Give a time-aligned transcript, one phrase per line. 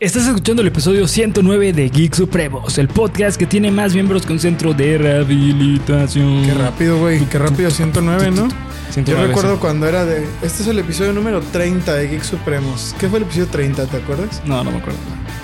[0.00, 4.32] Estás escuchando el episodio 109 de Geek Supremos, el podcast que tiene más miembros que
[4.32, 6.44] un centro de rehabilitación.
[6.44, 7.24] Qué rápido, güey.
[7.24, 8.48] Qué rápido, 109, ¿no?
[8.92, 9.60] 109, Yo recuerdo sí.
[9.60, 10.22] cuando era de.
[10.42, 12.94] Este es el episodio número 30 de Geek Supremos.
[13.00, 13.86] ¿Qué fue el episodio 30?
[13.86, 14.40] ¿Te acuerdas?
[14.46, 14.98] No, no me acuerdo.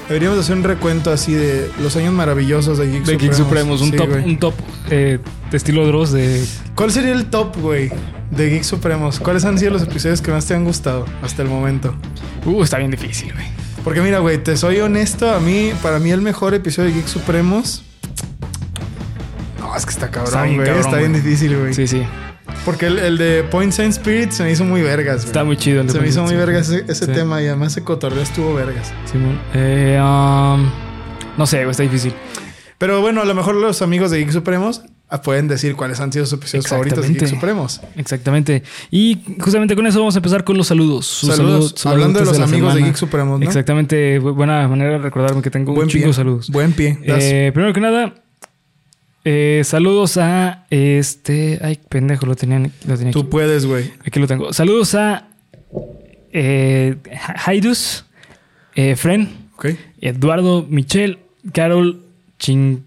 [0.06, 3.22] Deberíamos hacer un recuento así de los años maravillosos de Geek De Supremos.
[3.22, 4.54] Geek Supremos, un Sí, top, un top
[4.88, 5.18] eh,
[5.50, 6.44] de estilo Dross de.
[6.76, 7.90] ¿Cuál sería el top, güey,
[8.30, 9.18] de Geek Supremos?
[9.18, 11.92] ¿Cuáles han sido los episodios que más te han gustado hasta el momento?
[12.46, 13.63] Uh, está bien difícil, güey.
[13.84, 17.06] Porque mira, güey, te soy honesto, a mí, para mí el mejor episodio de Geek
[17.06, 17.84] Supremos.
[19.60, 20.66] No, es que está Está cabrón, bien güey.
[20.68, 21.74] cabrón, Está bien difícil, güey.
[21.74, 22.02] Sí, sí.
[22.64, 25.26] Porque el, el de Point Saint Spirit se me hizo muy vergas, güey.
[25.26, 25.82] Está muy chido.
[25.82, 27.12] el de Se me hizo muy vergas ese, ese Sí.
[27.12, 28.90] tema y además ese cotorreo estuvo vergas.
[29.10, 29.38] Simón.
[29.52, 30.66] Eh, um,
[31.36, 32.14] no sé, güey, está difícil.
[32.78, 34.82] Pero bueno, a lo mejor los amigos de Geek Supremos
[35.22, 37.26] pueden decir cuáles han sido sus episodios favoritos de Geek.
[37.28, 37.80] Supremos.
[37.96, 38.62] Exactamente.
[38.90, 41.06] Y justamente con eso vamos a empezar con los saludos.
[41.06, 41.36] Saludos.
[41.76, 42.82] saludos- Hablando de los amigos de.
[42.82, 43.46] Geek Supremos, ¿no?
[43.46, 44.20] Exactamente.
[44.20, 46.08] Bu- Buena manera de recordarme que tengo un Buen chingo pie.
[46.08, 46.50] de saludos.
[46.50, 46.98] Buen pie.
[47.04, 48.14] Eh, primero que nada,
[49.24, 51.58] eh, saludos a este.
[51.62, 53.28] Ay, pendejo, lo tenía, lo tenía Tú aquí.
[53.30, 53.92] puedes, güey.
[54.06, 54.52] Aquí lo tengo.
[54.52, 55.28] Saludos a
[56.32, 58.04] eh, Ha- Haidus,
[58.74, 59.44] eh, Fren.
[60.00, 61.18] Eduardo, Michelle,
[61.52, 62.00] Carol,
[62.38, 62.82] Ching.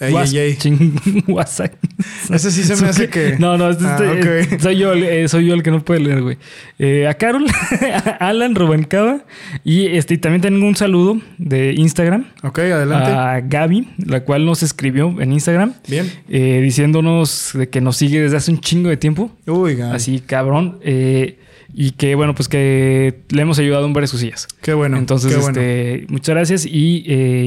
[0.00, 0.56] Ey, Was- ey, ey.
[0.56, 1.76] Chinguasac.
[2.32, 3.36] Ese sí se me hace que.
[3.38, 3.98] No, no, este, Ah,
[4.40, 6.36] este- soy, yo, el- eh, soy yo el que no puede leer, güey.
[6.78, 9.24] Eh, a Carol, a Alan, Rubén Cava.
[9.64, 13.10] Y este, y también tengo un saludo de Instagram Ok, adelante.
[13.10, 15.74] a Gaby, la cual nos escribió en Instagram.
[15.88, 16.08] Bien.
[16.28, 19.32] eh, diciéndonos de que nos sigue desde hace un chingo de tiempo.
[19.46, 20.78] Uy, ga- Así, cabrón.
[20.82, 21.38] eh,
[21.74, 24.48] y que, bueno, pues que le hemos ayudado en varias cosillas.
[24.62, 24.96] Qué bueno.
[24.96, 25.60] Entonces, qué bueno.
[25.60, 26.66] este, muchas gracias.
[26.66, 27.04] Y,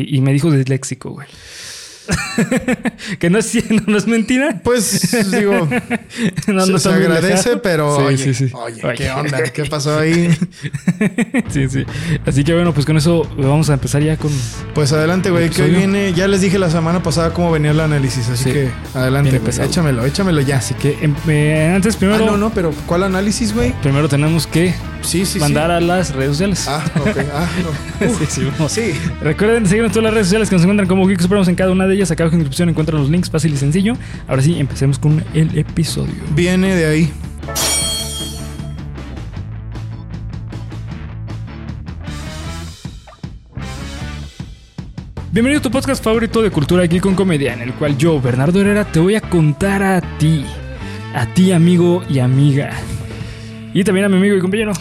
[0.07, 1.27] y me dijo disléxico, güey.
[3.19, 4.61] que no es, no, no es mentira.
[4.63, 5.67] Pues digo,
[6.47, 8.49] No, se, no se está muy agradece, pero Sí, oye, sí, sí.
[8.53, 8.95] oye, Oye.
[8.95, 9.43] ¿qué onda?
[9.43, 10.35] ¿Qué pasó ahí?
[11.49, 11.85] sí, sí.
[12.25, 14.31] Así que bueno, pues con eso vamos a empezar ya con.
[14.73, 17.79] Pues adelante, güey, que hoy viene, ya les dije la semana pasada cómo venía el
[17.79, 18.51] análisis, así Sí.
[18.51, 20.57] que adelante, güey, échamelo, échamelo ya.
[20.57, 23.73] Así que em- eh, antes, Ah, primero, no, no, pero ¿cuál análisis, güey?
[23.81, 25.73] primero tenemos que Sí, sí, mandar sí.
[25.73, 26.66] a las redes sociales.
[26.67, 28.07] Ah, ok, ah, no.
[28.19, 28.71] sí, sí, vamos.
[28.71, 28.94] Sí.
[29.21, 31.71] Recuerden seguirnos en todas las redes sociales que nos encuentran como Geek Supremos en cada
[31.71, 32.00] una de ellas.
[32.09, 33.94] Acá abajo en la descripción encuentran los links fácil y sencillo.
[34.28, 36.16] Ahora sí, empecemos con el episodio.
[36.34, 37.13] Viene de ahí.
[45.31, 48.59] Bienvenido a tu podcast favorito de cultura geek con comedia, en el cual yo, Bernardo
[48.59, 50.44] Herrera, te voy a contar a ti,
[51.13, 52.72] a ti amigo y amiga,
[53.73, 54.73] y también a mi amigo y compañero,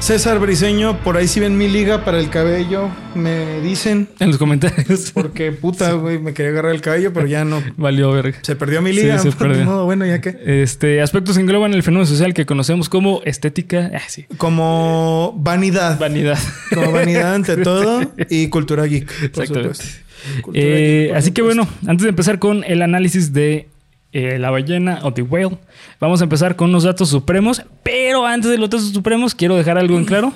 [0.00, 4.08] César Briseño, por ahí si ven mi liga para el cabello, me dicen.
[4.18, 5.12] en los comentarios.
[5.12, 7.62] Porque puta, güey, me quería agarrar el cabello, pero ya no.
[7.76, 8.38] Valió verga.
[8.42, 9.18] Se perdió mi Sí, liga.
[9.18, 9.64] se pues, perdió.
[9.64, 10.36] modo, bueno, ya que.
[10.62, 15.98] Este, aspectos engloban el fenómeno social que conocemos como estética, ah, sí, Como vanidad.
[16.00, 16.38] vanidad.
[16.74, 18.00] Como vanidad ante todo
[18.30, 19.06] y cultura geek.
[19.06, 19.74] Por Exactamente.
[19.74, 20.04] supuesto.
[20.42, 23.68] Cultura Eh, geek, por así que bueno, antes de empezar con el análisis de
[24.12, 25.58] eh, la ballena o The Whale,
[26.00, 27.62] vamos a empezar con unos datos supremos.
[27.82, 30.32] Pero antes de los datos supremos, quiero dejar algo en claro.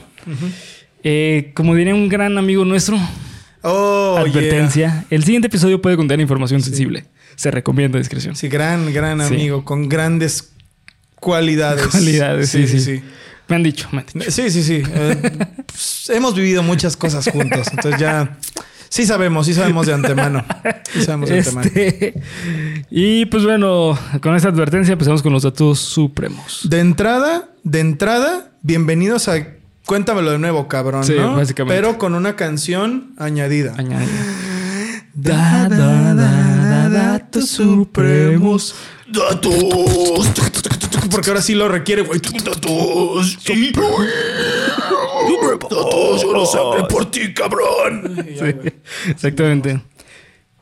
[1.02, 2.98] Eh, como diría un gran amigo nuestro,
[3.66, 7.06] Oh, advertencia: el siguiente episodio puede contener información sensible.
[7.36, 8.36] Se recomienda discreción.
[8.36, 9.34] Sí, gran, gran Sí.
[9.34, 10.52] amigo, con grandes
[11.16, 11.86] cualidades.
[11.88, 13.02] Cualidades, sí, sí.
[13.48, 14.30] Me han dicho, me han dicho.
[14.30, 14.82] Sí, sí, sí.
[14.86, 15.16] Eh,
[15.66, 17.68] pues, hemos vivido muchas cosas juntos.
[17.70, 18.38] Entonces ya.
[18.94, 20.44] Sí sabemos, sí sabemos de antemano.
[20.92, 21.66] Sí sabemos de antemano.
[21.74, 22.14] Este,
[22.92, 26.60] y pues bueno, con esta advertencia empezamos con los datos supremos.
[26.70, 29.48] De entrada, de entrada, bienvenidos a
[29.84, 31.34] Cuéntamelo de nuevo, cabrón, Sí, ¿no?
[31.34, 31.74] básicamente.
[31.74, 33.74] Pero con una canción añadida.
[33.76, 34.06] Añade.
[35.12, 38.76] Da, da, da, da, datos supremos.
[39.08, 40.32] Datos.
[41.10, 42.20] Porque ahora sí lo requiere, güey.
[42.44, 43.38] Datos.
[46.22, 48.24] Yo lo sabré por ti, cabrón.
[48.26, 48.72] Sí,
[49.10, 49.80] exactamente.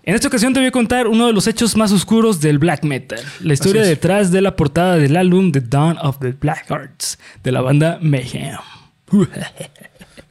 [0.04, 2.82] En esta ocasión te voy a contar uno de los hechos más oscuros del black
[2.82, 3.20] metal.
[3.40, 7.52] La historia detrás de la portada del álbum The Dawn of the Black Hearts de
[7.52, 8.56] la banda Mayhem.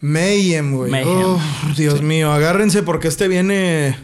[0.02, 0.92] Mayhem, güey.
[0.92, 1.24] Mayhem.
[1.24, 1.42] Oh,
[1.78, 3.96] Dios mío, agárrense porque este viene.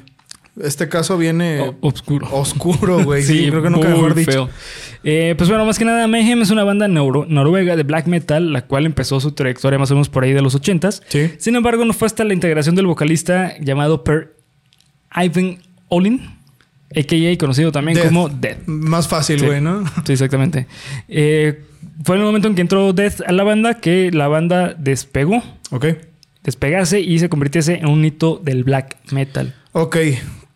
[0.61, 2.27] Este caso viene O- Oscuro.
[2.31, 3.21] oscuro, güey.
[3.23, 4.31] sí, creo que nunca muy mejor dicho.
[4.31, 4.49] feo.
[5.03, 8.63] Eh, pues bueno, más que nada, Mayhem es una banda noruega de black metal, la
[8.65, 11.03] cual empezó su trayectoria más o menos por ahí de los 80s.
[11.07, 11.31] Sí.
[11.37, 14.35] Sin embargo, no fue hasta la integración del vocalista llamado Per
[15.15, 15.59] Ivan
[15.89, 16.21] Olin,
[16.95, 17.37] a.k.a.
[17.37, 18.07] conocido también Death.
[18.07, 18.65] como Death.
[18.65, 19.45] Más fácil, Sí.
[19.45, 19.83] güey, ¿no?
[20.05, 20.67] Sí, exactamente.
[21.07, 21.61] Eh,
[22.03, 25.43] fue en el momento en que entró Death a la banda que la banda despegó,
[25.71, 25.85] Ok.
[26.43, 29.53] despegase y se convirtiese en un hito del black metal.
[29.73, 29.97] Ok.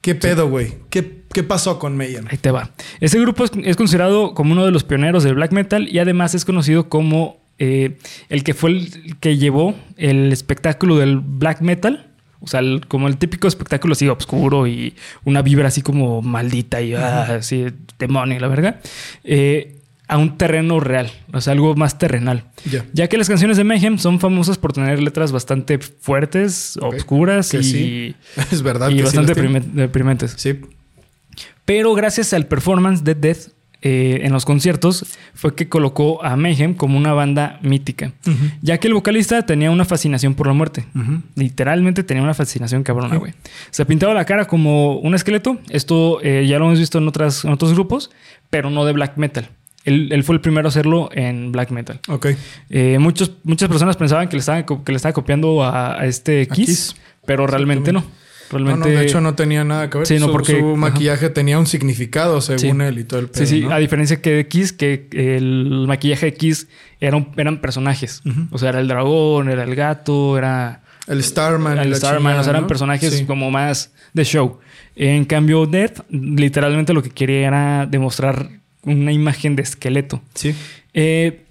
[0.02, 0.74] ¿Qué pedo, güey?
[0.90, 2.26] ¿Qué, ¿Qué pasó con Mayhem?
[2.30, 2.72] Ahí te va.
[3.00, 6.34] Este grupo es, es considerado como uno de los pioneros del black metal y además
[6.36, 7.98] es conocido como eh,
[8.30, 12.08] el que fue el que llevó el espectáculo del black metal.
[12.40, 16.82] O sea, el- como el típico espectáculo así oscuro y una vibra así como maldita
[16.82, 17.68] y ah, así
[18.00, 18.80] demonio, la verga.
[19.24, 19.76] eh,
[20.12, 22.44] a un terreno real, o sea, algo más terrenal.
[22.70, 22.86] Ya.
[22.94, 26.96] Ya que las canciones de Mayhem son famosas por tener letras bastante fuertes, Ok.
[26.96, 28.16] oscuras Que y, sí.
[28.52, 28.90] Es verdad.
[28.90, 30.34] y que sí bastante deprime- deprimentes.
[30.38, 30.60] Sí.
[31.66, 33.38] Pero gracias al performance de Death
[33.84, 38.12] eh, en los conciertos fue que colocó a Mayhem como una banda mítica,
[38.62, 40.86] ya que el vocalista tenía una fascinación por la muerte.
[41.36, 43.20] Literalmente tenía una fascinación cabrona, Sí.
[43.20, 43.34] güey.
[43.72, 45.58] Se pintaba la cara como un esqueleto.
[45.70, 48.12] Esto eh, ya lo hemos visto en, otras, en otros grupos,
[48.52, 49.50] pero no de black metal.
[49.84, 52.00] Él, él fue el primero a hacerlo en black metal.
[52.08, 52.28] Ok.
[52.70, 56.06] Eh, muchos, muchas personas pensaban que le estaban, co- que le estaba copiando a, a
[56.06, 56.96] este Kiss, Kiss.
[57.26, 58.00] pero realmente no.
[58.02, 58.90] No, Realmente.
[58.92, 60.08] no, de hecho no tenía nada que ver.
[60.08, 60.76] Sí, no, su, porque- su ajá.
[60.76, 62.86] maquillaje tenía un significado según Sí.
[62.86, 63.46] él y todo el pedo.
[63.46, 63.72] Sí, sí, ¿no?
[63.74, 66.68] a diferencia que de Kiss, que el maquillaje de Kiss
[67.00, 68.22] era un- eran personajes.
[68.52, 71.78] O sea, era el dragón, era el gato, era El Starman.
[71.80, 72.68] el Starman, o sea, eran ¿no?
[72.68, 73.26] personajes Sí.
[73.26, 74.60] como más de show.
[74.98, 78.50] En cambio, Death literalmente lo que quería era demostrar
[78.84, 80.22] una imagen de esqueleto.
[80.34, 80.56] Sí.
[80.94, 81.42] Eh,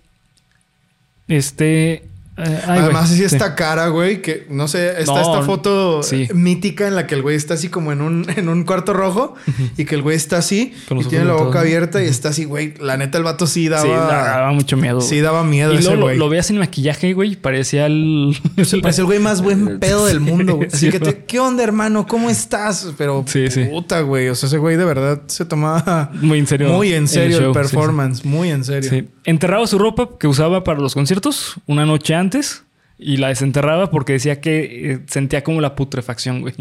[1.29, 2.05] este.
[2.43, 3.35] Eh, ay, Además, güey, sí, sí.
[3.35, 6.29] esta cara, güey, que no sé, está No, esta foto sí.
[6.35, 9.35] mítica en la que el güey está así como en un, en un cuarto rojo
[9.77, 12.75] y que el güey está así y tiene la boca abierta y está así, güey.
[12.81, 13.83] La neta, el vato sí daba.
[13.83, 15.01] Sí, daba mucho miedo.
[15.01, 16.19] sí daba miedo y ese lo, güey.
[16.19, 18.37] lo veas sin maquillaje, güey, parecía el.
[18.83, 20.69] Parecía el güey más buen pedo del mundo, güey.
[20.69, 21.25] Así Sí, que, te-.
[21.25, 22.07] ¿qué onda, hermano?
[22.07, 22.93] ¿Cómo estás?
[22.97, 23.25] Pero
[23.71, 24.29] puta, güey.
[24.29, 26.69] O sea, ese güey de verdad se tomaba Muy en serio.
[26.69, 28.25] muy en serio el, show, performance.
[28.25, 28.89] Muy en serio.
[28.91, 29.09] Sí.
[29.25, 32.65] Enterraba su ropa que usaba para los conciertos una noche antes
[32.99, 36.55] y la desenterraba porque decía que eh, sentía como la putrefacción, güey.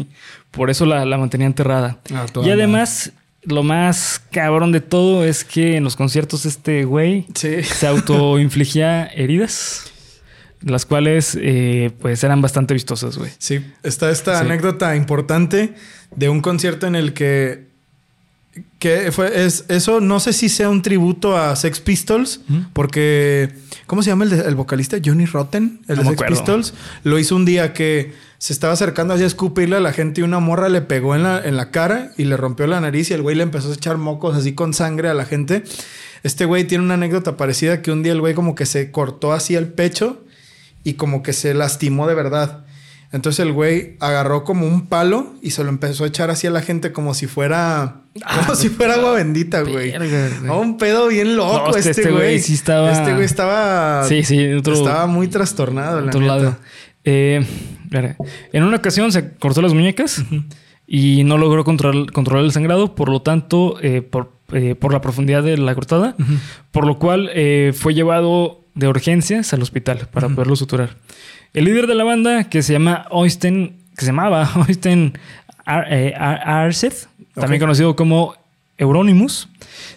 [0.50, 1.98] Por eso la, la mantenía enterrada.
[2.14, 3.12] Ah, y además,
[3.42, 7.62] lo más cabrón de todo es que en los conciertos este güey Sí.
[7.62, 9.90] se autoinfligía heridas,
[10.62, 13.30] las cuales eh, pues eran bastante vistosas, güey.
[13.38, 14.44] Sí, está esta Sí.
[14.44, 15.74] anécdota importante
[16.14, 17.69] de un concierto en el que
[18.80, 22.40] que fue es eso no sé si sea un tributo a Sex Pistols
[22.72, 23.50] porque
[23.86, 24.96] ¿cómo se llama el, de- el vocalista?
[25.04, 26.34] Johnny Rotten, el No de Sex acuerdo.
[26.34, 26.74] Pistols,
[27.04, 30.24] lo hizo un día que se estaba acercando así a escupirle a la gente y
[30.24, 33.14] una morra le pegó en la, en la cara y le rompió la nariz y
[33.14, 35.62] el güey le empezó a echar mocos así con sangre a la gente.
[36.22, 39.32] Este güey tiene una anécdota parecida que un día el güey como que se cortó
[39.32, 40.24] así el pecho
[40.84, 42.64] y como que se lastimó de verdad.
[43.12, 46.50] Entonces el güey agarró como un palo y se lo empezó a echar así a
[46.50, 48.02] la gente como si fuera
[48.44, 49.92] como si fuera agua bendita, güey.
[49.94, 49.98] Ah.
[50.42, 54.22] No, un pedo bien loco No, este, este- güey sí estaba- Este güey estaba Sí,
[54.22, 56.36] sí, en otro- estaba muy trastornado, la otro neta.
[56.36, 56.56] lado.
[57.04, 57.44] Eh,
[58.52, 60.22] en una ocasión se cortó las muñecas
[60.86, 65.00] y no logró control- controlar el sangrado, por lo tanto, eh, por, eh, por la
[65.00, 66.14] profundidad de la cortada,
[66.70, 70.96] por lo cual eh, fue llevado de urgencias al hospital para poderlo suturar.
[71.52, 75.18] El líder de la banda, que se llama Oysten, que se llamaba Oysten
[75.64, 76.72] Ar- eh, Ar-
[77.34, 78.34] también conocido como
[78.78, 79.48] Euronymous,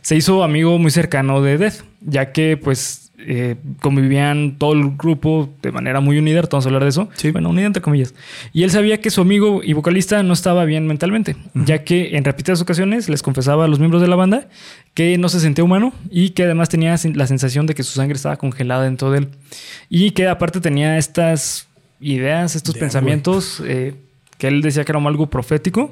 [0.02, 5.50] se hizo amigo muy cercano de Death, ya que pues eh, convivían todo el grupo
[5.62, 7.32] de manera muy unida, vamos a hablar de eso, Sí.
[7.32, 8.14] bueno, unida entre comillas.
[8.54, 12.24] Y él sabía que su amigo y vocalista no estaba bien mentalmente, ya que en
[12.24, 14.48] repetidas ocasiones les confesaba a los miembros de la banda
[14.94, 18.16] que no se sentía humano y que además tenía la sensación de que su sangre
[18.16, 19.28] estaba congelada dentro de él.
[19.90, 21.68] Y que aparte tenía estas
[22.00, 23.94] ideas, estos pensamientos eh,
[24.38, 25.92] que él decía que era algo profético,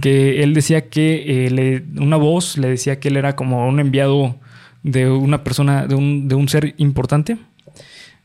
[0.00, 3.78] que él decía que eh, le- una voz le decía que él era como un
[3.78, 4.36] enviado
[4.82, 7.36] de una persona, de un, de un ser importante.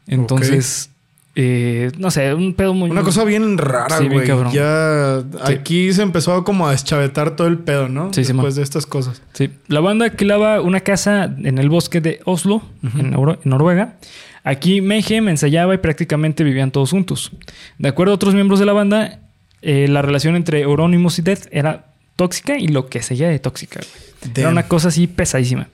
[0.07, 0.89] Entonces,
[1.35, 2.89] eh, no sé, un pedo muy...
[2.89, 4.27] Una cosa bien rara, Sí, güey.
[4.27, 4.53] cabrón.
[4.53, 8.13] ya aquí se empezó como a deschavetar todo el pedo, ¿no?
[8.13, 9.21] Sí, sí, Después de estas cosas.
[9.33, 9.50] Sí.
[9.67, 13.95] La banda alquilaba una casa en el bosque de Oslo, en, Nor- en Noruega.
[14.43, 17.31] Aquí Mayhem ensayaba y prácticamente vivían todos juntos.
[17.79, 19.19] De acuerdo a otros miembros de la banda,
[19.63, 23.79] eh, la relación entre Euronymous y Death era tóxica y lo que seguía de tóxica.
[23.79, 24.33] güey.
[24.38, 25.67] Era una cosa así pesadísima.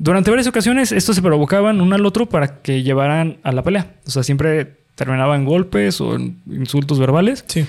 [0.00, 3.96] Durante varias ocasiones, estos se provocaban uno al otro para que llevaran a la pelea.
[4.06, 7.44] O sea, siempre terminaban en golpes o en insultos verbales.
[7.48, 7.66] Sí.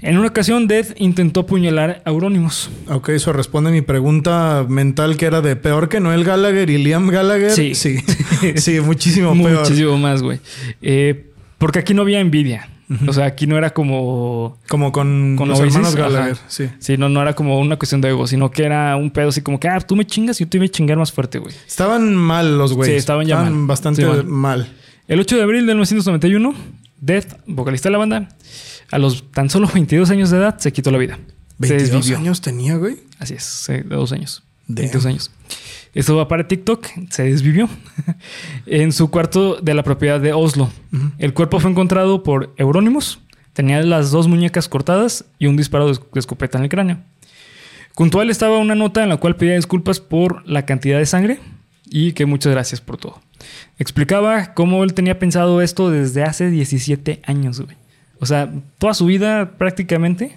[0.00, 2.70] En una ocasión, Death intentó apuñalar a Euronymous.
[2.88, 6.78] Ok, eso responde a mi pregunta mental que era de peor que Noel Gallagher y
[6.78, 7.50] Liam Gallagher.
[7.50, 7.74] Sí.
[7.74, 7.98] Sí,
[8.56, 9.60] sí muchísimo peor.
[9.60, 10.40] Muchísimo más, güey.
[10.80, 12.66] Eh, porque aquí no había envidia.
[13.06, 14.56] O sea, aquí no era como...
[14.68, 16.32] Como con, Con los Oasis, hermanos Gallagher.
[16.32, 16.42] ajá.
[16.48, 16.70] Sí.
[16.78, 19.42] Sí, no, no era como una cuestión de ego, sino que era un pedo así
[19.42, 21.54] como que, ah, tú me chingas y yo te iba a chingar más fuerte, güey.
[21.66, 22.94] Estaban mal los güeyes.
[22.94, 23.66] Sí, estaban ya mal.
[23.66, 24.24] bastante Sí, mal.
[24.24, 24.72] mal.
[25.06, 26.54] El 8 de abril de 1991,
[27.00, 28.28] Death, vocalista de la banda,
[28.90, 31.16] a los tan solo 22 años de edad, se quitó la vida.
[31.60, 32.18] Se 22 desvivió.
[32.18, 32.96] años tenía, güey.
[33.18, 34.42] Así es, sí, de dos años.
[34.68, 35.30] 22 años.
[35.98, 37.68] Esto va para TikTok, se desvivió
[38.66, 40.70] en su cuarto de la propiedad de Oslo.
[41.18, 43.18] El cuerpo fue encontrado por Eurónimos.
[43.52, 46.98] Tenía las dos muñecas cortadas y un disparo de escopeta en el cráneo.
[47.96, 51.06] Junto a él estaba una nota en la cual pedía disculpas por la cantidad de
[51.06, 51.40] sangre
[51.90, 53.20] y que muchas gracias por todo.
[53.80, 57.76] Explicaba cómo él tenía pensado esto desde hace 17 años, güey.
[58.20, 60.36] O sea, toda su vida prácticamente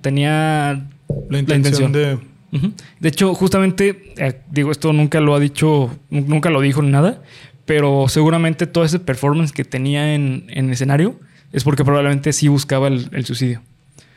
[0.00, 0.88] tenía
[1.30, 2.18] la intención, de...
[3.00, 7.22] De hecho, justamente, eh, digo, esto nunca lo ha dicho, nunca lo dijo ni nada,
[7.66, 11.16] pero seguramente todo ese performance que tenía en, en escenario
[11.52, 13.62] es porque probablemente sí buscaba el, suicidio.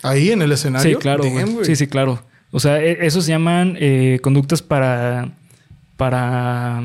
[0.03, 0.97] ¿Ahí en el escenario?
[0.97, 1.23] Sí, claro.
[1.63, 2.23] Sí, sí, claro.
[2.51, 5.31] O sea, e, eso se llaman eh, conductas para.
[5.97, 6.83] para.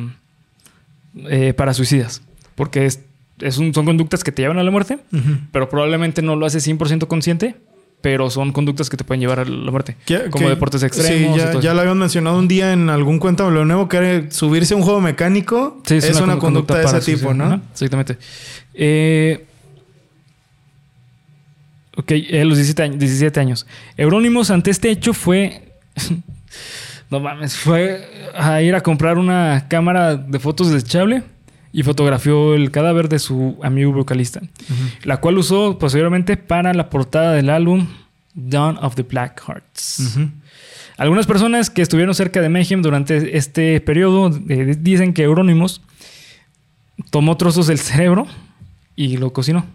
[1.29, 2.23] Eh, para suicidas.
[2.55, 3.01] Porque es,
[3.51, 4.99] son conductas que te llevan a la muerte,
[5.53, 7.57] pero probablemente no lo haces 100% consciente,
[8.07, 9.97] pero son conductas que te pueden llevar a la muerte.
[10.31, 11.43] como deportes extremos.
[11.43, 14.75] Sí, ya, lo habían mencionado un día en algún cuento lo nuevo que era subirse
[14.75, 15.83] a un juego mecánico.
[15.85, 17.61] Sí, es, una, conducta, de ese tipo, ¿no?
[17.73, 18.17] exactamente.
[18.75, 19.45] Eh,
[21.97, 23.67] Ok, eh, los 17 años, 17 años.
[23.97, 25.73] Eurónimos ante este hecho fue.
[27.11, 31.25] no mames, fue a ir a comprar una cámara de fotos desechable
[31.73, 34.41] y fotografió el cadáver de su amigo vocalista,
[35.03, 37.87] la cual usó posteriormente para la portada del álbum
[38.35, 40.19] Dawn of the Black Hearts.
[40.97, 45.83] Algunas personas que estuvieron cerca de Mayhem durante este periodo eh, dicen que Eurónimos
[47.11, 48.27] tomó trozos del cerebro
[48.95, 49.67] y lo cocinó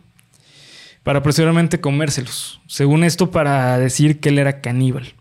[1.04, 2.60] para posteriormente comérselos.
[2.68, 5.14] Según esto, para decir que él era caníbal.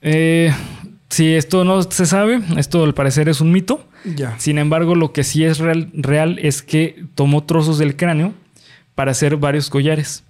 [0.00, 0.52] Eh,
[1.14, 3.86] si esto no se sabe, esto al parecer es un mito.
[4.04, 4.36] Ya.
[4.40, 8.34] Sin embargo, lo que sí es real, real es que tomó trozos del cráneo
[8.96, 10.24] para hacer varios collares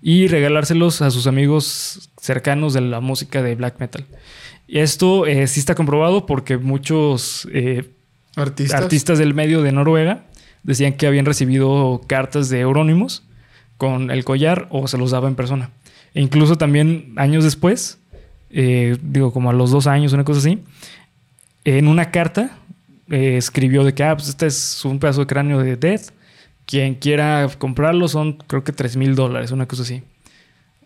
[0.00, 4.06] y regalárselos a sus amigos cercanos de la música de black metal.
[4.68, 7.90] Y esto eh, sí está comprobado porque muchos eh,
[8.36, 8.80] ¿Artistas?
[8.80, 10.26] artistas del medio de Noruega
[10.62, 13.24] decían que habían recibido cartas de eurónimos
[13.76, 15.70] con el collar o se los daba en persona.
[16.14, 17.98] E incluso también años después,
[18.50, 20.62] eh, digo como a los dos años, una cosa así,
[21.64, 22.58] en una carta
[23.10, 26.10] eh, escribió de que, ah, pues este es un pedazo de cráneo de Death.
[26.66, 30.02] Quien quiera comprarlo son creo que 3 mil dólares, una cosa así.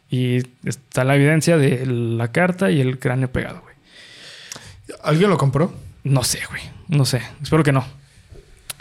[0.09, 3.75] Y está la evidencia de la carta y el cráneo pegado, güey.
[5.03, 5.75] ¿Alguien lo compró?
[6.05, 6.63] No sé, güey.
[6.89, 7.23] No sé.
[7.43, 7.85] Espero que no.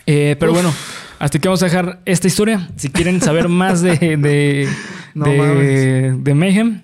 [0.05, 0.73] Eh, pero bueno,
[1.19, 2.69] hasta que vamos a dejar esta historia.
[2.75, 4.67] Si quieren saber más de, de,
[6.19, 6.81] de, Mayhem,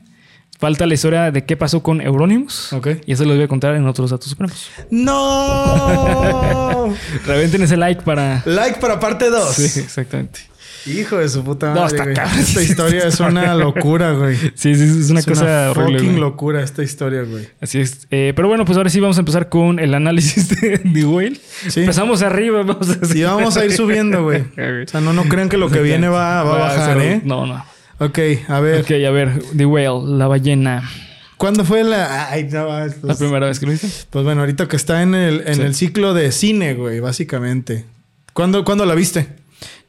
[0.59, 2.73] falta la historia de qué pasó con Euronymous.
[2.73, 2.87] Ok.
[3.05, 4.69] Y eso lo voy a contar en otros datos supremos.
[4.89, 6.93] ¡No!
[7.25, 8.41] Reventen ese like para.
[8.45, 9.55] Like para parte 2.
[9.55, 10.39] Sí, exactamente.
[10.85, 11.97] Hijo de su puta madre.
[11.97, 14.37] No, está Esta historia es una locura, güey.
[14.55, 15.99] Sí, sí, es una cosa una horrible.
[15.99, 17.49] Fucking locura esta historia, güey.
[17.59, 18.07] Así es.
[18.09, 21.37] Eh, pero bueno, pues ahora sí vamos a empezar con el análisis de The Whale.
[21.67, 21.81] Sí.
[21.81, 24.41] Empezamos arriba, vamos a Sí, vamos a ir subiendo, güey.
[24.41, 27.21] o sea, no, no crean que lo que viene va, va a bajar, ¿eh?
[27.23, 27.65] No, no.
[27.99, 28.81] Ok, a ver.
[28.81, 29.41] Ok, a ver.
[29.55, 30.89] The Whale, la ballena.
[31.37, 33.89] ¿Cuándo fue la, ay, no, pues, la primera vez que lo viste?
[34.09, 37.85] Pues bueno, ahorita que está en el, en el ciclo de cine, güey, básicamente.
[38.33, 39.27] ¿Cuándo, ¿Cuándo la viste?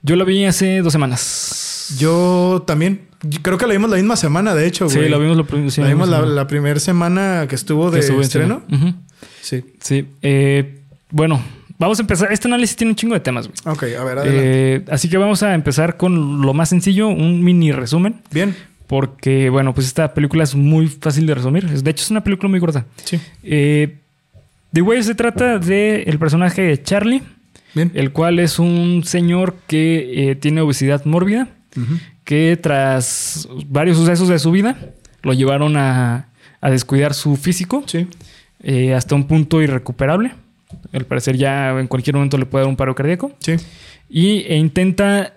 [0.02, 1.96] Yo la vi hace dos semanas.
[1.98, 3.08] Yo también.
[3.42, 5.04] creo que la vimos la misma semana, de hecho, güey.
[5.04, 8.62] Sí, la vimos, la, la, vimos la, primera semana que estuvo de estreno.
[9.40, 9.64] Sí.
[9.80, 10.06] Sí.
[10.20, 11.42] Eh, bueno,
[11.78, 12.32] vamos a empezar.
[12.32, 13.58] Este análisis tiene un chingo de temas, güey.
[13.64, 14.74] Ok, a ver, adelante.
[14.74, 18.20] Eh, así que vamos a empezar con lo más sencillo, un mini resumen.
[18.30, 18.54] Bien.
[18.86, 21.68] Porque, bueno, pues esta película es muy fácil de resumir.
[21.68, 22.86] De hecho, es una película muy corta.
[23.04, 23.20] Sí.
[23.42, 23.98] Eh,
[24.72, 27.22] The Way se trata del el personaje de Charlie
[27.74, 31.48] el cual es un señor que eh, tiene obesidad mórbida,
[32.24, 34.76] que tras varios sucesos de su vida
[35.22, 36.28] lo llevaron a,
[36.60, 37.84] descuidar su físico
[38.62, 40.32] eh, hasta un punto irrecuperable.
[40.92, 43.32] Al parecer ya en cualquier momento le puede dar un paro cardíaco.
[44.08, 45.34] Y e intenta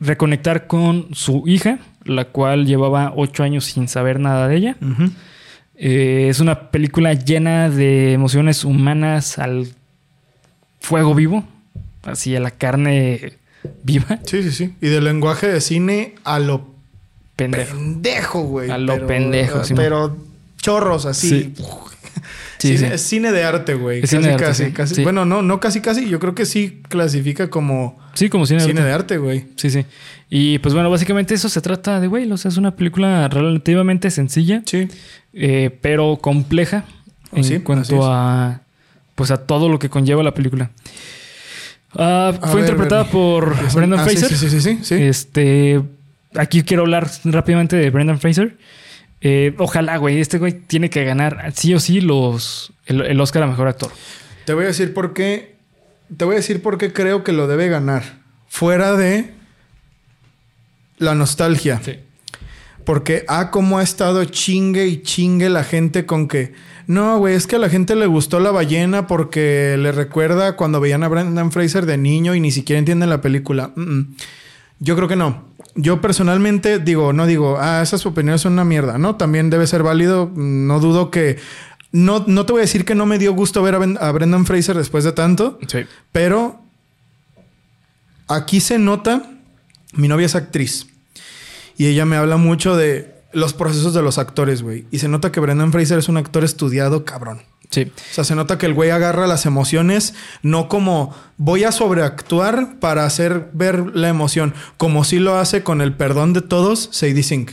[0.00, 4.76] reconectar con su hija, la cual llevaba ocho años sin saber nada de ella.
[5.76, 9.68] Eh, es una película llena de emociones humanas al
[10.80, 11.44] fuego vivo,
[12.04, 13.34] así a la carne
[13.82, 14.20] viva.
[14.24, 14.74] Sí, sí, sí.
[14.80, 16.66] Y del lenguaje de cine a lo
[17.36, 18.70] pendejo, güey.
[18.70, 19.74] A lo pendejo, sí.
[19.74, 20.16] Pero
[20.58, 21.28] chorros así.
[21.28, 21.54] Sí.
[22.58, 24.00] Sí, Es cine de arte, güey.
[24.00, 25.02] Casi, cine casi, casi.
[25.02, 26.08] Bueno, no, no casi, casi.
[26.08, 27.98] Yo creo que sí clasifica como.
[28.14, 29.46] Sí, como cine, cine de arte, güey.
[29.56, 29.84] Sí, sí.
[30.28, 32.30] Y pues bueno, básicamente eso se trata de, güey.
[32.30, 34.62] O sea, es una película relativamente sencilla.
[34.66, 34.88] Sí.
[35.32, 36.84] Eh, pero compleja
[37.32, 38.60] en cuanto a.
[39.14, 40.70] Pues a todo lo que conlleva la película.
[41.98, 44.28] Ah, fue interpretada por Brendan ah, Fraser.
[44.28, 45.82] Sí, sí, sí, sí, Este,
[46.34, 48.56] aquí quiero hablar rápidamente de Brendan Fraser.
[49.20, 50.20] Eh, ojalá, güey.
[50.20, 53.90] Este güey tiene que ganar sí o sí los, el, el Oscar a mejor actor.
[54.44, 55.56] Te voy a decir por qué.
[56.16, 58.20] Te voy a decir por qué creo que lo debe ganar.
[58.46, 59.34] Fuera de
[60.98, 61.80] la nostalgia.
[61.84, 61.98] Sí.
[62.84, 66.52] Porque, ah, cómo ha estado chingue y chingue la gente con que.
[66.86, 70.78] No, güey, es que a la gente le gustó la ballena porque le recuerda cuando
[70.78, 73.72] veían a Brendan Fraser de niño y ni siquiera entienden la película.
[73.74, 74.16] Mm, mm.
[74.78, 75.45] Yo creo que no.
[75.76, 79.16] Yo personalmente digo, no digo, ah, esas opiniones son una mierda, ¿no?
[79.16, 80.30] También debe ser válido.
[80.34, 81.38] No dudo que.
[81.92, 84.10] No, no te voy a decir que no me dio gusto ver a, Ben- a
[84.10, 85.80] Brendan Fraser después de tanto, Sí.
[86.12, 86.60] pero
[88.28, 89.22] aquí se nota.
[89.92, 90.86] Mi novia es actriz.
[91.78, 94.86] Y ella me habla mucho de los procesos de los actores, güey.
[94.90, 97.42] Y se nota que Brendan Fraser es un actor estudiado, cabrón.
[97.70, 97.92] Sí.
[98.10, 102.78] O sea, se nota que el güey agarra las emociones, no como voy a sobreactuar
[102.78, 107.22] para hacer ver la emoción, como si lo hace con el perdón de todos, Sadie
[107.22, 107.52] Sink.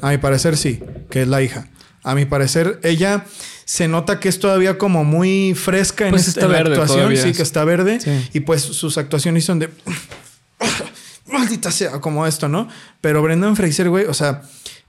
[0.00, 0.80] A mi parecer sí,
[1.10, 1.68] que es la hija.
[2.02, 3.24] A mi parecer, ella
[3.64, 7.64] se nota que es todavía como muy fresca en, Pues esta- actuación, sí, que está
[7.64, 7.98] verde.
[8.00, 8.30] Sí.
[8.32, 9.70] Y pues sus actuaciones son de
[11.26, 12.68] maldita sea, como esto, ¿no?
[13.00, 14.42] Pero Brendan Fraser, güey, o sea,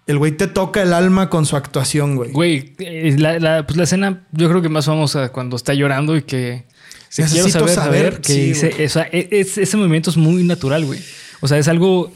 [0.07, 2.31] el güey te toca el alma con su actuación, güey.
[2.31, 6.15] Güey, eh, la, la- pues la escena yo creo que más famosa cuando está llorando
[6.17, 6.63] y que
[7.09, 8.85] se quiero Necesito saber, saber, saber, que sí, dice, güey.
[8.85, 10.99] o sea, e- es- ese movimiento es muy natural, güey.
[11.41, 12.11] O sea, es algo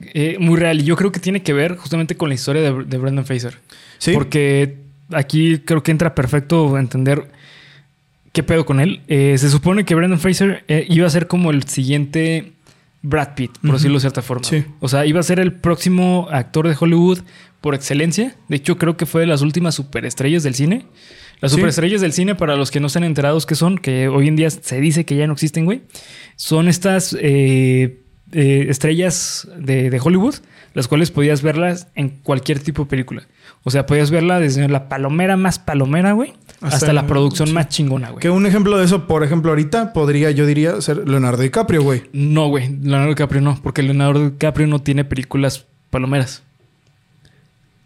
[0.00, 2.84] eh, muy real y yo creo que tiene que ver justamente con la historia de,
[2.84, 3.58] de Brendan Fraser.
[3.98, 4.12] Sí.
[4.12, 4.76] Porque
[5.12, 7.28] aquí creo que entra perfecto entender
[8.32, 9.00] qué pedo con él.
[9.08, 12.52] Eh, se supone que Brendan Fraser eh, iba a ser como el siguiente
[13.02, 14.44] Brad Pitt, por decirlo de cierta forma.
[14.44, 14.64] Sí.
[14.80, 17.20] O sea, iba a ser el próximo actor de Hollywood
[17.60, 18.34] por excelencia.
[18.48, 20.86] De hecho, creo que fue de las últimas superestrellas del cine.
[21.40, 21.56] Las Sí.
[21.56, 24.50] superestrellas del cine, para los que no están enterados que son, que hoy en día
[24.50, 25.82] se dice que ya no existen, güey,
[26.34, 28.00] son estas eh,
[28.32, 30.34] eh, estrellas de, de Hollywood,
[30.74, 33.28] las cuales podías verlas en cualquier tipo de película.
[33.62, 37.54] O sea, podías verla desde la palomera más palomera, güey, hasta, Hasta la producción sí.
[37.54, 38.20] más chingona, güey.
[38.20, 42.04] Que un ejemplo de eso, por ejemplo, ahorita podría, yo diría, ser Leonardo DiCaprio, güey.
[42.12, 46.42] No, güey, Leonardo DiCaprio no, porque Leonardo DiCaprio no tiene películas palomeras.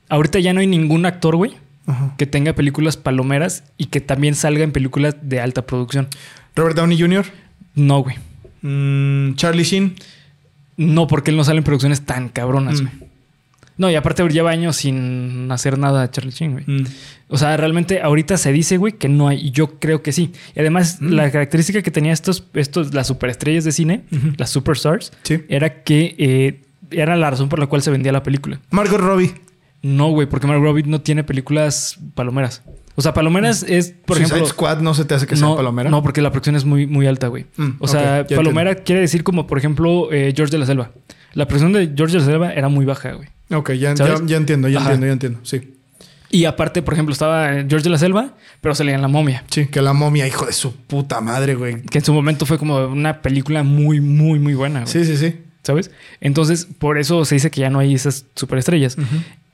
[0.08, 1.52] Ahorita ya no hay ningún actor, güey,
[1.86, 2.14] Ajá.
[2.18, 6.08] que tenga películas palomeras y que también salga en películas de alta producción.
[6.54, 7.24] Robert Downey Jr.,
[7.74, 8.16] No, güey.
[8.62, 9.94] mm, Charlie Sheen.
[10.76, 12.84] No, porque él no sale en producciones tan cabronas, Mm.
[12.86, 13.11] güey.
[13.82, 16.64] No, y aparte lleva años sin hacer nada Charlie Sheen, güey.
[16.68, 16.84] Mm.
[17.26, 19.38] O sea, realmente ahorita se dice, güey, que no hay.
[19.48, 20.30] Y yo creo que sí.
[20.54, 21.08] Y además, Mm.
[21.14, 24.04] la característica que tenía estos, estos, las superestrellas de cine,
[24.36, 25.40] las superstars, Sí.
[25.48, 28.60] era que eh, era la razón por la cual se vendía la película.
[28.70, 29.34] Margot Robbie.
[29.82, 32.62] No, güey, porque Margot Robbie no tiene películas palomeras.
[32.94, 34.46] O sea, palomeras es, por Suicide ejemplo.
[34.54, 35.90] Squad no se te hace que no, sea palomera.
[35.90, 37.46] No, porque la producción es muy, muy alta, güey.
[37.56, 40.92] Mm, o sea, palomera quiere decir como, por ejemplo, eh, George de la Selva.
[41.34, 43.28] La producción de George la Selva era muy baja, güey.
[43.50, 44.20] Ok, ya, ¿Sabes?
[44.20, 44.88] ya, ya entiendo, ya Ajá.
[44.92, 45.38] entiendo, ya entiendo.
[45.42, 45.74] Sí.
[46.30, 49.44] Y aparte, por ejemplo, estaba George de la Selva, pero salía en La Momia.
[49.50, 51.82] Sí, que la momia, hijo de su puta madre, güey.
[51.82, 54.90] Que en su momento fue como una película muy, muy, muy buena, güey.
[54.92, 55.36] Sí, sí, sí.
[55.62, 55.90] ¿Sabes?
[56.22, 58.96] Entonces, por eso se dice que ya no hay esas superestrellas.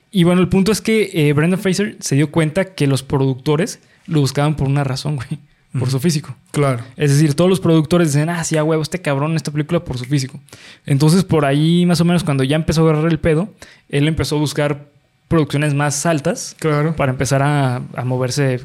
[0.09, 3.79] Y bueno, el punto es que eh, Brendan Fraser se dio cuenta que los productores
[4.07, 5.27] lo buscaban por una razón, güey.
[5.77, 6.35] Por su físico.
[6.51, 6.83] Claro.
[6.97, 9.83] Es decir, todos los productores dicen, ah, sí, a huevo, este cabrón en esta película
[9.83, 10.39] por su físico.
[10.87, 13.53] Entonces, por ahí, más o menos, cuando ya empezó a agarrar el pedo,
[13.89, 14.87] él empezó a buscar
[15.27, 16.95] producciones más altas Claro.
[16.95, 18.61] para empezar a, a moverse,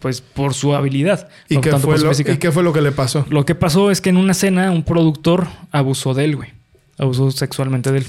[0.00, 1.30] pues, por su habilidad.
[1.48, 2.32] ¿Y no qué, tanto fue por su lo.
[2.34, 3.24] ¿Y qué fue lo que le pasó?
[3.30, 6.50] Lo que pasó es que en una escena un productor abusó de él, güey.
[6.98, 8.06] Abusó sexualmente de él.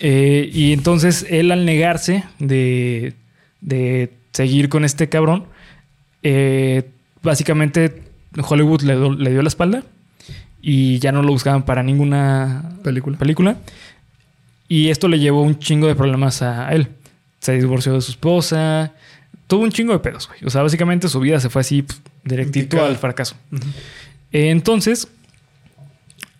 [0.00, 3.14] Eh, y entonces él al negarse de,
[3.62, 5.46] de seguir con este cabrón,
[6.22, 6.90] eh,
[7.22, 8.02] básicamente
[8.40, 9.82] Hollywood le, le dio la espalda
[10.60, 13.18] y ya no lo buscaban para ninguna Película.
[13.18, 13.56] película.
[14.68, 16.88] Y esto le llevó un chingo de problemas a él.
[17.40, 18.92] Se divorció de su esposa.
[19.46, 20.40] Tuvo un chingo de pedos, güey.
[20.44, 23.34] O sea, básicamente su vida se fue así pf, directito al fracaso.
[24.30, 25.08] Eh, Entonces,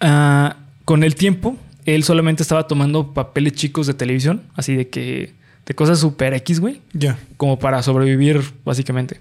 [0.00, 5.32] ah, con el tiempo, él solamente estaba tomando papeles chicos de televisión, así de que
[5.66, 7.18] de cosas super X, güey, Ya.
[7.36, 9.20] como para sobrevivir, básicamente.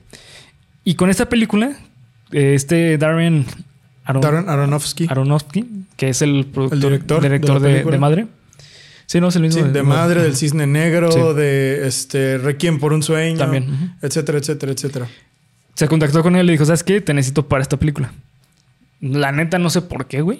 [0.89, 1.75] Y con esta película,
[2.31, 3.45] eh, este Darren,
[4.05, 5.05] Aron- Darren Aronofsky.
[5.09, 5.65] Aronofsky,
[5.97, 7.59] que es el productor, director director
[7.91, 8.27] de Madre.
[9.05, 9.65] Sí, no es el mismo.
[9.65, 11.19] Sí, de madre, del cisne negro, Sí.
[11.35, 13.37] de este Requiem por un sueño.
[13.37, 13.95] También.
[14.01, 15.07] Etcétera, etcétera, etcétera.
[15.75, 17.01] Se contactó con él y le dijo, ¿sabes qué?
[17.01, 18.13] Te necesito para esta película.
[19.01, 20.39] La neta no sé por qué, güey.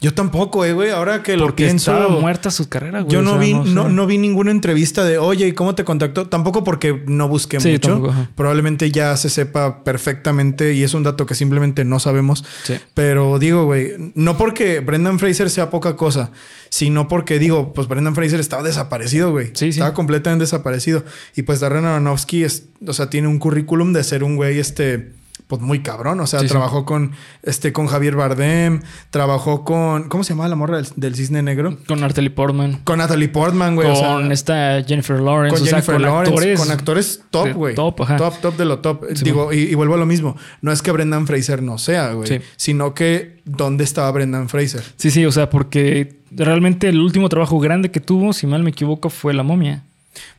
[0.00, 0.90] Yo tampoco, eh, güey.
[0.90, 1.92] Ahora que lo Porque pienso.
[1.92, 3.12] estaba muerta su carrera, güey.
[3.12, 5.84] Yo o no sea, vi, no, no vi ninguna entrevista de, oye, ¿y cómo te
[5.84, 6.28] contactó?
[6.28, 7.88] Tampoco porque no busqué Sí, mucho.
[7.88, 8.14] tampoco.
[8.34, 12.44] Probablemente ya se sepa perfectamente y es un dato que simplemente no sabemos.
[12.64, 12.74] Sí.
[12.94, 16.30] Pero digo, güey, no porque Brendan Fraser sea poca cosa,
[16.68, 19.46] sino porque digo, pues Brendan Fraser estaba desaparecido, güey.
[19.48, 19.68] Sí, sí.
[19.70, 21.04] Estaba completamente desaparecido.
[21.36, 25.12] Y pues Darren Aronofsky, es, o sea, tiene un currículum de ser un güey, este,
[25.46, 26.18] pues muy cabrón.
[26.20, 26.50] O sea, Sí, sí.
[26.52, 28.80] trabajó con, este, con Javier Bardem,
[29.10, 31.76] trabajó con, ¿cómo se llamaba la morra del, del cisne negro?
[31.86, 32.80] Con Natalie Portman.
[32.84, 33.88] Con Natalie Portman, güey.
[33.90, 35.54] o sea, con esta Jennifer Lawrence.
[35.54, 36.60] con o sea, Jennifer con Lawrence, actores.
[36.60, 37.74] con actores top, güey.
[37.74, 38.16] top, ajá.
[38.16, 39.04] Top, top de lo top.
[39.14, 40.36] Sí, Digo, y, y vuelvo a lo mismo.
[40.62, 42.40] No es que Brendan Fraser no sea, güey.
[42.56, 44.82] Sino que ¿dónde estaba Brendan Fraser?
[44.96, 48.70] Sí, sí, o sea, porque realmente el último trabajo grande que tuvo, si mal me
[48.70, 49.84] equivoco, fue La Momia.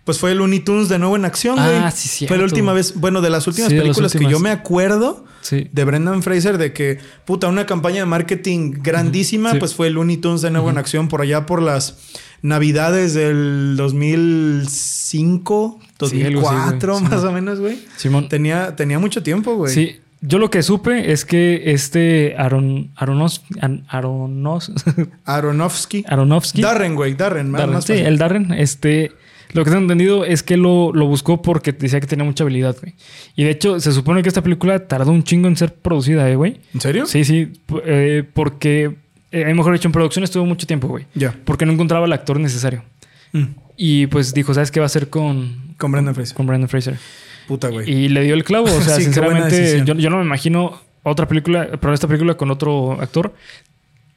[0.03, 1.75] Pues fue el Looney Tunes de nuevo en acción, güey.
[1.77, 2.33] Ah, sí, cierto.
[2.33, 5.25] Fue la última vez, bueno, de las últimas Sí, las películas que yo me acuerdo
[5.41, 5.67] Sí.
[5.71, 9.59] de Brendan Fraser de que, puta, una campaña de marketing grandísima, Sí.
[9.59, 11.97] pues fue el Looney Tunes de nuevo en acción por allá por las
[12.41, 17.03] navidades del 2005, Sí, algo así, 2004, güey.
[17.05, 17.09] Sí.
[17.15, 17.79] más o menos, güey.
[17.97, 18.29] Simón.
[18.29, 19.73] Tenía, tenía mucho tiempo, güey.
[19.73, 19.97] Sí.
[20.21, 23.43] Yo lo que supe es que este Aaron, Aronos,
[23.87, 24.71] Aronos,
[25.25, 26.03] Aronofsky.
[26.07, 26.61] Aronofsky.
[26.63, 28.05] Darren, güey, Darren, Darren, más sí, fácil.
[28.07, 29.11] el Darren, este,
[29.55, 32.75] lo que tengo entendido es que lo, lo buscó porque decía que tenía mucha habilidad,
[32.81, 32.93] güey.
[33.37, 36.35] Y de hecho, se supone que esta película tardó un chingo en ser producida, eh,
[36.35, 36.59] güey.
[36.73, 37.05] ¿En serio?
[37.05, 37.53] Sí, sí,
[37.85, 38.97] eh, porque,
[39.31, 41.05] eh, mejor dicho, en producción estuvo mucho tiempo, güey.
[41.13, 41.33] Ya.
[41.45, 42.83] Porque no encontraba el actor necesario.
[43.31, 43.43] Mm.
[43.77, 46.35] Y pues dijo, ¿sabes qué va a hacer con, Con Brendan Fraser.
[46.35, 46.97] con Brandon Fraser?
[47.47, 47.89] Puta, güey.
[47.89, 48.65] Y le dio el clavo.
[48.65, 52.51] O sea, Sí, sinceramente, yo, yo no me imagino otra película, pero esta película con
[52.51, 53.33] otro actor.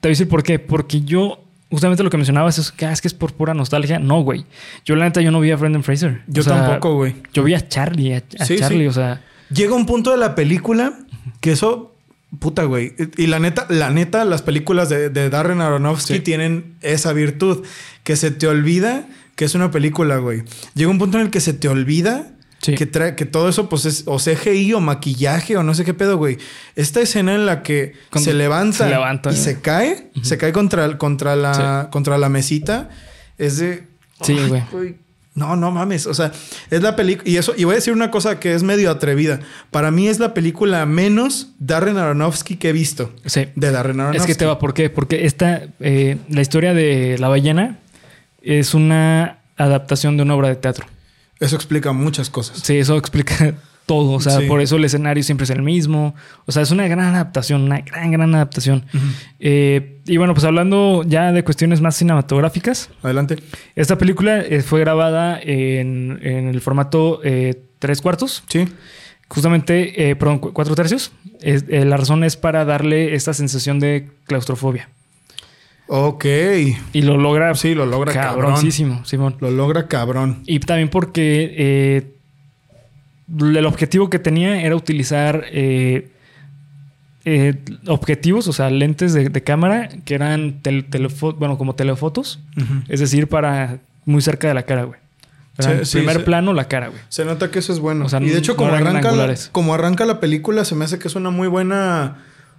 [0.01, 0.59] Te voy a decir por qué.
[0.59, 3.99] Porque yo, justamente lo que mencionabas es que, ah, es que es por pura nostalgia.
[3.99, 4.47] No, güey.
[4.85, 6.23] Yo, la neta, yo no vi a Brendan Fraser.
[6.27, 7.17] Yo O sea, tampoco, güey.
[7.33, 8.87] Yo vi a Charlie, a, a Sí, Charlie, sí.
[8.87, 9.23] o sea.
[9.51, 10.95] Llega un punto de la película
[11.41, 11.95] que eso.
[12.41, 12.93] Puta, güey.
[13.17, 16.21] Y la neta, la neta, las películas de, de Darren Aronofsky Sí.
[16.21, 17.65] tienen esa virtud.
[18.05, 20.43] Que se te olvida que es una película, güey.
[20.75, 22.75] Llega un punto en el que se te olvida Sí.
[22.75, 25.95] que, trae, que todo eso, pues, es o CGI o maquillaje o no sé qué
[25.95, 26.39] pedo, güey.
[26.75, 29.39] Esta escena en la que Cuando se levanta, se levanta, y ¿no?
[29.41, 32.89] se cae, se cae contra, contra, la, contra la mesita,
[33.39, 33.85] es de.
[34.23, 34.63] Sí, Ay, güey.
[34.73, 35.09] güey.
[35.39, 36.07] No, no mames.
[36.09, 36.33] O sea,
[36.69, 37.31] es la película.
[37.31, 39.39] Y eso, y voy a decir una cosa que es medio atrevida.
[39.71, 43.13] Para mí es la película menos Darren Aronofsky que he visto.
[43.25, 43.47] Sí.
[43.55, 44.33] De Darren Aronofsky.
[44.33, 44.91] Es que te va, ¿por qué?
[44.91, 47.79] Porque esta, eh, la historia de la ballena
[48.43, 50.87] es una adaptación de una obra de teatro.
[51.41, 52.59] Eso explica muchas cosas.
[52.63, 53.55] Sí, eso explica
[53.87, 54.13] todo.
[54.13, 54.47] O sea, Sí.
[54.47, 56.15] por eso el escenario siempre es el mismo.
[56.47, 58.85] O sea, es una gran adaptación, una gran, gran adaptación.
[59.39, 63.37] Eh, y bueno, pues hablando ya de cuestiones más cinematográficas, Adelante.
[63.77, 68.67] esta película eh, fue grabada en, en el formato eh, tres cuartos, Sí.
[69.29, 71.13] justamente, eh, perdón, cu- cuatro tercios.
[71.41, 74.89] Es- la razón es para darle esta sensación de claustrofobia.
[75.89, 76.25] Ok.
[76.93, 78.45] Y lo logra Sí, lo logra cabrón.
[78.47, 79.37] cabroncísimo, Simón.
[79.41, 80.43] Lo logra cabrón.
[80.47, 82.13] Y también porque eh,
[83.39, 86.09] el objetivo que tenía era utilizar eh,
[87.25, 87.55] eh,
[87.87, 92.41] objetivos, o sea, lentes de, de cámara que eran tel- telefo- bueno, como telefotos,
[92.89, 94.99] es decir, para muy cerca de la cara, güey.
[95.59, 97.01] O sea, Sí, primer plano, la cara, güey.
[97.09, 98.05] Se nota que eso es bueno.
[98.05, 100.85] O sea, y de hecho, no como, arranca la, como arranca la película, se me
[100.85, 102.19] hace que es una muy buena.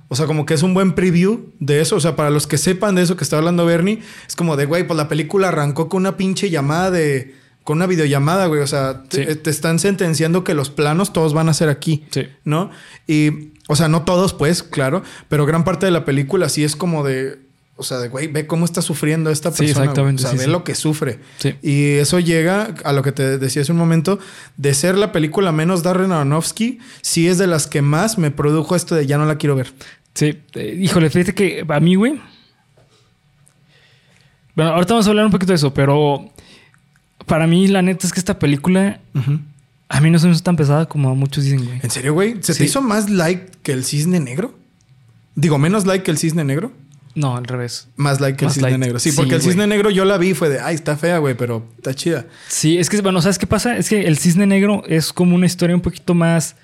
[0.09, 1.95] O sea, como que es un buen preview de eso.
[1.95, 4.65] O sea, para los que sepan de eso que está hablando Bernie, es como de,
[4.65, 7.35] güey, pues la película arrancó con una pinche llamada de.
[7.63, 8.61] con una videollamada, güey.
[8.61, 9.35] O sea, te, Sí.
[9.39, 12.05] te están sentenciando que los planos todos van a ser aquí.
[12.09, 12.27] Sí.
[12.43, 12.71] ¿No?
[13.07, 13.51] Y.
[13.67, 15.03] O sea, no todos, pues, claro.
[15.27, 17.47] Pero gran parte de la película sí es como de.
[17.75, 19.73] O sea, de güey, ve cómo está sufriendo esta Sí, persona.
[19.75, 19.83] güey.
[19.85, 20.49] exactamente, O sea, sí, ve sí.
[20.49, 21.19] lo que sufre.
[21.37, 21.55] Sí.
[21.61, 24.19] Y eso llega a lo que te decía hace un momento,
[24.57, 28.75] de ser la película menos Darren Aronofsky, sí es de las que más me produjo
[28.75, 29.71] esto de ya no la quiero ver.
[30.19, 30.37] Sí.
[30.55, 32.19] Eh, híjole, fíjate que a mí, güey.
[34.55, 36.29] Bueno, ahorita vamos a hablar un poquito de eso, pero
[37.25, 38.99] para mí, la neta es que esta película
[39.87, 41.79] a mí no se me hizo tan pesada como muchos dicen, güey.
[41.81, 42.35] ¿En serio, güey?
[42.41, 42.59] ¿Se Sí.
[42.59, 44.57] te hizo más like que el cisne negro?
[45.35, 46.73] Digo, menos like que el cisne negro.
[47.15, 47.87] No, al revés.
[47.95, 48.99] Más like que Más el cisne negro.
[48.99, 49.49] Sí, Sí, porque el güey.
[49.51, 52.25] cisne negro yo la vi y fue de, ay, está fea, güey, pero está chida.
[52.47, 53.77] Sí, es que, bueno, ¿sabes qué pasa?
[53.77, 56.55] Es que El Cisne Negro es como una historia un poquito más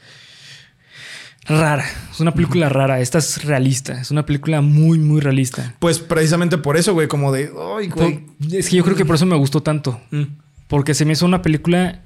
[1.47, 1.86] rara.
[2.12, 2.99] Es una película rara.
[2.99, 3.99] Esta es realista.
[3.99, 5.73] Es una película muy, muy realista.
[5.79, 8.19] Pues precisamente por eso, güey, como de, ay, güey.
[8.19, 9.99] Por- es que yo creo que por eso me gustó tanto.
[10.12, 10.23] Mm.
[10.67, 12.01] Porque se me hizo una película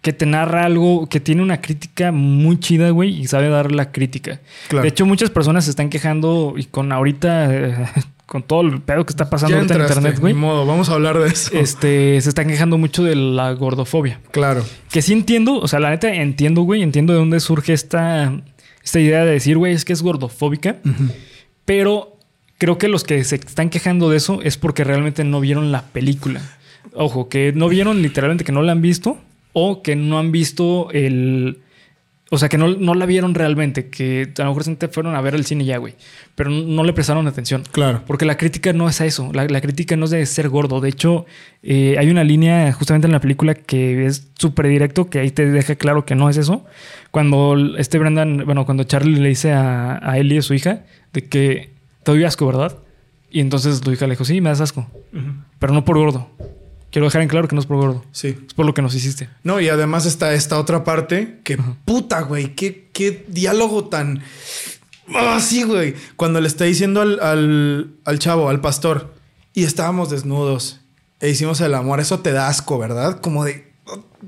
[0.00, 3.90] que te narra algo, que tiene una crítica muy chida, güey, y sabe dar la
[3.92, 4.40] crítica.
[4.68, 4.82] Claro.
[4.82, 7.86] De hecho, muchas personas se están quejando y con ahorita, eh,
[8.28, 10.92] con todo el pedo que está pasando ahorita en internet, güey, Ni modo, vamos a
[10.92, 11.50] hablar de eso.
[11.54, 14.20] este, se están quejando mucho de la gordofobia.
[14.32, 14.66] Claro.
[14.90, 18.38] Que sí entiendo, o sea, la neta entiendo, güey, entiendo de dónde surge esta,
[18.84, 20.76] esta idea de decir, güey, es que es gordofóbica.
[21.64, 22.18] Pero
[22.58, 25.86] creo que los que se están quejando de eso es porque realmente no vieron la
[25.86, 26.42] película.
[26.92, 29.16] Ojo, que no vieron literalmente que no la han visto
[29.54, 31.60] o que no han visto el...
[32.30, 35.20] O sea, que no, no la vieron realmente, que a lo mejor se fueron a
[35.22, 35.94] ver el cine ya, güey,
[36.34, 37.62] pero no, le prestaron atención.
[37.72, 38.02] Claro.
[38.06, 40.80] Porque la crítica no es a eso, la, la crítica no es de ser gordo.
[40.80, 41.24] De hecho,
[41.62, 45.50] eh, hay una línea justamente en la película que es súper directo, que ahí te
[45.50, 46.66] deja claro que no es eso.
[47.10, 51.24] Cuando este Brendan, bueno, cuando Charlie le dice a, a Ellie, a su hija, de
[51.24, 51.70] que
[52.02, 52.76] te doy asco, ¿verdad?
[53.30, 54.86] Y entonces tu hija le dijo, sí, me das asco,
[55.58, 56.30] pero no por gordo.
[56.90, 58.04] Quiero dejar en claro que no es por gordo.
[58.12, 58.36] Sí.
[58.46, 59.28] Es por lo que nos hiciste.
[59.42, 64.22] No, y además está esta otra parte que puta, güey, qué, qué diálogo tan...
[65.14, 65.94] Ah, sí, güey.
[66.16, 69.14] Cuando le está diciendo al, al, al chavo, al pastor,
[69.54, 70.80] y estábamos desnudos
[71.20, 73.20] e hicimos el amor, eso te da asco, ¿verdad?
[73.20, 73.67] Como de...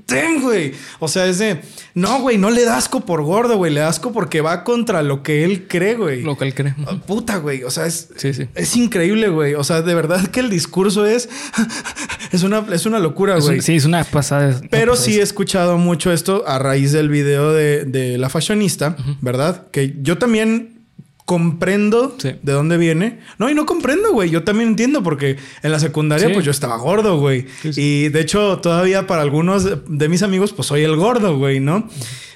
[0.05, 0.73] Ten, güey.
[0.99, 1.61] O sea, es de...
[1.93, 3.73] No, güey, no le da asco por gordo, güey.
[3.73, 6.21] Le da asco porque va contra lo que él cree, güey.
[6.23, 6.73] Lo que él cree.
[6.87, 7.63] Ah, Puta, güey.
[7.63, 8.09] O sea, es...
[8.15, 8.47] Sí, sí.
[8.55, 9.53] Es increíble, güey.
[9.55, 11.29] O sea, de verdad que el discurso es...
[12.31, 13.61] Es una, es una locura, Es un- güey.
[13.61, 14.61] sí, es una pasada.
[14.69, 19.67] Pero sí he escuchado mucho esto a raíz del video de, de la fashionista, ¿verdad?
[19.69, 20.80] Que yo también
[21.25, 22.35] comprendo Sí.
[22.41, 23.19] de dónde viene.
[23.37, 24.29] No, y no comprendo, güey.
[24.29, 26.33] Yo también entiendo porque en la secundaria Sí.
[26.33, 27.45] pues yo estaba gordo, güey.
[27.61, 27.71] Sí.
[27.75, 31.87] Y de hecho todavía para algunos de mis amigos pues soy el gordo, güey, ¿no?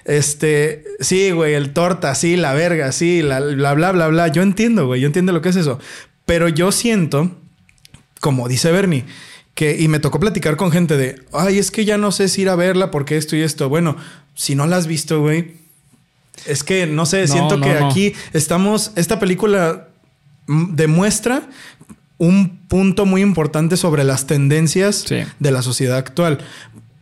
[0.05, 4.27] Este, sí, güey, el torta, sí, la verga, sí, la, bla, bla, bla, bla.
[4.27, 5.79] Yo entiendo, güey, yo entiendo lo que es eso.
[6.25, 7.31] Pero yo siento
[8.21, 9.05] como dice Bernie,
[9.53, 12.41] que, y me tocó platicar con gente de, ay, es que ya no sé si
[12.41, 13.69] ir a verla porque esto y esto.
[13.69, 13.97] Bueno,
[14.33, 15.53] si no la has visto, güey,
[16.45, 17.89] es que no sé, No, siento no, que no.
[17.89, 19.87] aquí estamos, esta película
[20.47, 21.43] demuestra
[22.17, 25.17] un punto muy importante sobre las tendencias Sí.
[25.39, 26.39] de la sociedad actual.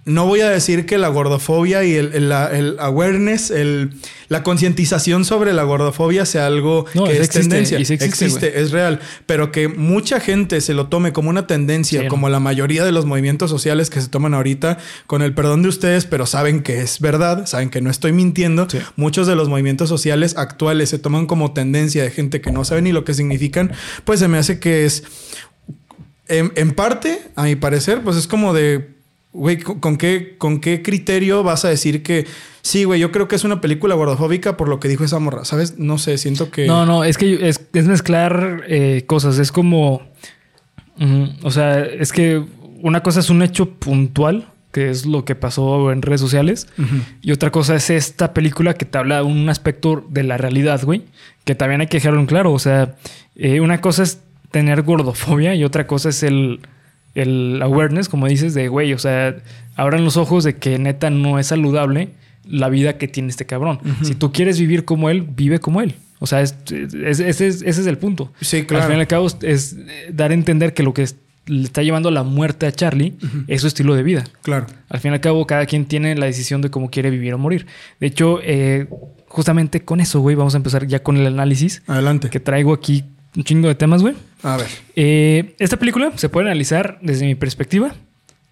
[0.05, 3.91] No voy a decir que la gordofobia y el, el- el awareness, el,
[4.27, 7.79] la concientización sobre la gordofobia sea algo No, que es existe, tendencia.
[7.79, 8.99] y sí existe, es real.
[9.25, 12.09] Pero que mucha gente se lo tome como una tendencia, Sí, no.
[12.09, 15.69] como la mayoría de los movimientos sociales que se toman ahorita, con el perdón de
[15.69, 18.67] ustedes, pero saben que es verdad, saben que no estoy mintiendo.
[18.69, 18.79] Sí.
[18.97, 22.81] Muchos de los movimientos sociales actuales se toman como tendencia de gente que no sabe
[22.81, 23.71] ni lo que significan,
[24.03, 25.03] pues se me hace que es
[26.27, 28.92] en, en parte, a mi parecer, pues es como de,
[29.33, 32.25] güey, ¿con, con qué, ¿con qué criterio vas a decir que
[32.61, 35.43] sí, güey, yo creo que es una película gordofóbica por lo que dijo esa morra?
[35.43, 35.79] ¿Sabes?
[35.79, 36.67] No sé, siento que...
[36.67, 39.39] No, no, es que es, es mezclar eh, cosas.
[39.39, 40.03] Es como.
[40.97, 42.43] mm, o sea, es que
[42.81, 46.67] una cosa es un hecho puntual, que es lo que pasó en redes sociales,
[47.21, 50.81] y otra cosa es esta película que te habla de un aspecto de la realidad,
[50.83, 51.03] güey,
[51.45, 52.51] que también hay que dejarlo en claro.
[52.51, 52.95] O sea,
[53.35, 54.19] eh, una cosa es
[54.49, 56.59] tener gordofobia y otra cosa es el,
[57.15, 59.35] el awareness, como dices, de güey, o sea,
[59.75, 62.09] abran los ojos de que neta no es saludable
[62.45, 63.79] la vida que tiene este cabrón.
[64.01, 65.95] Si tú quieres vivir como él, vive como él.
[66.19, 68.31] O sea, es- es- ese, es, ese es el punto.
[68.41, 68.83] Sí, claro.
[68.85, 69.77] Al fin y al cabo es
[70.11, 71.05] dar a entender que lo que
[71.45, 73.13] le está llevando a la muerte a Charlie
[73.47, 74.23] es su estilo de vida.
[74.41, 74.65] Claro.
[74.89, 77.37] Al fin y al cabo, cada quien tiene la decisión de cómo quiere vivir o
[77.37, 77.65] morir.
[77.99, 78.87] De hecho, eh,
[79.27, 82.29] justamente con eso, güey, vamos a empezar ya con el análisis Adelante.
[82.29, 83.03] que traigo aquí
[83.35, 84.15] un chingo de temas, güey.
[84.43, 84.67] A ver.
[84.95, 87.95] Eh, esta película se puede analizar desde mi perspectiva,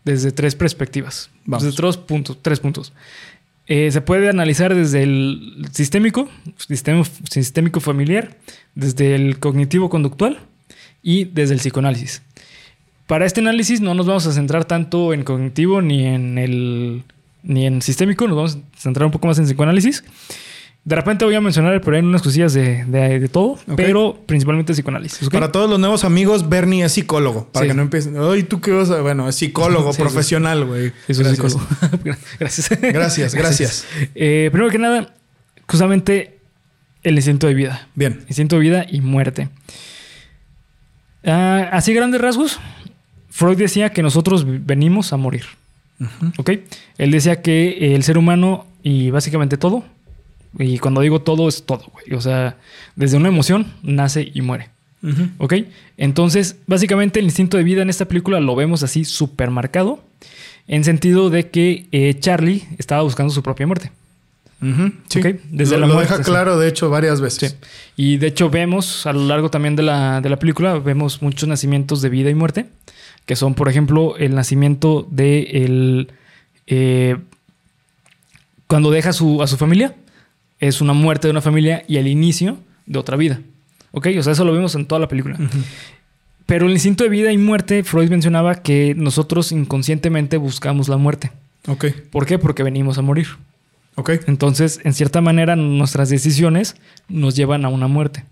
[0.03, 1.29] desde tres perspectivas.
[1.45, 1.63] Vamos.
[1.63, 2.37] Desde tres puntos.
[2.41, 2.93] Tres puntos.
[3.67, 8.35] Eh, se puede analizar desde el sistémico, sistema, sistémico familiar,
[8.75, 10.39] desde el cognitivo conductual
[11.03, 12.21] y desde el psicoanálisis.
[13.07, 17.03] Para este análisis no nos vamos a centrar tanto en cognitivo ni en el
[17.43, 20.03] ni en sistémico, nos vamos a centrar un poco más en psicoanálisis.
[20.83, 24.73] De repente voy a mencionar por ahí unas cosillas de, de- de todo, pero principalmente
[24.73, 25.29] psicoanálisis.
[25.29, 27.47] Para todos los nuevos amigos, Bernie es psicólogo.
[27.51, 27.69] Para Sí.
[27.69, 28.15] que no empiecen.
[28.19, 28.99] Ay, ¿tú qué vas a...?
[29.01, 30.89] Bueno, es psicólogo Sí, profesional, güey.
[31.07, 31.35] Sí, Gracias.
[31.35, 31.61] psicólogo.
[32.39, 32.69] gracias.
[32.81, 33.85] Gracias, gracias.
[34.15, 35.13] Eh, primero que nada,
[35.67, 36.39] justamente
[37.03, 37.87] el instinto de vida.
[37.93, 38.21] Bien.
[38.27, 39.49] Instinto de vida y muerte.
[41.23, 42.59] Ah, así grandes rasgos,
[43.29, 45.45] Freud decía que nosotros venimos a morir.
[46.37, 46.51] ¿Ok?
[46.97, 49.85] Él decía que el ser humano y básicamente todo,
[50.59, 52.13] y cuando digo todo es todo, güey.
[52.17, 52.57] O sea,
[52.95, 54.69] desde una emoción nace y muere.
[55.39, 55.53] ¿Ok?
[55.97, 60.03] Entonces, básicamente el instinto de vida en esta película lo vemos así súper marcado,
[60.67, 63.91] en sentido de que eh, Charlie estaba buscando su propia muerte.
[64.61, 64.91] Ujú.
[65.07, 65.21] Sí.
[65.49, 66.29] Desde lo, la lo muerte, deja sí.
[66.29, 67.57] claro, de hecho, varias veces.
[67.59, 67.67] Sí.
[67.95, 71.49] Y de hecho vemos a lo largo también de la, de la película, vemos muchos
[71.49, 72.67] nacimientos de vida y muerte,
[73.25, 76.11] que son, por ejemplo, el nacimiento de el...
[76.67, 77.17] eh,
[78.67, 79.95] cuando deja su- a su familia,
[80.61, 83.41] es una muerte de una familia y el inicio de otra vida.
[83.91, 84.07] ¿Ok?
[84.17, 85.37] O sea, eso lo vemos en toda la película.
[86.45, 91.31] Pero el instinto de vida y muerte, Freud mencionaba que nosotros inconscientemente buscamos la muerte.
[91.67, 92.39] Ok, ¿Por qué?
[92.39, 93.27] Porque venimos a morir.
[93.95, 94.11] Ok.
[94.27, 96.75] Entonces, en cierta manera, nuestras decisiones
[97.09, 98.23] nos llevan a una muerte.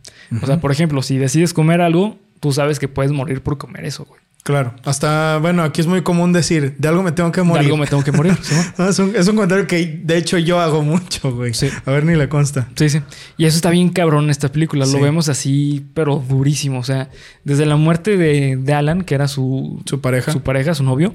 [0.42, 3.86] O sea, por ejemplo, si decides comer algo, tú sabes que puedes morir por comer
[3.86, 4.22] eso, güey.
[4.44, 4.74] Claro.
[4.84, 7.66] Hasta, bueno, aquí es muy común decir, de algo me tengo que De morir.
[7.66, 8.36] algo me tengo que morir.
[8.42, 8.56] ¿sí?
[8.78, 11.54] No, es, un, es un comentario que de hecho yo hago mucho, güey.
[11.54, 11.70] Sí.
[11.86, 12.68] A ver, ni le consta.
[12.76, 13.02] Sí, sí.
[13.38, 14.86] Y eso está bien cabrón en esta película.
[14.86, 14.94] Sí.
[14.94, 16.80] Lo vemos así, pero durísimo.
[16.80, 17.10] O sea,
[17.44, 20.32] desde la muerte de, de Alan, que era su, Su pareja.
[20.32, 21.14] su pareja, su novio,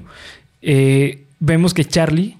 [0.61, 2.37] eh, vemos que Charlie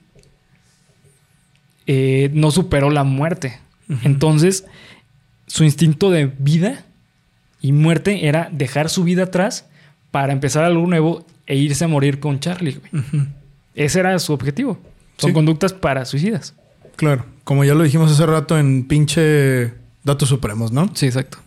[1.87, 3.59] eh, no superó la muerte.
[4.03, 4.65] Entonces,
[5.47, 6.85] su instinto de vida
[7.61, 9.65] y muerte era dejar su vida atrás
[10.15, 12.79] para empezar algo nuevo e irse a morir con Charlie.
[12.79, 13.03] güey.
[13.75, 14.79] Ese era su objetivo.
[15.17, 15.33] Son Sí.
[15.33, 16.53] conductas para suicidas.
[16.95, 17.25] Claro.
[17.43, 19.73] Como ya lo dijimos hace rato en pinche
[20.05, 20.89] Datos Supremos, ¿no?
[20.93, 21.37] Sí, exacto.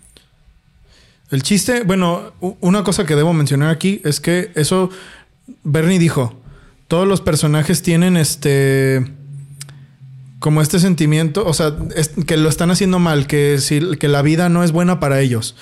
[1.31, 4.91] El chiste, bueno, una cosa que debo mencionar aquí es que eso
[5.65, 6.39] Bernie dijo,
[6.89, 9.03] todos los personajes tienen este
[10.41, 14.21] como este sentimiento, o sea, es- que lo están haciendo mal, que si que la
[14.21, 15.57] vida no es buena para ellos.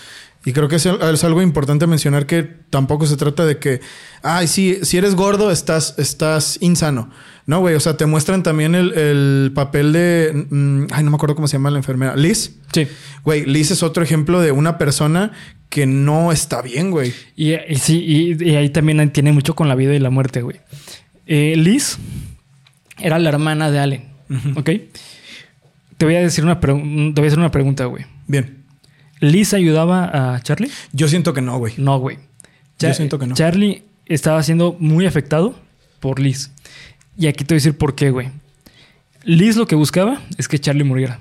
[0.47, 3.81] Y creo que es, es algo importante mencionar que tampoco se trata de que,
[4.23, 7.11] ay, sí, si eres gordo estás, estás insano.
[7.47, 11.17] No, güey, o sea, te muestran también el, el papel de, mm, ay, no me
[11.17, 12.61] acuerdo cómo se llama la enfermera, Liz.
[12.73, 12.87] Sí.
[13.25, 15.33] Güey, Liz es otro ejemplo de una persona
[15.69, 17.13] que no está bien, güey.
[17.35, 20.43] Y, y sí, y, y ahí también tiene mucho con la vida y la muerte,
[20.43, 20.61] güey.
[21.27, 21.99] Eh, Liz
[23.01, 24.05] era la hermana de Allen,
[24.55, 24.71] ¿ok?
[25.99, 28.07] Te voy a decir una, te voy a hacer una pregunta, güey.
[28.29, 28.56] Bien.
[29.21, 30.71] ¿Liz ayudaba a Charlie?
[30.93, 31.75] Yo siento que no, güey.
[31.79, 32.19] No, güey.
[32.79, 33.35] Yo siento que no.
[33.35, 35.55] Charlie estaba siendo muy afectado
[36.01, 36.51] por Liz.
[37.17, 38.29] Y aquí te voy a decir por qué, güey.
[39.25, 41.21] Liz lo que buscaba es que Charlie muriera.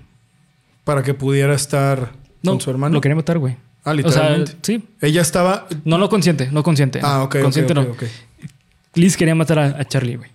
[0.83, 2.11] Para que pudiera estar
[2.43, 2.93] No, con su hermano.
[2.93, 3.55] Lo quería matar, güey.
[3.85, 4.55] Ah, O sea, literalmente.
[4.61, 4.83] sí.
[5.01, 5.67] Ella estaba.
[5.85, 6.99] No, no consciente, no consciente.
[7.03, 8.07] Ah, ok, Consciente ok, no.
[8.95, 10.29] Liz quería matar a, a Charlie, güey.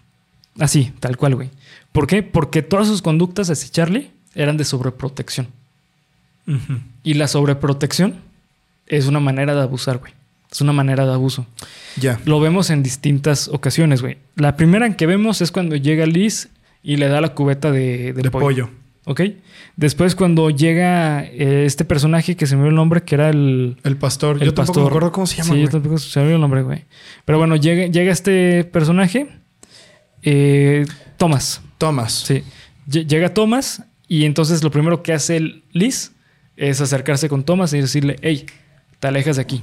[0.59, 1.51] Así, tal cual, güey.
[1.93, 2.23] ¿Por qué?
[2.23, 5.49] Porque todas sus conductas hacia Charlie eran de sobreprotección.
[7.03, 8.17] Y la sobreprotección
[8.87, 10.13] es una manera de abusar, güey.
[10.51, 11.47] Es una manera de abuso.
[11.97, 12.21] Ya.
[12.25, 14.19] Lo vemos en distintas ocasiones, güey.
[14.37, 16.49] La primera en que vemos es cuando llega Liz
[16.83, 18.45] y le da la cubeta de, de De pollo.
[18.47, 18.71] pollo.
[19.05, 19.21] ¿Ok?
[19.77, 23.77] Después cuando llega eh, este personaje que se me olvidó el nombre, que era el...
[23.85, 24.37] El pastor.
[24.41, 25.55] el yo tampoco me acuerdo cómo se llama.
[25.55, 26.85] Sí, yo tampoco se me olvidó el nombre, güey.
[27.25, 29.29] Pero bueno, llega, llega este personaje,
[30.23, 30.85] eh,
[31.17, 31.61] Thomas.
[31.79, 32.13] Thomas.
[32.13, 32.43] Sí.
[32.89, 36.13] Lle- Llega Thomas y entonces lo primero que hace el Liz
[36.69, 38.47] es acercarse con Thomas y decirle, hey,
[38.99, 39.63] te alejas de aquí.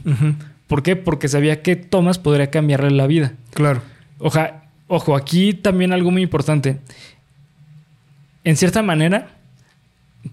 [0.68, 0.96] ¿Por qué?
[0.96, 3.34] Porque sabía que Thomas podría cambiarle la vida.
[3.54, 3.82] Claro.
[4.20, 6.80] Oja, ojo, aquí también algo muy importante.
[8.44, 9.30] En cierta manera,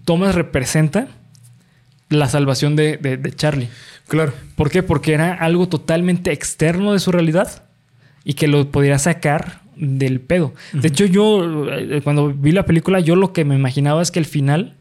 [0.05, 1.07] Thomas representa
[2.09, 3.69] la salvación de, de- de Charlie.
[4.07, 4.33] Claro.
[4.55, 4.83] ¿Por qué?
[4.83, 7.63] Porque era algo totalmente externo de su realidad
[8.23, 10.53] y que lo podría sacar del pedo.
[10.73, 14.19] De hecho, yo, eh, cuando vi la película, yo lo que me imaginaba es que
[14.19, 14.75] al final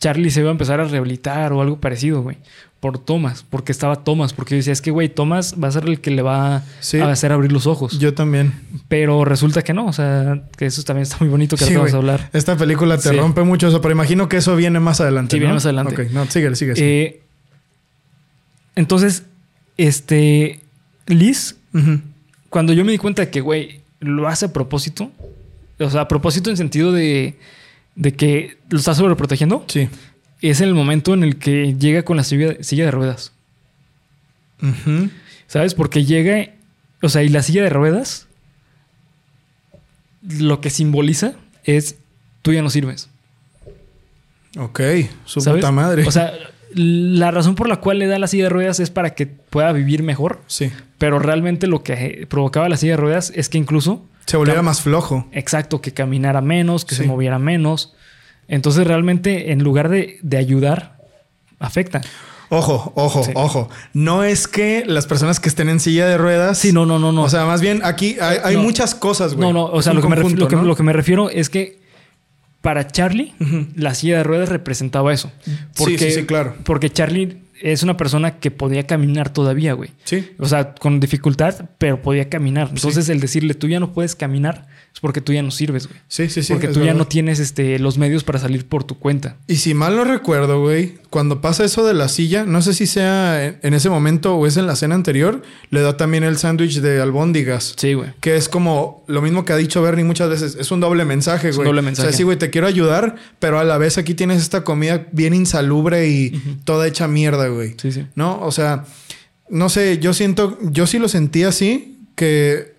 [0.00, 2.36] Charlie se iba a empezar a rehabilitar o algo parecido, güey.
[2.80, 5.84] Por Thomas, porque estaba Thomas, porque yo decía, es que, güey, Thomas va a ser
[5.88, 7.00] el que le va Sí.
[7.00, 7.98] a hacer abrir los ojos.
[7.98, 8.52] Yo también.
[8.86, 11.92] Pero resulta que no, o sea, que eso también está muy bonito que Sí, vamos
[11.92, 12.30] a hablar.
[12.32, 13.16] Esta película te Sí.
[13.16, 15.34] rompe mucho eso, pero imagino que eso viene más adelante.
[15.34, 15.94] Sí, viene más adelante.
[16.02, 16.76] Ok, no, síguele, sigue.
[16.76, 17.00] sigue.
[17.04, 17.20] Eh,
[18.76, 19.24] entonces,
[19.76, 20.60] este,
[21.06, 21.56] Liz
[22.50, 25.10] cuando yo me di cuenta de que, güey, lo hace a propósito,
[25.80, 27.36] o sea, a propósito en sentido de,
[27.98, 29.88] de que lo está sobreprotegiendo, Sí.
[30.40, 33.32] es el momento en el que llega con la silla, silla de ruedas.
[34.62, 35.10] Ujú.
[35.48, 35.74] ¿Sabes?
[35.74, 36.52] Porque llega,
[37.02, 38.28] o sea, y la silla de ruedas,
[40.22, 41.32] lo que simboliza
[41.64, 41.96] es
[42.42, 43.08] tú ya no sirves.
[44.58, 44.80] Ok,
[45.24, 45.60] su ¿sabes?
[45.60, 46.06] puta madre.
[46.06, 46.32] O sea,
[46.74, 49.72] la razón por la cual le da la silla de ruedas es para que pueda
[49.72, 50.70] vivir mejor, sí.
[50.98, 54.82] Pero realmente lo que provocaba la silla de ruedas es que incluso Se volviera más
[54.82, 55.26] flojo.
[55.32, 57.02] Exacto, que caminara menos, que Sí.
[57.02, 57.94] se moviera menos.
[58.48, 60.98] Entonces realmente en lugar de, de ayudar,
[61.58, 62.00] afecta.
[62.50, 63.30] Ojo, ojo, Sí.
[63.34, 63.68] ojo.
[63.92, 66.58] No es que las personas que estén en silla de ruedas.
[66.58, 67.22] Sí, no, no, no, no.
[67.22, 68.62] O sea, más bien aquí hay, hay No.
[68.62, 69.46] muchas cosas, güey.
[69.48, 70.62] no, no, o sea, lo que, conjunto, lo, que, ¿no?
[70.62, 71.78] lo que me refiero es que
[72.62, 73.34] para Charlie,
[73.76, 75.30] la silla de ruedas representaba eso.
[75.74, 76.54] Sí, sí, sí, claro.
[76.64, 79.90] Porque Charlie es una persona que podía caminar todavía, güey.
[80.04, 80.30] Sí.
[80.38, 82.68] O sea, con dificultad, pero podía caminar.
[82.70, 86.00] Entonces, el decirle tú ya no puedes caminar es porque tú ya no sirves, güey.
[86.08, 86.52] Sí, sí, sí.
[86.52, 89.36] porque tú ya no tienes este, los medios para salir por tu cuenta.
[89.46, 92.86] Y si mal no recuerdo, güey, cuando pasa eso de la silla, no sé si
[92.86, 96.80] sea en, ese momento o es en la cena anterior, le da también el sándwich
[96.80, 97.74] de albóndigas.
[97.76, 98.10] Sí, güey.
[98.20, 100.56] Que es como lo mismo que ha dicho Bernie muchas veces.
[100.58, 101.66] Es un doble mensaje, güey.
[101.66, 102.08] doble O mensaje.
[102.08, 105.32] sea, sí, güey, te quiero ayudar, pero a la vez aquí tienes esta comida bien
[105.32, 106.30] insalubre y
[106.64, 107.74] toda hecha mierda, güey.
[107.80, 108.06] Sí, sí.
[108.16, 108.40] ¿No?
[108.40, 108.84] O sea,
[109.48, 112.77] no sé, yo siento, yo sí lo sentí así, que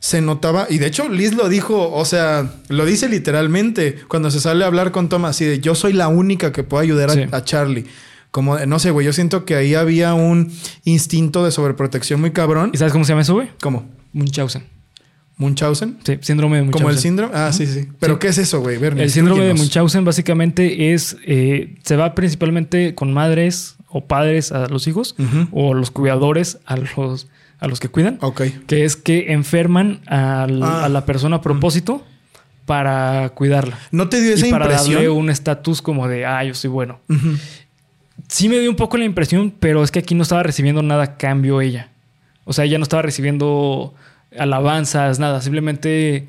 [0.00, 4.40] se notaba, y de hecho Liz lo dijo, o sea, lo dice literalmente cuando se
[4.40, 7.14] sale a hablar con Thomas, así de yo soy la única que puede ayudar a,
[7.14, 7.20] Sí.
[7.30, 7.84] a Charlie.
[8.30, 10.52] Como, no sé, güey, yo siento que ahí había un
[10.84, 12.70] instinto de sobreprotección muy cabrón.
[12.72, 13.48] ¿Y sabes cómo se llama eso, güey?
[13.60, 13.88] ¿Cómo?
[14.12, 14.62] Munchausen.
[15.36, 15.98] ¿Munchausen?
[16.04, 16.82] Sí, síndrome de Munchausen.
[16.84, 17.32] ¿Como el síndrome?
[17.34, 17.88] Ah, sí, sí.
[17.98, 18.18] ¿Pero Sí.
[18.20, 18.76] qué es eso, güey?
[18.82, 19.54] El síndrome de.
[19.54, 25.14] Munchausen básicamente es, eh, se va principalmente con madres o padres a los hijos
[25.52, 27.26] o los cuidadores a los,
[27.58, 28.42] a los que cuidan, Ok.
[28.66, 30.84] que es que enferman al- Ah.
[30.84, 32.02] a la persona a propósito
[32.66, 33.78] para cuidarla.
[33.90, 34.94] ¿No te dio esa y para impresión?
[34.94, 37.00] darle un estatus como de, ah, yo soy bueno.
[38.28, 41.02] Sí me dio un poco la impresión, pero es que aquí no estaba recibiendo nada
[41.02, 41.88] a cambio ella.
[42.44, 43.92] O sea, ella no estaba recibiendo
[44.38, 45.40] alabanzas, nada.
[45.40, 46.28] Simplemente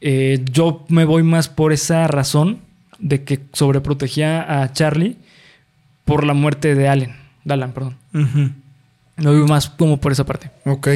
[0.00, 2.58] eh, yo me voy más por esa razón
[2.98, 5.16] de que sobreprotegía a Charlie
[6.10, 7.16] por la muerte de Allen.
[7.44, 7.96] De Alan, perdón.
[8.12, 8.50] Ujú.
[9.16, 10.50] Me voy más como por esa parte.
[10.64, 10.88] Ok.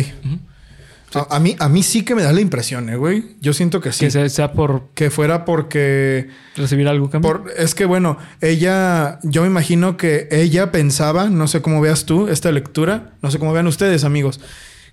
[1.14, 3.36] A, a mí, a mí sí que me da la impresión, ¿eh, güey.
[3.40, 4.04] Yo siento que sí.
[4.06, 6.28] Que sea, sea por Que fuera porque...
[6.56, 7.30] recibir algo cambio.
[7.30, 12.04] Por, es que bueno, ella, yo me imagino que ella pensaba, no sé cómo veas
[12.04, 14.40] tú esta lectura, no sé cómo vean ustedes amigos,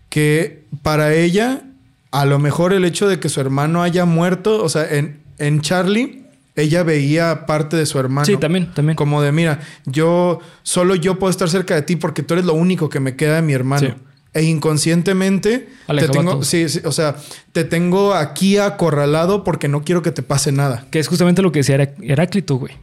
[0.10, 1.64] que para ella,
[2.12, 5.62] a lo mejor el hecho de que su hermano haya muerto, o sea, en, en
[5.62, 6.21] Charlie,
[6.62, 8.26] ella veía parte de su hermano.
[8.26, 8.96] sí, también, también.
[8.96, 12.54] Como de, mira, yo, solo yo puedo estar cerca de ti porque tú eres lo
[12.54, 13.88] único que me queda de mi hermano.
[13.88, 13.94] Sí.
[14.34, 17.16] E inconscientemente te Alejaba tengo, sí, sí, o sea,
[17.52, 20.86] te tengo aquí acorralado porque no quiero que te pase nada.
[20.90, 22.74] Que es justamente lo que decía Herá- Heráclito, güey.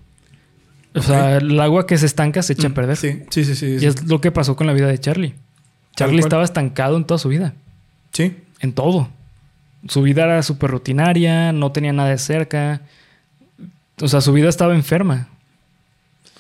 [0.95, 2.97] O sea, el agua que se estanca se echa a perder.
[2.99, 3.01] Mm,
[3.31, 3.85] Sí, sí, sí, sí.
[3.85, 5.35] Y es lo que pasó con la vida de Charlie.
[5.97, 7.55] Charlie estaba estancado en toda su vida.
[8.13, 8.37] Sí.
[8.61, 9.09] En todo.
[9.89, 12.83] Su vida era súper rutinaria, no tenía nada de cerca.
[14.01, 15.29] O sea, su vida estaba enferma.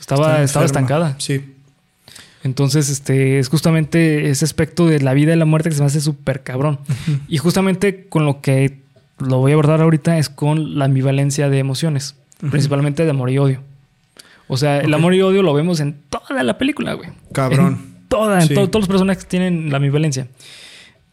[0.01, 1.17] Estaba, estaba estancada.
[1.19, 1.55] Sí.
[2.45, 5.87] Entonces, este, es justamente ese aspecto de la vida y la muerte que se me
[5.87, 6.79] hace súper cabrón.
[7.29, 8.79] Y justamente con lo que
[9.19, 12.15] lo voy a abordar ahorita es con la ambivalencia de emociones,
[12.51, 13.61] principalmente de amor y odio.
[14.47, 17.11] O sea, el amor y odio lo vemos en toda la película, güey.
[17.33, 17.67] Cabrón.
[18.03, 18.55] En toda, en Sí.
[18.55, 20.29] to- todos los personajes tienen la ambivalencia.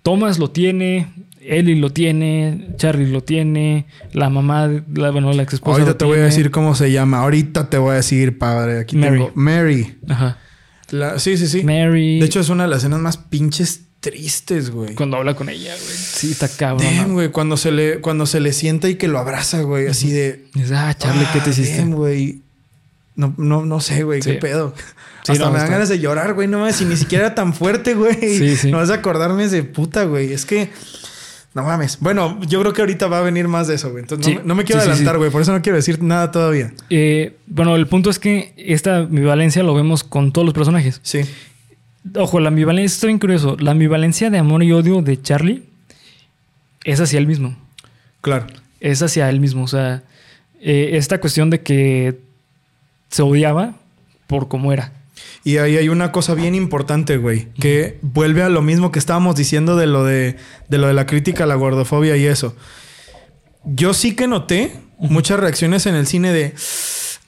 [0.04, 1.08] Thomas lo tiene,
[1.48, 5.80] Ellie lo tiene, Charlie lo tiene, la mamá, la, bueno, la ex esposa.
[5.82, 7.20] Ahorita te voy a decir cómo se llama.
[7.20, 8.80] Ahorita te voy a decir, padre.
[8.80, 9.12] Aquí Mary.
[9.14, 9.98] tengo Mary.
[10.08, 10.38] Ajá.
[10.92, 11.64] La- sí, sí, sí.
[11.64, 12.20] Mary.
[12.20, 14.94] De hecho, es una de las escenas más pinches tristes, güey.
[14.94, 15.98] cuando habla con ella, güey.
[15.98, 16.86] Sí, está cabrón.
[16.96, 17.30] Damn, güey.
[17.32, 19.88] Cuando se le, cuando se le sienta y que lo abraza, güey.
[19.88, 20.46] Así de.
[20.54, 21.78] Dices, ah, Charlie, ¿qué te "Ah, hiciste?
[21.78, 22.42] damn, güey.
[23.16, 24.22] No, no, no sé, güey.
[24.22, 24.32] Sí.
[24.32, 24.76] ¿Qué pedo?
[25.24, 26.48] Sí, Hasta no, me dan ganas de llorar, güey.
[26.48, 28.14] No mames, si ni siquiera era tan fuerte, güey.
[28.20, 28.70] Sí, sí.
[28.72, 30.32] No vas a acordarme de puta, güey.
[30.34, 30.70] Es que.
[31.56, 31.98] No mames.
[32.02, 34.02] Bueno, yo creo que ahorita va a venir más de eso, güey.
[34.04, 34.34] Entonces Sí.
[34.36, 35.18] no, me- no me quiero Sí, adelantar, sí.
[35.20, 35.32] güey.
[35.32, 36.74] Por eso no quiero decir nada todavía.
[36.90, 41.00] Eh, bueno, el punto es que esta ambivalencia lo vemos con todos los personajes.
[41.02, 41.22] Sí.
[42.16, 43.56] Ojo, la ambivalencia, esto es bien curioso.
[43.60, 45.64] La ambivalencia de amor y odio de Charlie
[46.84, 47.56] es hacia él mismo.
[48.22, 48.46] Claro.
[48.82, 49.64] Es hacia él mismo.
[49.64, 50.04] O sea,
[50.62, 52.20] eh, esta cuestión de que
[53.10, 53.76] se odiaba
[54.28, 54.92] por cómo era.
[55.46, 59.36] Y ahí hay una cosa bien importante, güey, que vuelve a lo mismo que estábamos
[59.36, 60.38] diciendo de lo de,
[60.70, 62.56] de lo de la crítica a la gordofobia y eso.
[63.64, 66.56] Yo sí que noté muchas reacciones en el cine de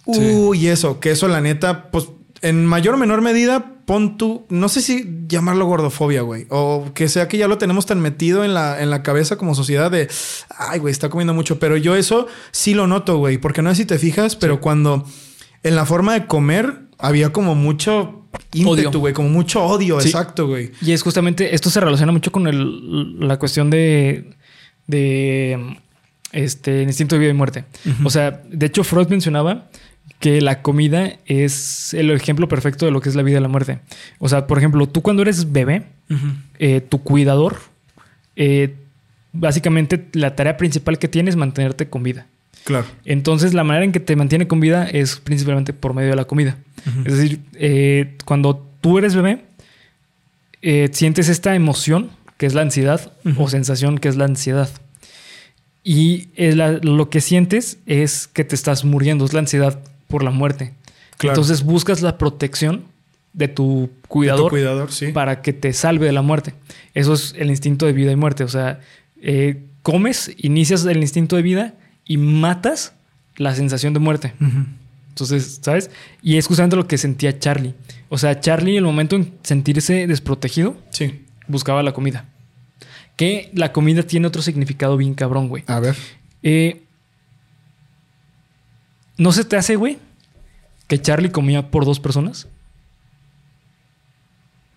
[0.05, 2.09] uy, y eso, que eso la neta, pues
[2.41, 7.09] en mayor o menor medida, pon tú, no sé si llamarlo gordofobia, güey, o que
[7.09, 10.09] sea que ya lo tenemos tan metido en la, en la cabeza como sociedad de,
[10.57, 13.75] ay, güey, está comiendo mucho, pero yo eso sí lo noto, güey, porque no sé
[13.75, 15.05] si te fijas, pero cuando
[15.61, 20.07] en la forma de comer había como mucho ímpetu, güey, como mucho odio, Sí.
[20.09, 20.71] exacto, güey.
[20.81, 24.31] Y es justamente, esto se relaciona mucho con el- la cuestión de,
[24.87, 25.77] de
[26.31, 27.65] este, instinto de vida y muerte.
[28.03, 29.69] O sea, de hecho Freud mencionaba
[30.19, 33.47] que la comida es el ejemplo perfecto de lo que es la vida y la
[33.47, 33.79] muerte.
[34.19, 35.83] O sea, por ejemplo, tú cuando eres bebé,
[36.59, 37.57] eh, tu cuidador,
[38.35, 38.75] eh,
[39.33, 42.27] básicamente la tarea principal que tienes es mantenerte con vida.
[42.67, 42.85] Claro.
[43.05, 46.25] Entonces, la manera en que te mantiene con vida es principalmente por medio de la
[46.25, 46.57] comida.
[47.05, 49.45] Es decir, eh, cuando tú eres bebé,
[50.61, 54.69] eh, sientes esta emoción, que es la ansiedad, o sensación, que es la ansiedad.
[55.83, 60.31] Y la- lo que sientes es que te estás muriendo, es la ansiedad por la
[60.31, 60.73] muerte.
[61.17, 61.33] Claro.
[61.35, 62.83] Entonces buscas la protección
[63.33, 65.07] de tu Tu cuidador cuidador, sí.
[65.13, 66.53] para que te salve de la muerte.
[66.93, 68.43] Eso es el instinto de vida y muerte.
[68.43, 68.79] O sea,
[69.21, 71.73] eh, comes, inicias el instinto de vida
[72.07, 72.93] y matas
[73.35, 74.33] la sensación de muerte.
[75.09, 75.89] Entonces, ¿sabes?
[76.21, 77.73] Y es justamente lo que sentía Charlie.
[78.09, 81.25] O sea, Charlie, en el momento en sentirse desprotegido, Sí.
[81.47, 82.25] buscaba la comida.
[83.15, 85.63] Que la comida tiene otro significado bien cabrón, güey.
[85.67, 85.95] A ver.
[86.43, 86.83] Eh,
[89.17, 89.97] ¿No se te hace, güey,
[90.87, 92.47] que Charlie comía por dos personas?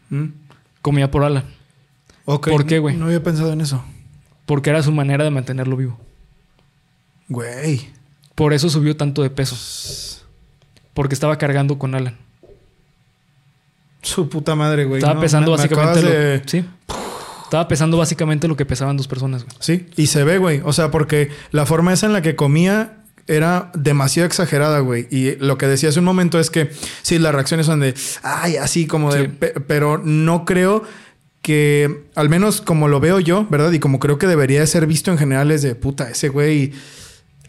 [0.09, 0.27] Mm.
[0.81, 1.45] Comía por Alan.
[2.25, 2.49] Ok.
[2.49, 2.97] ¿Por qué, güey?
[2.97, 3.85] No había pensado en eso.
[4.47, 6.01] Porque era su manera de mantenerlo vivo.
[7.31, 7.89] Güey.
[8.35, 9.57] Por eso subió tanto de peso.
[10.93, 12.17] Porque estaba cargando con Alan.
[14.03, 14.99] Su puta madre, güey.
[14.99, 16.65] Estaba No, pesando me- me básicamente lo, de- Sí.
[17.45, 19.57] Estaba pesando básicamente lo que pesaban dos personas, güey.
[19.61, 20.61] Sí, y se ve, güey.
[20.65, 25.07] O sea, porque la forma esa en la que comía era demasiado exagerada, güey.
[25.11, 26.71] Y lo que decía hace un momento es que
[27.03, 29.29] sí, las reacciones son de, ay, así como de, Sí.
[29.39, 30.85] pe- pero no creo
[31.43, 33.73] que, al menos como lo veo yo, ¿verdad?
[33.73, 36.73] Y como creo que debería de ser visto en general es de, puta, ese güey,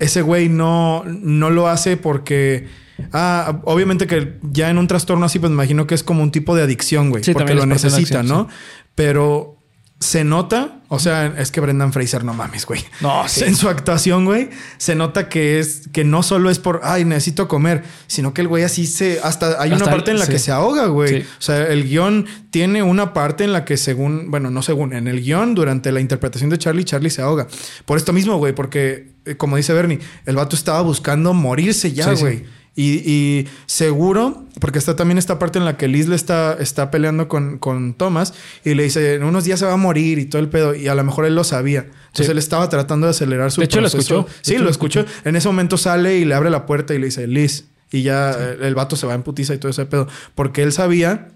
[0.01, 2.67] ese güey no, no lo hace porque...
[3.13, 6.31] Ah, obviamente que ya en un trastorno así, pues me imagino que es como un
[6.31, 7.23] tipo de adicción, güey.
[7.23, 8.47] Sí, porque lo necesita, ¿no?
[8.93, 9.60] Pero
[10.01, 12.83] se nota, o sea, es que Brendan Fraser, no mames, güey.
[13.01, 13.43] No, sí.
[13.43, 17.47] En su actuación, güey, se nota que es que no solo es por, ay, necesito
[17.47, 20.31] comer, sino que el güey así se, hasta hay Hasta una parte en la sí.
[20.31, 21.21] que se ahoga, güey.
[21.21, 21.27] Sí.
[21.37, 25.07] O sea, el guion tiene una parte en la que según, bueno, no según, en
[25.07, 27.47] el guion, durante la interpretación de Charlie, Charlie se ahoga.
[27.85, 32.11] Por esto mismo, güey, porque, eh, como dice Bernie, el vato estaba buscando morirse ya,
[32.13, 32.43] güey.
[32.73, 36.89] Y, y seguro, porque está también esta parte en la que Liz le está, está
[36.89, 40.25] peleando con, con Thomas y le dice, en unos días se va a morir y
[40.25, 40.73] todo el pedo.
[40.73, 41.81] Y a lo mejor él lo sabía.
[41.81, 42.31] Entonces Sí.
[42.31, 44.19] él estaba tratando de acelerar su De hecho, lo proceso.
[44.19, 44.27] escuchó.
[44.37, 45.05] De Sí, hecho, lo lo escuchó.
[45.25, 47.65] En ese momento sale y le abre la puerta y le dice, Liz.
[47.91, 50.07] Y ya el vato se va en putiza y todo ese pedo.
[50.33, 51.27] Porque él sabía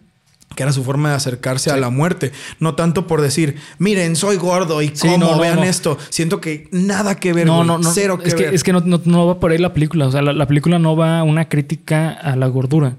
[0.55, 2.31] que era su forma de acercarse a la muerte.
[2.59, 5.63] No tanto por decir, miren, soy gordo y Sí, cómo, no, vean no.
[5.63, 5.97] esto.
[6.09, 7.67] Siento que nada que ver, No, güey.
[7.67, 7.91] no, no.
[7.91, 8.49] Cero que es, ver.
[8.51, 10.07] que, es que no, va por ahí la película.
[10.07, 12.95] O sea, la, la película no va a una crítica a la gordura,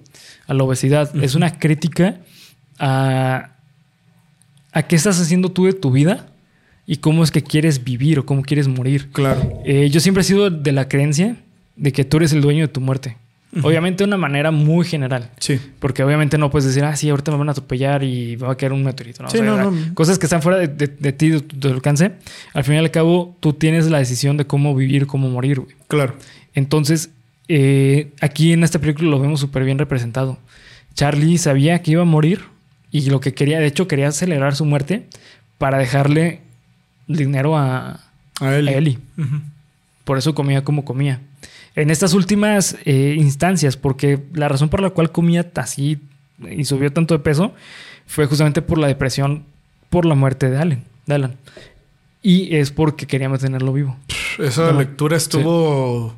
[0.47, 1.15] a la obesidad.
[1.23, 2.19] Es una crítica
[2.79, 3.51] a,
[4.73, 6.27] a qué estás haciendo tú de tu vida
[6.87, 9.11] y cómo es que quieres vivir o cómo quieres morir.
[9.13, 9.63] Claro.
[9.65, 11.37] Eh, yo siempre he sido de la creencia
[11.77, 13.17] de que tú eres el dueño de tu muerte.
[13.63, 15.31] Obviamente de una manera muy general.
[15.39, 15.59] Sí.
[15.79, 18.57] Porque obviamente no puedes decir, ah, sí, ahorita me van a atropellar y va a
[18.57, 19.23] caer un meteorito.
[19.23, 19.31] ¿no?
[19.31, 19.95] Sí, no, no.
[19.95, 22.13] Cosas que están fuera de, de- de ti, de tu, alcance.
[22.55, 25.75] Al final y al cabo, tú tienes la decisión de cómo vivir, cómo morir, güey.
[25.89, 26.17] Claro.
[26.55, 27.11] Entonces,
[27.49, 30.39] eh, aquí en esta película lo vemos súper bien representado.
[30.95, 32.41] Charlie sabía que iba a morir
[32.91, 35.07] y lo que quería, de hecho, quería acelerar su muerte
[35.59, 36.41] para dejarle
[37.07, 38.01] dinero a,
[38.41, 38.99] A Ellie.
[40.05, 41.21] Por eso comía como comía.
[41.77, 45.99] En estas últimas eh, instancias, porque la razón por la cual comía así
[46.51, 47.53] y subió tanto de peso
[48.07, 49.45] fue justamente por la depresión
[49.91, 50.85] por la muerte de Alan.
[51.07, 51.37] de Alan.
[52.23, 53.97] Y es porque quería mantenerlo vivo.
[54.39, 56.15] Esa No, lectura estuvo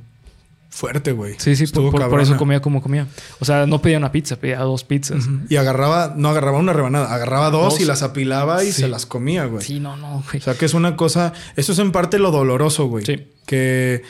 [0.70, 1.34] fuerte, güey.
[1.38, 3.06] Sí, sí, Estuvo por, eso comía como comía.
[3.40, 5.28] O sea, no pedía una pizza, pedía dos pizzas.
[5.48, 7.80] Y agarraba, no agarraba una rebanada, agarraba dos, Dos.
[7.80, 8.82] y las apilaba y Sí.
[8.82, 9.64] se las comía, güey.
[9.64, 10.38] Sí, no, no, güey.
[10.38, 13.04] O sea que es una cosa, eso es en parte lo doloroso, güey.
[13.04, 13.26] Sí.
[13.44, 14.02] Que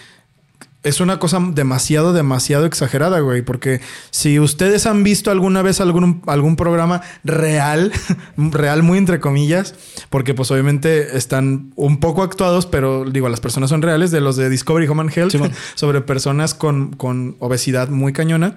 [0.88, 3.42] es una cosa demasiado, demasiado exagerada, güey.
[3.42, 3.80] Porque
[4.10, 7.92] si ustedes han visto alguna vez algún, algún programa real,
[8.36, 9.74] real muy entre comillas,
[10.10, 14.36] porque pues obviamente están un poco actuados, pero digo, las personas son reales, de los
[14.36, 15.38] de Discovery Home and Health, Sí,
[15.74, 18.56] sobre personas con, con obesidad muy cañona,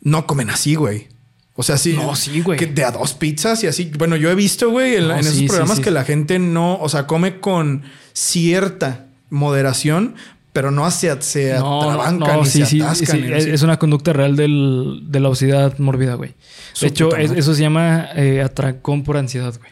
[0.00, 1.08] no comen así, güey.
[1.56, 1.92] O sea, sí.
[1.94, 2.58] No, sí, güey.
[2.58, 3.90] que De a dos pizzas y así.
[3.96, 5.84] Bueno, yo he visto, güey, en, No, en esos sí, programas sí.
[5.84, 10.14] que la gente no, o sea, come con cierta moderación,
[10.54, 13.20] pero no se, se atrabancan ni sí, se sí, atascan.
[13.20, 16.32] sí, es, una conducta real del- de la obesidad mórbida, güey.
[16.80, 19.70] De hecho, es- eso se llama eh, atracón por ansiedad, güey.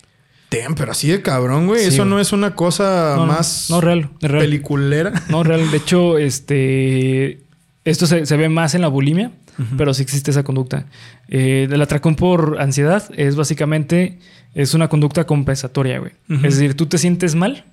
[0.50, 1.82] Damn, pero así de cabrón, güey.
[1.84, 2.10] Eso güey.
[2.10, 4.42] no es una cosa No, no, más No, real, real.
[4.42, 5.12] peliculera.
[5.30, 5.70] No, real.
[5.70, 7.40] De hecho, este.
[7.84, 9.30] Esto se, se ve más en la bulimia,
[9.78, 10.84] pero sí existe esa conducta.
[11.28, 14.18] Eh, el atracón por ansiedad es básicamente.
[14.54, 16.12] Es una conducta compensatoria, güey.
[16.28, 17.64] Es decir, tú te sientes mal,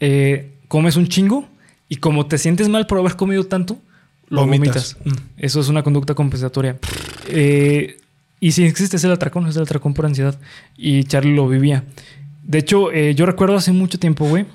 [0.00, 1.48] eh, comes un chingo,
[1.88, 3.78] y como te sientes mal por haber comido tanto,
[4.28, 4.96] lo Vomitas.
[5.04, 5.22] vomitas.
[5.38, 6.76] Eso es una conducta compensatoria.
[7.28, 7.96] Eh,
[8.40, 10.38] y sí existe ese atracón, es el atracón por ansiedad.
[10.76, 11.84] Y Charlie lo vivía.
[12.44, 14.46] De hecho, eh, yo recuerdo hace mucho tiempo, güey.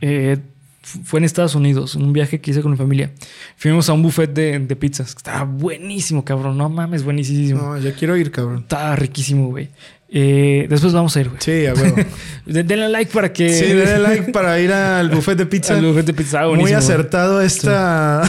[0.00, 0.38] eh,
[0.82, 3.10] fu- fue en Estados Unidos, un viaje que hice con mi familia.
[3.56, 5.08] Fuimos a un buffet de, de pizzas.
[5.16, 6.56] Estaba buenísimo, cabrón.
[6.56, 7.60] No mames, buenísimo.
[7.60, 8.60] No, ya quiero ir, cabrón.
[8.60, 9.68] Estaba riquísimo, güey.
[10.12, 11.40] Eh, después vamos a ir, güey.
[11.40, 11.94] Sí, a huevo.
[12.46, 13.48] De- Denle like para que.
[13.52, 15.76] Sí, denle like para ir al buffet de pizza.
[15.78, 16.48] Al buffet de pizza.
[16.48, 18.28] Muy acertado esta,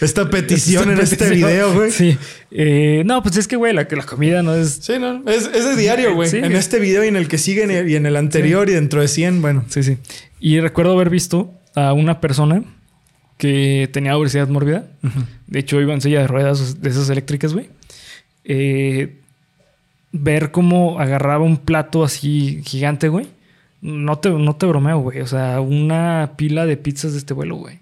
[0.00, 1.90] esta petición en este video, güey.
[1.90, 2.16] Sí.
[2.52, 4.78] Eh, no, pues es que, güey, la, la comida no es.
[4.82, 6.30] Sí, no, es, es de diario, güey.
[6.30, 6.36] Sí.
[6.36, 9.08] En este video y en el que sigue y en el anterior y dentro de
[9.08, 9.64] 100, bueno.
[9.68, 9.98] Sí, sí.
[10.38, 12.62] Y recuerdo haber visto a una persona
[13.36, 14.86] que tenía obesidad mórbida.
[15.48, 17.68] De hecho, iba en silla de ruedas de esas eléctricas, güey.
[18.44, 19.22] Eh,
[20.16, 23.26] ver cómo agarraba un plato así gigante, güey.
[23.82, 25.20] No te, no te bromeo, güey.
[25.20, 27.80] O sea, una pila de pizzas de este vuelo, güey.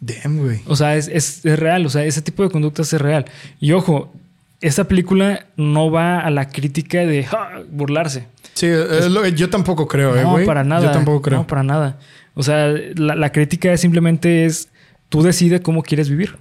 [0.00, 0.60] Damn, güey.
[0.66, 1.84] O sea, es, es- es real.
[1.86, 3.24] O sea, ese tipo de conductas es real.
[3.60, 4.12] Y ojo,
[4.60, 8.26] esta película no va a la crítica de "Ja", burlarse.
[8.54, 10.46] Sí, es lo que yo tampoco creo, eh, No, güey.
[10.46, 10.86] para nada.
[10.86, 11.38] Yo tampoco creo.
[11.38, 11.98] No, para nada.
[12.34, 14.68] O sea, la, la crítica simplemente es
[15.08, 16.36] tú decides cómo quieres vivir.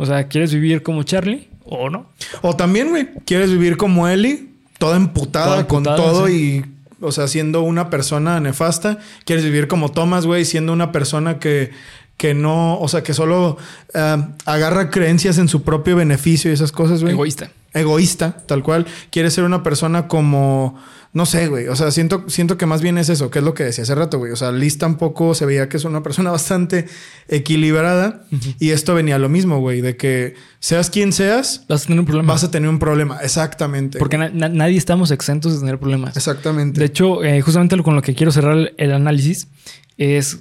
[0.00, 2.06] O sea, ¿quieres vivir como Charlie o no?
[2.40, 4.48] O también, güey, quieres vivir como Ellie,
[4.78, 6.64] toda emputada, Toda emputada, con todo sí.
[6.64, 8.98] y, o sea, siendo una persona nefasta.
[9.26, 11.72] Quieres vivir como Thomas, güey, siendo una persona que,
[12.20, 13.56] que no, o sea, que solo
[13.94, 17.14] eh, agarra creencias en su propio beneficio y esas cosas, güey.
[17.14, 17.50] Egoísta.
[17.72, 18.84] Egoísta, tal cual.
[19.10, 20.78] Quieres ser una persona como,
[21.14, 21.68] no sé, güey.
[21.68, 23.94] O sea, siento, siento que más bien es eso, que es lo que decía hace
[23.94, 24.32] rato, güey.
[24.32, 26.88] O sea, Liz tampoco se veía que es una persona bastante
[27.34, 28.24] equilibrada.
[28.58, 32.00] Y esto venía a lo mismo, güey, de que seas quien seas, Vas a tener
[32.00, 32.32] un problema.
[32.34, 33.18] vas a tener un problema.
[33.22, 33.98] Exactamente.
[33.98, 36.16] Porque na- na- nadie estamos exentos de tener problemas.
[36.18, 36.80] Exactamente.
[36.80, 39.48] De hecho, eh, justamente con lo que quiero cerrar el análisis
[39.96, 40.40] es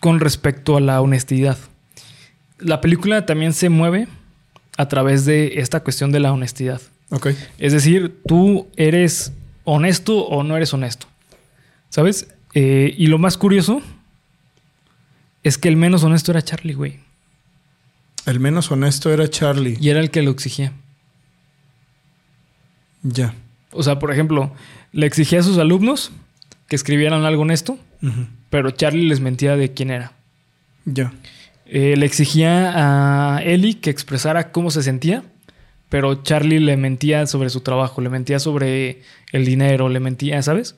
[0.00, 1.58] con respecto a la honestidad.
[2.58, 4.08] La película también se mueve
[4.76, 6.80] a través de esta cuestión de la honestidad.
[7.10, 7.28] ok.
[7.58, 9.32] Es decir, tú eres
[9.64, 11.06] honesto o no eres honesto.
[11.90, 12.28] ¿Sabes?
[12.54, 13.82] Eh, y lo más curioso
[15.42, 17.00] es que el menos honesto era Charlie, güey.
[18.26, 19.76] El menos honesto era Charlie.
[19.80, 20.72] Y era el que lo exigía.
[23.02, 23.34] Ya.
[23.72, 24.52] O sea, por ejemplo,
[24.92, 26.12] le exigía a sus alumnos
[26.68, 27.78] que escribieran algo honesto,
[28.50, 30.12] Pero Charlie les mentía de quién era.
[30.84, 31.12] Ya.
[31.66, 32.72] Eh, le exigía
[33.36, 35.22] a Ellie que expresara cómo se sentía,
[35.88, 40.74] pero Charlie le mentía sobre su trabajo, le mentía sobre el dinero, le mentía, ¿sabes?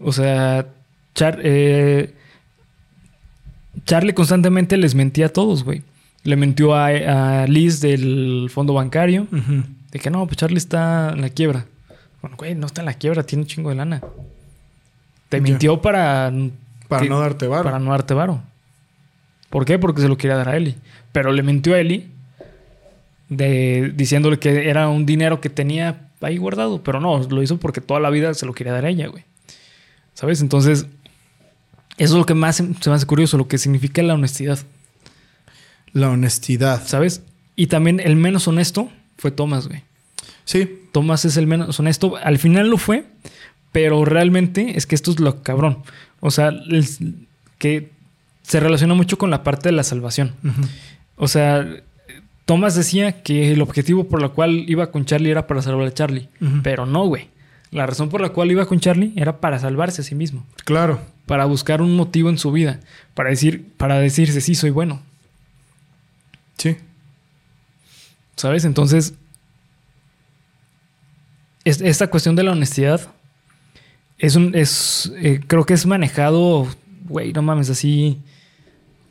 [0.00, 0.66] O sea,
[1.14, 2.12] Char- eh,
[3.86, 5.82] Charlie constantemente les mentía a todos, güey.
[6.22, 9.26] Le mintió a, a Liz del fondo bancario,
[9.92, 11.66] de que no, pues Charlie está en la quiebra.
[12.22, 14.00] Bueno, güey, no está en la quiebra, tiene un chingo de lana.
[15.36, 16.32] Te mintió para...
[16.88, 17.64] Para que- no darte varo.
[17.64, 18.42] Para no darte varo.
[19.50, 19.78] ¿Por qué?
[19.78, 20.76] Porque se lo quería dar a Eli.
[21.12, 22.10] Pero le mintió a Eli
[23.28, 26.82] de, diciéndole que era un dinero que tenía ahí guardado.
[26.82, 29.24] Pero no, lo hizo porque toda la vida se lo quería dar a ella, güey.
[30.14, 30.40] ¿Sabes?
[30.40, 30.86] Entonces,
[31.96, 34.58] eso es lo que más se me hace curioso, lo que significa la honestidad.
[35.92, 36.84] La honestidad.
[36.86, 37.22] ¿Sabes?
[37.56, 39.82] Y también el menos honesto fue Thomas, güey.
[40.44, 40.82] Sí.
[40.92, 42.16] Thomas es el menos honesto.
[42.16, 43.04] Al final lo fue,
[43.74, 45.78] pero realmente es que esto es lo cabrón.
[46.20, 46.52] O sea,
[47.58, 47.90] que
[48.42, 50.32] se relaciona mucho con la parte de la salvación.
[51.16, 51.66] O sea,
[52.44, 55.92] Thomas decía que el objetivo por el cual iba con Charlie era para salvar a
[55.92, 56.28] Charlie.
[56.62, 57.28] Pero no, güey.
[57.72, 60.46] La razón por la cual iba con Charlie era para salvarse a sí mismo.
[60.64, 61.00] Claro.
[61.26, 62.78] Para buscar un motivo en su vida.
[63.14, 65.02] Para decir, para decirse, sí, soy bueno.
[66.58, 66.76] Sí.
[68.36, 68.64] ¿Sabes?
[68.64, 69.14] Entonces,
[71.64, 73.10] es- esta cuestión de la honestidad
[74.24, 74.54] es un.
[74.54, 76.66] Es, eh, creo que es manejado,
[77.08, 78.20] güey, no mames, así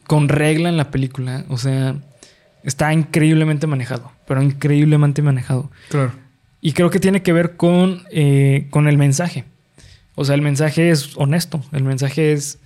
[0.07, 1.45] con regla en la película.
[1.49, 1.95] O sea,
[2.63, 5.69] está increíblemente manejado, pero increíblemente manejado.
[5.89, 6.13] Claro.
[6.61, 9.45] Y creo que tiene que ver con, eh, con el mensaje.
[10.15, 11.63] O sea, el mensaje es honesto.
[11.71, 12.57] El mensaje es,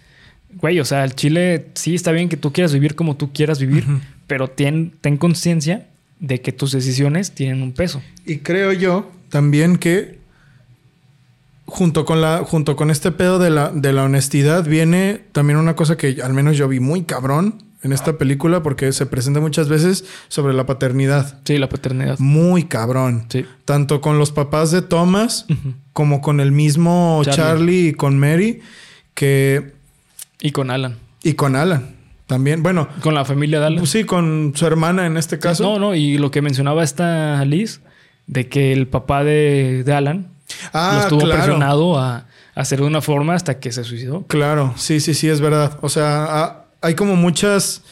[0.53, 3.59] güey, o sea, el Chile sí está bien que tú quieras vivir como tú quieras
[3.59, 3.85] vivir,
[4.27, 5.87] pero ten, ten conciencia
[6.19, 8.01] de que tus decisiones tienen un peso.
[8.25, 10.17] Y creo yo también que
[11.67, 15.75] junto con la junto con este pedo de la, de la honestidad viene también una
[15.75, 19.69] cosa que al menos yo vi muy cabrón en esta película porque se presenta muchas
[19.69, 21.39] veces sobre la paternidad.
[21.45, 22.17] Sí, la paternidad.
[22.19, 23.25] Muy cabrón.
[23.29, 23.45] Sí.
[23.65, 25.45] Tanto con los papás de Thomas
[25.93, 27.35] como con el mismo Charlie.
[27.37, 28.61] Charlie, y con Mary
[29.13, 29.73] que
[30.41, 30.95] Y con Alan.
[31.23, 31.95] y con Alan
[32.27, 32.61] también.
[32.63, 33.79] Bueno, Con la familia de Alan.
[33.79, 35.63] pues sí, con su hermana en este caso.
[35.63, 37.79] No, no, y lo que mencionaba esta Liz,
[38.25, 41.41] de que el papá de, de Alan lo ah, estuvo claro.
[41.43, 42.25] presionado a,
[42.55, 44.25] hacer de una forma hasta que se suicidó.
[44.27, 45.77] Claro, sí, sí, sí, es verdad.
[45.81, 47.83] O sea, ha- hay como muchas.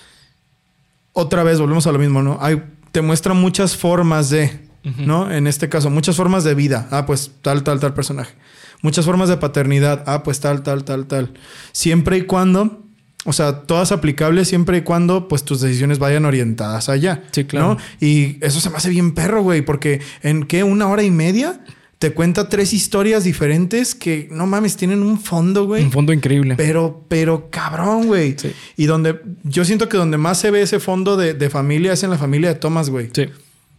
[1.14, 2.40] Otra vez volvemos a lo mismo, ¿no?
[2.42, 4.66] Hay, te muestra muchas formas de.
[4.98, 5.32] ¿no?
[5.32, 6.88] En este caso, muchas formas de vida.
[6.92, 8.36] Ah, pues tal, tal, tal personaje.
[8.82, 10.04] Muchas formas de paternidad.
[10.06, 11.34] Ah, pues tal, tal, tal, tal.
[11.72, 12.84] Siempre y cuando,
[13.26, 17.24] o sea, todas aplicables siempre y cuando, pues tus decisiones vayan orientadas allá.
[17.32, 17.70] Sí, claro.
[17.70, 17.78] ¿no?
[18.00, 21.62] Y eso se me hace bien perro, güey, porque en qué, una hora y media
[22.00, 25.84] te cuenta tres historias diferentes que no mames, tienen un fondo, güey.
[25.84, 26.56] Un fondo increíble.
[26.58, 28.36] Pero, pero cabrón, güey.
[28.38, 28.52] Sí.
[28.76, 32.04] Y donde yo siento que donde más se ve ese fondo de, de familia es
[32.04, 33.10] en la familia de Thomas, güey.
[33.14, 33.28] Sí.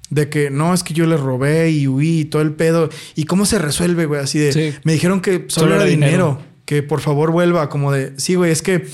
[0.09, 2.89] De que no, es que yo le robé y huí y todo el pedo.
[3.17, 4.21] ¿Y cómo se resuelve, güey?
[4.21, 4.75] Así de, Sí.
[4.85, 6.41] me dijeron que solo, era dinero.
[6.65, 7.69] Que por favor vuelva.
[7.69, 8.87] Como de, sí, güey, es que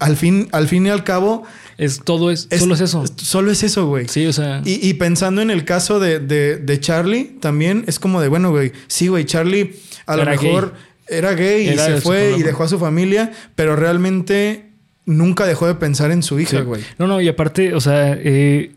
[0.00, 1.44] al fin, al fin y al cabo,
[1.78, 3.04] Es todo es, solo es eso.
[3.16, 4.06] Solo es eso, güey.
[4.08, 4.62] Sí, o sea.
[4.64, 8.50] Y, y pensando en el caso de, de- de Charlie, también es como de, bueno,
[8.50, 9.74] güey, sí, güey, Charlie
[10.06, 10.74] a lo mejor
[11.08, 14.70] era gay y Era se fue y dejó a su familia, pero realmente
[15.06, 16.62] nunca dejó de pensar en su hija, Sí.
[16.64, 16.82] güey.
[16.98, 18.72] No, no, y aparte, o sea, eh,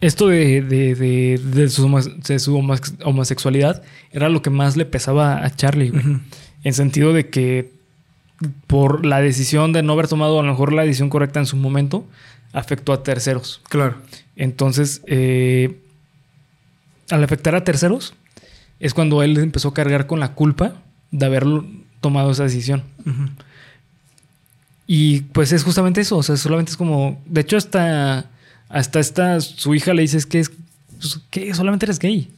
[0.00, 1.84] esto de, de, de, de su,
[3.04, 6.02] homosexualidad era lo que más le pesaba a Charlie, güey.
[6.64, 7.70] En sentido de que
[8.66, 11.56] por la decisión de no haber tomado a lo mejor la decisión correcta en su
[11.56, 12.06] momento,
[12.52, 13.60] afectó a terceros.
[13.68, 13.96] Claro.
[14.36, 15.78] Entonces, eh,
[17.10, 18.14] al afectar a terceros,
[18.80, 20.74] es cuando él empezó a cargar con la culpa
[21.10, 21.46] de haber
[22.00, 22.82] tomado esa decisión.
[24.86, 28.30] Y pues es justamente eso, o sea, solamente es como, de hecho hasta,
[28.68, 30.50] hasta esta, su hija le dice es que es,
[30.98, 32.28] pues, que solamente eres gay.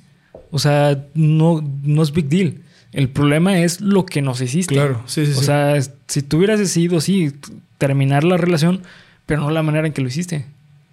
[0.51, 2.61] O sea, no, no es big deal.
[2.95, 4.75] El problema es lo que nos hiciste.
[4.75, 5.45] Claro, sí, sí, O sí.
[5.45, 5.75] sea,
[6.07, 7.33] si tú hubieras decidido, sí,
[7.77, 8.83] terminar la relación,
[9.27, 10.47] pero no la manera en que lo hiciste.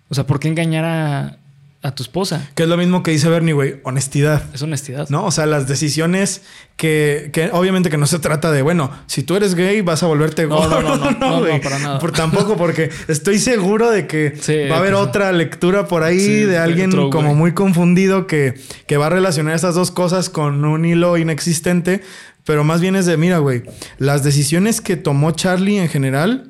[0.10, 1.38] O sea, ¿por qué engañar a,
[1.84, 2.48] a tu esposa?
[2.54, 3.78] Que es lo mismo que dice Bernie, güey.
[3.84, 4.44] Honestidad.
[4.54, 5.10] Es honestidad.
[5.10, 5.26] ¿No?
[5.26, 6.44] O sea, las decisiones
[6.78, 10.06] que, que obviamente que no se trata de, bueno, si tú eres gay vas a
[10.08, 10.82] volverte No, gordo.
[10.82, 11.56] no, no, no, no, güey.
[11.56, 12.00] no, para nada.
[12.00, 15.04] Por, tampoco porque estoy seguro de que Sí, va a haber que sí.
[15.04, 18.54] otra lectura por ahí Sí, de alguien otro, como muy confundido que,
[18.86, 22.02] que va a relacionar estas dos cosas con un hilo inexistente.
[22.46, 23.64] Pero más bien es de, mira, güey,
[23.98, 26.48] las decisiones que tomó Charlie en general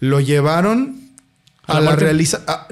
[0.00, 1.00] lo llevaron
[1.66, 2.04] ¿A a, la la, muerte?
[2.04, 2.66] realiza a,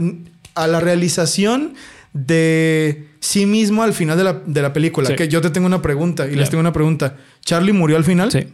[0.62, 1.74] a la realización
[2.12, 5.08] de sí mismo al final de la, de la película.
[5.08, 5.14] Sí.
[5.16, 7.16] Que yo te tengo una pregunta y les tengo una pregunta.
[7.44, 8.30] ¿Charlie murió al final?
[8.32, 8.46] Sí.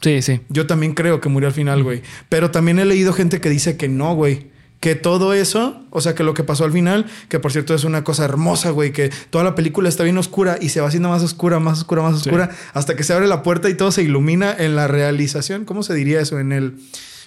[0.00, 0.40] Sí, sí.
[0.48, 2.02] Yo también creo que murió al final, güey.
[2.28, 4.50] Pero también he leído gente que dice que no, güey.
[4.80, 7.84] Que todo eso, o sea, que lo que pasó al final, que por cierto es
[7.84, 11.08] una cosa hermosa, güey, que toda la película está bien oscura y se va haciendo
[11.08, 12.28] más oscura, más oscura, más Sí.
[12.28, 15.64] oscura, hasta que se abre la puerta y todo se ilumina en la realización.
[15.66, 16.40] ¿Cómo se diría eso?
[16.40, 16.78] En el,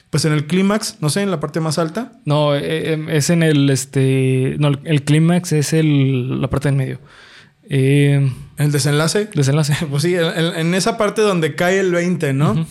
[0.09, 2.13] pues en el clímax, no sé, en la parte más alta.
[2.25, 4.55] No, eh, eh, es en el este.
[4.59, 6.99] No, el- clímax es el, la parte en medio.
[7.69, 9.29] Eh, el desenlace.
[9.33, 9.75] desenlace.
[9.89, 12.65] Pues sí, en, esa parte donde cae el 20, ¿no?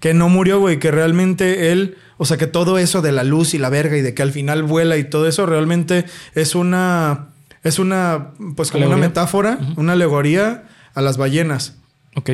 [0.00, 3.54] Que no murió, güey, que realmente él, o sea, que todo eso de la luz
[3.54, 7.28] y la verga y de que al final vuela y todo eso realmente es una,
[7.62, 10.64] es una, pues como una metáfora, una alegoría
[10.94, 11.76] a las ballenas.
[12.16, 12.30] Ok.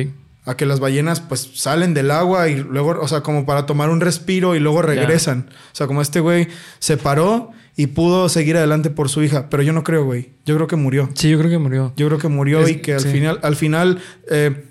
[0.49, 3.89] A que las ballenas pues salen del agua y luego, o sea, como para tomar
[3.89, 5.49] un respiro y luego regresan.
[5.71, 6.47] O sea, como este güey
[6.79, 9.47] se paró y pudo seguir adelante por su hija.
[9.49, 10.29] Pero yo no creo, güey.
[10.45, 11.09] Yo creo que murió.
[11.13, 11.93] Sí, yo creo que murió.
[11.97, 13.09] Yo creo que murió Es- y que al sí.
[13.09, 13.99] final, al final,
[14.31, 14.65] eh,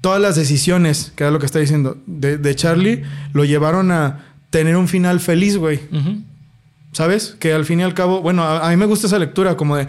[0.00, 3.02] todas las decisiones, que era lo que está diciendo, de, de Charlie,
[3.32, 5.80] lo llevaron a tener un final feliz, güey.
[6.92, 7.36] ¿Sabes?
[7.38, 9.76] Que al fin y al cabo, bueno, a, a mí me gusta esa lectura, como
[9.76, 9.86] de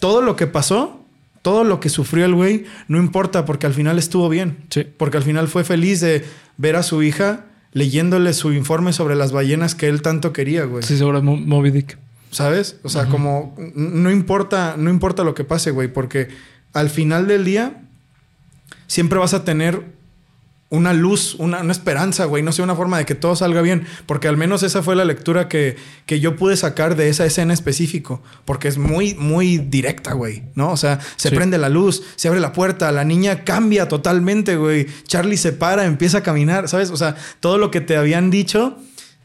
[0.00, 1.01] todo lo que pasó,
[1.42, 4.58] todo lo que sufrió el güey, no importa, porque al final estuvo bien.
[4.70, 4.86] Sí.
[4.96, 6.24] Porque al final fue feliz de
[6.56, 10.82] ver a su hija leyéndole su informe sobre las ballenas que él tanto quería, güey.
[10.82, 11.98] Sí, sobre Mo- Moby Dick.
[12.30, 12.76] ¿Sabes?
[12.82, 16.28] O sea, como no importa, no importa lo que pase, güey, porque
[16.72, 17.82] al final del día
[18.86, 19.82] siempre vas a tener
[20.72, 23.84] una luz, una, una esperanza, güey, no sé, una forma de que todo salga bien,
[24.06, 27.52] porque al menos esa fue la lectura que, que yo pude sacar de esa escena
[27.54, 30.70] específico, porque es muy, muy directa, güey, ¿no?
[30.72, 31.34] O sea, se Sí.
[31.34, 35.84] prende la luz, se abre la puerta, la niña cambia totalmente, güey, Charlie se para,
[35.84, 36.90] empieza a caminar, ¿sabes?
[36.90, 38.78] O sea, todo lo que te habían dicho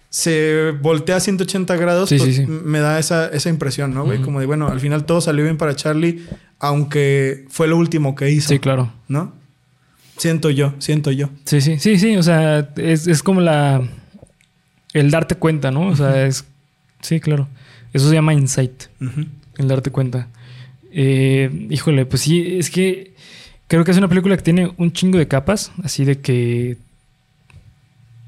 [0.09, 2.41] se voltea a 180 grados, Sí, pues, sí, sí.
[2.43, 4.21] m- me da esa, esa impresión, ¿no, güey?
[4.21, 6.25] Como de, bueno, al final todo salió bien para Charlie,
[6.59, 8.91] aunque fue lo último que hizo, Sí, claro.
[9.07, 9.33] ¿no?
[10.17, 11.29] Siento yo, siento yo.
[11.45, 12.17] Sí, sí, sí, sí.
[12.17, 13.87] O sea, es, es como la.
[14.93, 15.87] El darte cuenta, ¿no?
[15.87, 16.45] O sea, es.
[17.01, 17.47] Sí, claro.
[17.93, 18.83] Eso se llama insight,
[19.57, 20.27] el darte cuenta.
[20.91, 23.13] Eh, híjole, pues sí, es que
[23.67, 26.77] creo que es una película que tiene un chingo de capas, así de que.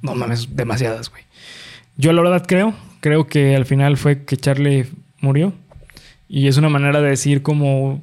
[0.02, 1.24] No mames, demasiadas, güey.
[1.98, 4.88] Yo la verdad creo, creo que al final fue que Charlie
[5.20, 5.54] murió.
[6.30, 8.02] Y es una manera de decir como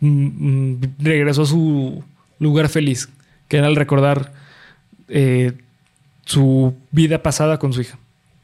[0.00, 2.04] mm, mm, regresó a su
[2.42, 3.08] lugar feliz,
[3.48, 4.32] que era el recordar
[5.08, 5.52] eh,
[6.26, 7.98] su vida pasada con su hija.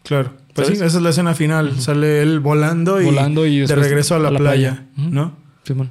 [0.05, 0.32] Claro.
[0.55, 0.78] Pues ¿Sabes?
[0.80, 1.80] sí, esa es la escena final.
[1.80, 4.86] Sale él volando y, Volando y de regreso a la, a la playa.
[4.96, 5.36] ¿no?
[5.64, 5.90] Simón.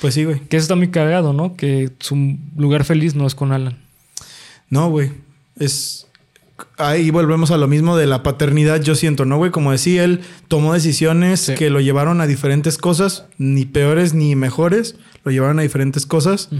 [0.00, 0.40] Pues sí, güey.
[0.40, 1.54] Que eso está muy cagado, ¿no?
[1.56, 3.76] Que su lugar feliz no es con Alan.
[4.70, 5.12] No, güey.
[5.58, 6.06] Es.
[6.76, 9.50] Ahí volvemos a lo mismo de la paternidad, yo siento, ¿no, güey?
[9.50, 11.54] Como decía, él tomó decisiones Sí.
[11.54, 16.50] que lo llevaron a diferentes cosas, ni peores ni mejores, lo llevaron a diferentes cosas,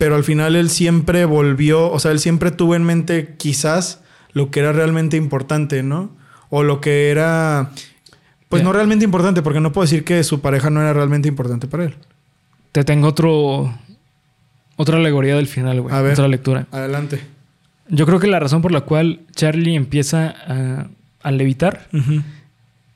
[0.00, 4.00] pero al final él siempre volvió, o sea, él siempre tuvo en mente quizás
[4.32, 6.10] lo que era realmente importante, ¿no?
[6.48, 7.72] O lo que era,
[8.48, 11.66] pues no realmente importante, porque no puedo decir que su pareja no era realmente importante
[11.66, 11.96] para él.
[12.72, 13.78] Te tengo otro.
[14.76, 15.94] Otra alegoría del final, güey.
[15.94, 16.14] A ver.
[16.14, 16.66] Otra lectura.
[16.70, 17.20] Adelante.
[17.90, 20.86] Yo creo que la razón por la cual Charlie empieza a,
[21.22, 21.88] a levitar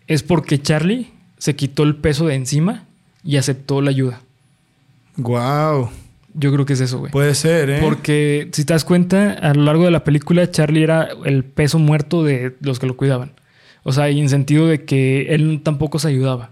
[0.07, 2.85] es porque Charlie se quitó el peso de encima
[3.23, 4.23] y aceptó la ayuda.
[5.19, 5.91] Guau.
[6.35, 7.13] Yo creo que es eso, güey.
[7.13, 7.79] Puede ser, ¿eh?
[7.81, 11.79] Porque si te das cuenta, a lo largo de la película, Charlie era el peso
[11.79, 13.33] muerto de los que lo cuidaban.
[13.85, 16.51] O sea, y en sentido de que él tampoco se ayudaba.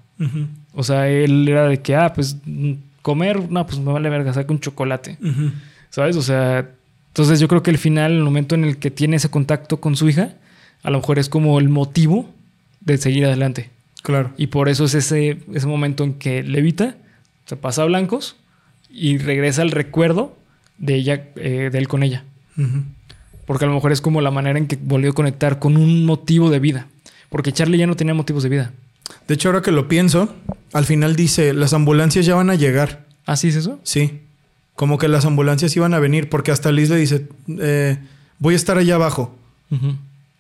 [0.73, 2.37] O sea, él era de que, ah, pues
[3.03, 5.19] comer, no, pues me vale verga, saca un chocolate.
[5.91, 6.17] ¿Sabes?
[6.17, 6.71] O sea,
[7.09, 9.97] entonces yo creo que el final, el momento en el que tiene ese contacto con
[9.97, 10.35] su hija,
[10.85, 12.31] a lo mejor es como el motivo
[12.81, 13.71] de seguir adelante.
[14.03, 14.33] Claro.
[14.37, 16.97] Y por eso es ese, ese momento en que levita,
[17.47, 18.37] se pasa a blancos
[18.93, 20.37] y regresa el recuerdo
[20.79, 22.25] de ella, eh, de él con ella.
[23.47, 26.05] Porque a lo mejor es como la manera en que volvió a conectar con un
[26.05, 26.87] motivo de vida.
[27.31, 28.73] Porque Charlie ya no tenía motivos de vida.
[29.27, 30.35] De hecho, ahora que lo pienso,
[30.73, 33.07] al final dice, las ambulancias ya van a llegar.
[33.25, 33.81] ¿Así es eso?
[33.83, 34.21] Sí.
[34.75, 37.27] Como que las ambulancias iban a venir, porque hasta Liz le dice,
[37.59, 37.99] eh,
[38.39, 39.37] voy a estar allá abajo.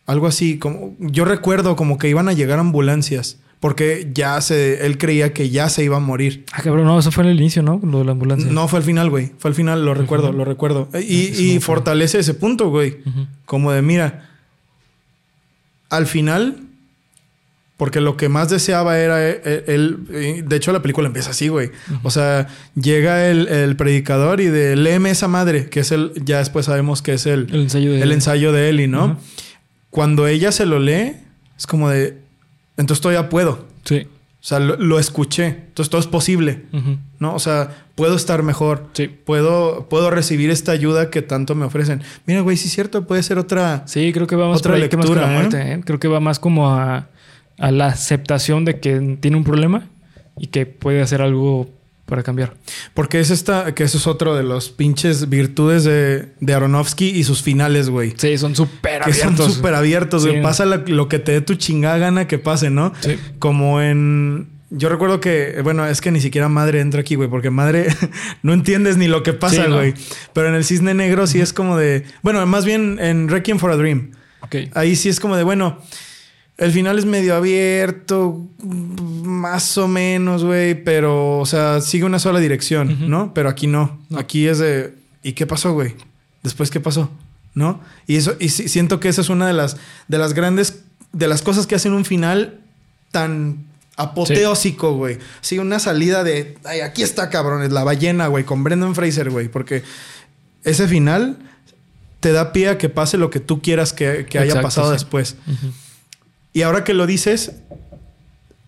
[0.04, 4.98] Algo así, como yo recuerdo como que iban a llegar ambulancias, porque ya se, él
[4.98, 6.44] creía que ya se iba a morir.
[6.52, 7.80] Ah, cabrón, no, eso fue en el inicio, ¿no?
[7.84, 8.50] Lo de la ambulancia.
[8.50, 9.30] No fue al final, güey.
[9.38, 10.38] Fue al final, lo recuerdo, Ujú.
[10.38, 10.88] lo recuerdo.
[10.94, 12.98] Y, Ah, y fortalece ese punto, güey.
[13.06, 13.26] Ujú.
[13.44, 14.28] Como de, mira,
[15.90, 16.56] al final,
[17.76, 21.46] porque lo que más deseaba era él, él- eh, de hecho la película empieza así,
[21.48, 21.70] güey.
[22.02, 26.38] O sea, llega el, el predicador y de, léeme esa madre, que es el, ya
[26.38, 28.02] después sabemos que es el, El ensayo de...
[28.02, 29.04] el ensayo de Eli, ¿no?
[29.04, 29.16] Ujú.
[29.90, 31.12] Cuando ella se lo lee,
[31.56, 32.18] es como de,
[32.82, 33.66] entonces todavía puedo.
[33.84, 34.06] Sí.
[34.06, 36.64] O sea, lo, lo escuché, entonces todo es posible.
[37.20, 37.32] ¿no?
[37.32, 38.88] O sea, puedo estar mejor.
[38.92, 39.06] Sí.
[39.06, 42.02] Puedo, puedo recibir esta ayuda que tanto me ofrecen.
[42.26, 43.84] Mira, güey, sí es cierto, puede ser otra.
[43.86, 45.34] Sí, creo que va más Otra que más que la lectura, ¿eh?
[45.34, 45.80] muerte, ¿eh?
[45.84, 47.08] Creo que va más como a,
[47.58, 49.88] a la aceptación de que tiene un problema
[50.36, 51.70] y que puede hacer algo
[52.12, 52.52] para cambiar.
[52.92, 57.24] Porque es esta, que eso es otro de los pinches virtudes de, de Aronofsky y
[57.24, 58.12] sus finales, güey.
[58.18, 59.54] Sí, son súper Que son abiertos.
[59.54, 60.36] súper abiertos, güey.
[60.36, 60.42] Sí.
[60.42, 62.92] Pasa lo que te dé tu chingada gana que pase, ¿no?
[63.00, 63.16] Sí.
[63.38, 64.48] Como en.
[64.68, 67.86] Yo recuerdo que, bueno, es que ni siquiera madre entra aquí, güey, porque madre
[68.42, 69.76] no entiendes ni lo que pasa, Sí, no.
[69.76, 69.94] güey.
[70.34, 72.04] Pero en el cisne negro sí es como de.
[72.22, 74.10] Bueno, más bien en Requiem for a Dream.
[74.42, 74.56] Ok.
[74.74, 75.80] Ahí sí es como de, bueno,
[76.62, 82.38] el final es medio abierto, más o menos, güey, pero, o sea, sigue una sola
[82.38, 83.10] dirección.
[83.10, 83.34] ¿no?
[83.34, 84.00] Pero aquí no.
[84.14, 84.94] Aquí es de,
[85.24, 85.96] ¿y qué pasó, güey?
[86.44, 87.10] Después, ¿qué pasó?
[87.54, 87.80] ¿No?
[88.06, 91.42] Y eso, y siento que esa es una de las, de las grandes, de las
[91.42, 92.60] cosas que hacen un final
[93.10, 95.18] tan apoteósico, güey.
[95.40, 95.58] Sí.
[95.58, 99.82] una salida de, ay, aquí está, cabrones, la ballena, güey, con Brendan Fraser, güey, porque
[100.62, 101.38] ese final
[102.20, 104.92] te da pie a que pase lo que tú quieras que, que haya pasado sí.
[104.92, 105.34] después.
[106.52, 107.52] Y ahora que lo dices,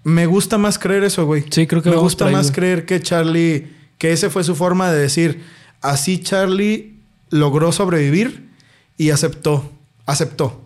[0.05, 1.45] me gusta más creer eso, güey.
[1.51, 3.69] Sí, creo que me gusta más creer que Charlie,
[3.99, 5.43] que ese fue su forma de decir,
[5.81, 6.95] así Charlie
[7.31, 8.49] logró sobrevivir
[8.97, 9.71] y aceptó,
[10.07, 10.63] aceptó,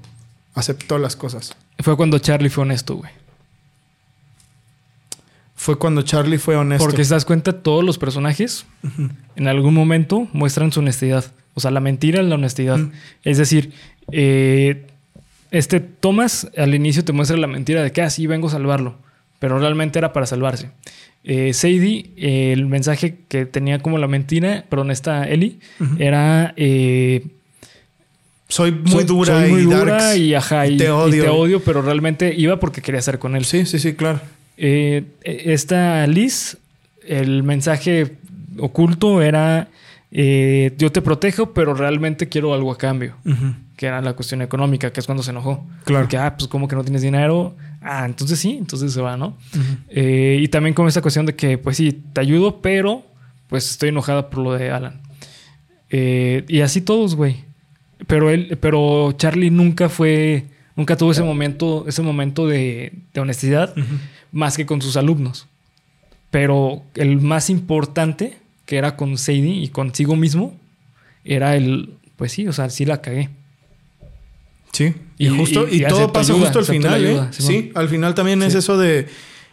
[0.55, 1.57] aceptó las cosas.
[1.79, 3.11] Fue cuando Charlie fue honesto, güey.
[5.55, 6.85] Fue cuando Charlie fue honesto.
[6.85, 8.65] Porque si te das cuenta, todos los personajes
[9.35, 11.25] en algún momento muestran su honestidad.
[11.55, 12.79] O sea, la mentira es la honestidad.
[13.25, 13.73] Es decir,
[14.13, 14.87] eh,
[15.51, 18.97] este Thomas al inicio te muestra la mentira de que así vengo a salvarlo,
[19.39, 20.71] pero realmente era para salvarse.
[21.25, 25.59] Eh, Sadie, eh, el mensaje que tenía como la mentira, perdón, esta Ellie,
[25.99, 27.27] era eh,
[28.49, 30.17] Soy muy soy- dura soy muy y dura darks.
[30.17, 31.23] y, ajá, y y, te y odio.
[31.25, 33.45] te odio, pero realmente iba porque quería estar con él.
[33.45, 34.21] Sí, sí, sí, claro.
[34.57, 36.57] Eh, esta Liz,
[37.07, 38.13] el mensaje
[38.59, 39.69] oculto era
[40.11, 43.17] yo te protejo, pero realmente quiero algo a cambio.
[43.79, 45.65] Que era la cuestión económica, que es cuando se enojó.
[45.85, 46.03] Claro.
[46.03, 49.39] Porque, ah, pues como que no tienes dinero, ah, entonces sí, entonces se va, ¿no?
[49.89, 53.07] Eh, y también con esta cuestión de que, pues sí, te ayudo, pero
[53.47, 55.01] pues estoy enojada por lo de Alan.
[55.91, 57.45] Eh, y así todos, güey.
[58.09, 63.77] Pero él, pero Charlie nunca fue, nunca tuvo ese momento, ese momento de, de honestidad
[64.33, 65.47] más que con sus alumnos.
[66.33, 70.57] Pero el más importante, que era con Sadie y consigo mismo,
[71.25, 73.31] era el, pues sí, o sea, sí la cagué.
[74.73, 74.95] Sí.
[75.19, 77.33] Y, Y- justo, y- y, y todo pasa ayuda, justo al final, ayuda, ¿eh?
[77.33, 77.53] Simón.
[77.53, 79.07] Sí, al final también es eso de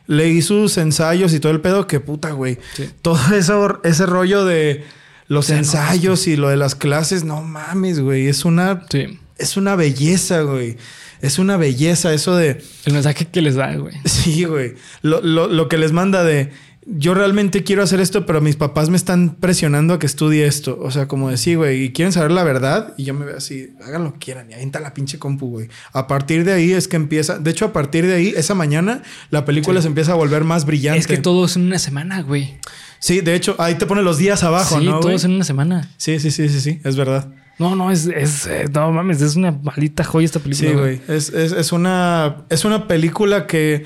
[0.08, 2.58] leí sus ensayos y todo el pedo, que puta, güey.
[2.76, 2.90] Sí.
[3.02, 4.84] Todo eso, ese rollo de
[5.28, 8.28] los ensayos y lo de las clases, no mames, güey.
[8.28, 9.20] Es una, Sí.
[9.40, 10.78] es una belleza, güey.
[11.22, 13.96] Es una belleza eso de, El mensaje que les da, güey.
[14.06, 14.76] sí, güey.
[15.02, 16.52] Lo, lo- lo que les manda de,
[16.88, 20.78] yo realmente quiero hacer esto, pero mis papás me están presionando a que estudie esto.
[20.82, 22.94] O sea, como decir, güey, y quieren saber la verdad.
[22.98, 25.68] Y yo me veo así, hagan lo que quieran y avienta la pinche compu, güey.
[25.94, 27.40] A partir de ahí es que empieza.
[27.40, 29.84] De hecho, a partir de ahí, esa mañana, la película Sí.
[29.84, 31.00] se empieza a volver más brillante.
[31.00, 32.58] Es que todo es en una semana, güey.
[33.00, 34.92] Sí, de hecho, ahí te pone los días abajo, sí, ¿no?
[34.94, 35.16] todo güey?
[35.16, 35.90] es en una semana.
[35.98, 37.28] Sí, sí, sí, sí, sí, es verdad.
[37.58, 40.70] No, no, es, es eh, no mames, es una maldita joya esta película.
[40.70, 41.02] Sí, güey.
[41.08, 43.86] Es, es- es una, es una película que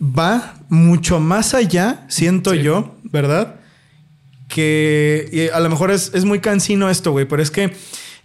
[0.00, 2.62] va mucho más allá, siento Sí.
[2.62, 3.56] yo, ¿verdad?
[4.48, 7.74] Que y a lo mejor es, es muy cansino esto, güey, pero es que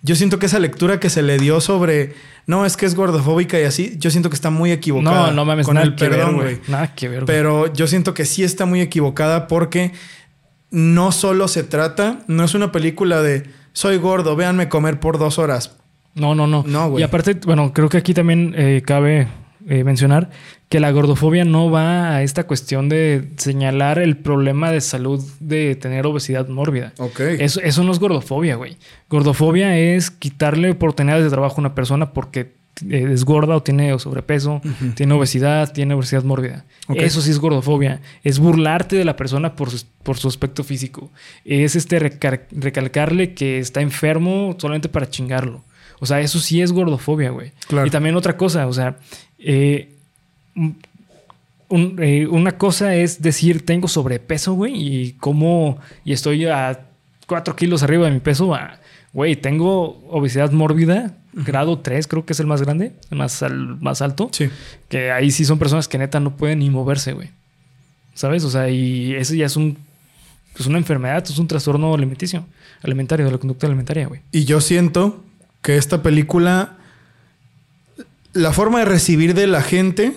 [0.02, 2.14] yo siento que esa lectura que se le dio sobre,
[2.46, 5.28] no, es que es gordofóbica y así, yo siento que está muy equivocada.
[5.28, 6.60] No, no mames, con nada el que perdón, güey.
[6.68, 7.26] Nada que ver.
[7.26, 9.92] Pero yo siento que sí está muy equivocada porque
[10.72, 15.38] no solo se trata, no es una película de soy gordo, véanme comer por dos
[15.40, 15.78] horas.
[16.16, 16.64] No, no, no.
[16.66, 17.02] No, güey.
[17.02, 19.28] Y aparte, bueno, creo que aquí también eh, cabe
[19.68, 20.30] eh, mencionar
[20.70, 25.76] que la gordofobia no va a esta cuestión de señalar el problema de salud de
[25.76, 26.94] tener obesidad mórbida.
[27.00, 27.20] Ok.
[27.22, 28.78] Eso, eso no es gordofobia, güey.
[29.10, 32.54] Gordofobia es quitarle oportunidades de trabajo a una persona porque
[32.90, 34.62] eh, es gorda o tiene sobrepeso,
[34.96, 36.66] tiene obesidad, tiene obesidad mórbida.
[36.88, 36.98] Ok.
[37.00, 38.00] Eso sí es gordofobia.
[38.24, 41.12] Es burlarte de la persona por su, por su aspecto físico.
[41.44, 45.64] Es este recar- recalcarle que está enfermo solamente para chingarlo.
[46.00, 47.52] O sea, eso sí es gordofobia, güey.
[47.68, 47.86] Claro.
[47.88, 48.98] Y también otra cosa, o sea,
[49.40, 49.96] eh,
[51.70, 56.82] un- eh, una cosa es decir, tengo sobrepeso, güey, y cómo, y estoy a
[57.28, 58.80] 4 kilos arriba de mi peso, a,
[59.14, 63.80] güey, tengo obesidad mórbida, grado 3, creo que es el más grande, el más, al-
[63.82, 64.50] más alto, Sí.
[64.88, 67.30] que ahí sí son personas que neta no pueden ni moverse, güey.
[68.16, 68.44] ¿Sabes?
[68.44, 69.78] O sea, y eso ya es un,
[70.54, 72.46] pues una enfermedad, es un trastorno alimenticio,
[72.82, 74.22] alimentario, de la conducta alimentaria, güey.
[74.32, 75.24] Y yo siento
[75.62, 76.78] que esta película,
[78.34, 80.14] la forma de recibir de la gente,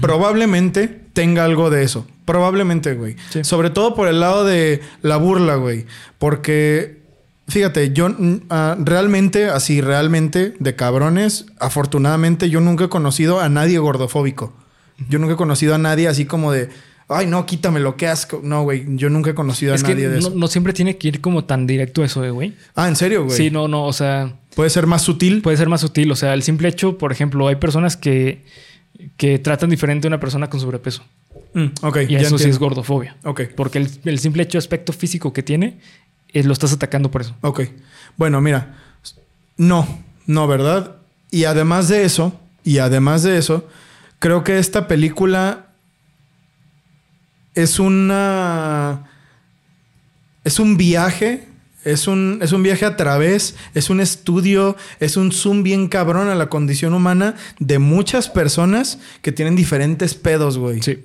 [0.00, 2.06] probablemente tenga algo de eso.
[2.24, 3.16] Probablemente, güey.
[3.30, 3.44] Sí.
[3.44, 5.86] Sobre todo por el lado de la burla, güey.
[6.18, 7.02] Porque,
[7.48, 13.48] fíjate, yo mm, ah, realmente, así realmente, de cabrones, afortunadamente, yo nunca he conocido a
[13.48, 14.54] nadie gordofóbico.
[15.08, 16.68] Yo nunca he conocido a nadie así como de,
[17.14, 18.40] ay, no, quítamelo, qué asco.
[18.42, 20.32] No, güey, yo nunca he conocido Es a que nadie de no, eso.
[20.36, 22.54] no siempre tiene que ir como tan directo eso, eh, güey.
[22.74, 23.36] Ah, ¿en serio, güey?
[23.36, 25.42] Sí, no, no, o sea, Puede ser más sutil.
[25.42, 26.10] puede ser más sutil.
[26.12, 28.44] O sea, el simple hecho, por ejemplo, hay personas que,
[29.16, 31.02] que tratan diferente a una persona con sobrepeso.
[31.54, 33.16] Mm, ok, Y ya eso sí es gordofobia.
[33.24, 35.78] Ok, Porque el, el simple hecho aspecto físico que tiene,
[36.32, 37.34] eh, lo estás atacando por eso.
[37.42, 37.62] ok.
[38.16, 38.76] Bueno, mira.
[39.56, 39.86] No,
[40.26, 40.96] no, ¿verdad?
[41.30, 43.68] Y además de eso, y además de eso,
[44.18, 45.71] creo que esta película
[47.54, 49.08] es una...
[50.44, 51.46] Es un viaje,
[51.84, 56.28] es un, es un viaje a través, es un estudio, es un zoom bien cabrón
[56.28, 60.82] a la condición humana de muchas personas que tienen diferentes pedos, güey.
[60.82, 60.98] Sí.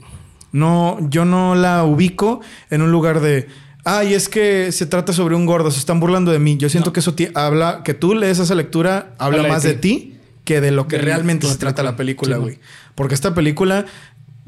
[0.52, 2.42] No, yo no la ubico
[2.72, 3.48] en un lugar de.
[3.84, 6.58] Ay, es que se trata sobre un gordo, se están burlando de mí.
[6.58, 6.94] Yo siento No.
[6.94, 9.68] que eso habla, que tú lees esa lectura, habla, Habla de más ti.
[9.68, 10.14] de ti
[10.46, 12.38] que de lo que realmente se trata la película.
[12.38, 12.60] Sí, güey.
[12.96, 13.86] Porque esta película,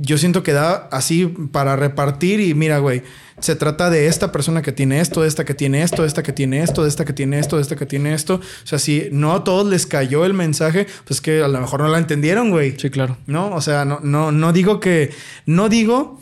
[0.02, 3.04] yo siento que da así para repartir y mira, güey,
[3.39, 6.24] se trata de esta persona que tiene esto, de esta que tiene esto, de esta
[6.24, 8.36] que tiene esto, de esta que tiene esto, de esta que tiene esto.
[8.36, 11.82] O sea, si no a todos les cayó el mensaje, pues que a lo mejor
[11.82, 12.76] no la entendieron, güey.
[12.80, 13.18] Sí, claro.
[13.28, 13.54] ¿No?
[13.54, 15.12] O sea, no, no, no digo que.
[15.45, 16.22] No digo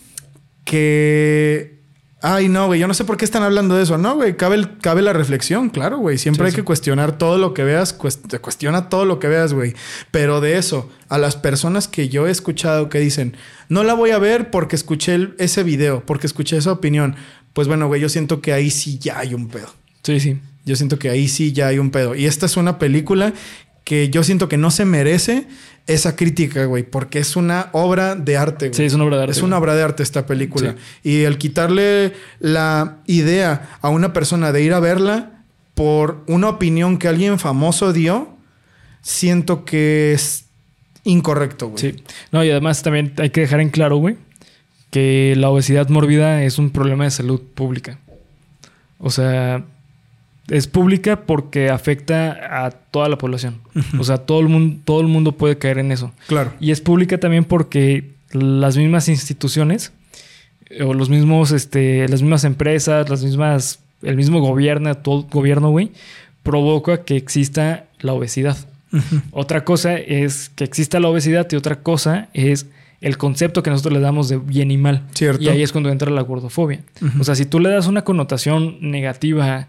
[0.63, 1.76] que.
[2.20, 3.97] Ay, no, güey, yo no sé por qué están hablando de eso.
[3.99, 6.18] No, güey, cabe, el- cabe la reflexión, claro, güey.
[6.18, 6.55] Siempre Sí, hay sí.
[6.57, 9.76] que cuestionar todo lo que veas, cuest- cuestiona todo lo que veas, güey.
[10.09, 13.38] Pero de eso, a las personas que yo he escuchado que dicen,
[13.70, 17.15] no la voy a ver porque escuché el- ese video, porque escuché esa opinión,
[17.53, 19.68] pues bueno, güey, yo siento que ahí sí ya hay un pedo.
[20.01, 20.39] Sí, sí.
[20.65, 22.15] Yo siento que ahí sí ya hay un pedo.
[22.15, 23.32] Y esta es una película
[23.88, 25.47] que yo siento que no se merece
[25.88, 28.75] esa crítica, güey, porque es una obra de arte, güey.
[28.75, 29.31] Sí, es una obra de arte.
[29.31, 30.75] Es una obra de arte esta película.
[31.03, 31.09] Sí.
[31.09, 32.11] Y el quitarle
[32.41, 37.93] la idea a una persona de ir a verla por una opinión que alguien famoso
[37.93, 38.35] dio,
[39.01, 40.47] siento que es
[41.05, 41.79] incorrecto, güey.
[41.79, 42.03] Sí.
[42.33, 44.17] No, y además también hay que dejar en claro, güey,
[44.91, 47.99] que la obesidad mórbida es un problema de salud pública.
[48.97, 49.63] O sea,
[50.49, 53.59] es pública porque afecta a toda la población.
[53.99, 56.11] O sea, todo el mundo, todo el mundo puede caer en eso.
[56.27, 56.53] Claro.
[56.59, 59.91] Y es pública también porque las mismas instituciones
[60.69, 65.69] eh, o los mismos, este, las mismas empresas, las mismas, el mismo gobierno, todo gobierno,
[65.69, 65.91] güey,
[66.43, 68.57] provoca que exista la obesidad.
[69.31, 72.67] Otra cosa es que exista la obesidad y otra cosa es
[73.01, 75.03] el concepto que nosotros le damos de bien y mal.
[75.13, 75.43] Cierto.
[75.43, 76.81] Y ahí es cuando entra la gordofobia.
[77.19, 79.67] O sea, si tú le das una connotación negativa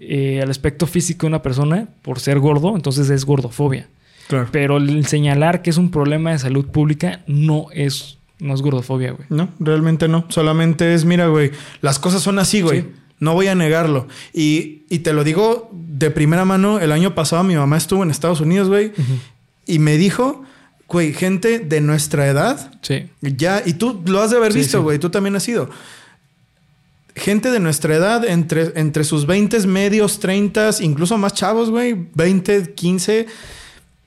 [0.00, 3.86] eh, al aspecto físico de una persona por ser gordo, entonces es gordofobia.
[4.28, 4.48] Claro.
[4.52, 9.12] Pero el señalar que es un problema de salud pública no es, no es gordofobia,
[9.12, 9.26] güey.
[9.28, 10.24] No, realmente no.
[10.28, 11.50] Solamente es, mira, güey,
[11.82, 12.82] las cosas son así, güey.
[12.82, 12.88] Sí.
[13.18, 14.08] No voy a negarlo.
[14.32, 18.10] Y, y te lo digo de primera mano, el año pasado mi mamá estuvo en
[18.10, 18.92] Estados Unidos, güey,
[19.66, 20.42] y me dijo,
[20.88, 23.08] güey, gente de nuestra edad, Sí.
[23.20, 24.82] ya, y tú lo has de haber Sí, visto, sí.
[24.84, 25.68] güey, tú también has sido.
[27.16, 32.74] Gente de nuestra edad, entre, entre sus 20 medios, 30, incluso más chavos, güey, 20,
[32.74, 33.26] 15,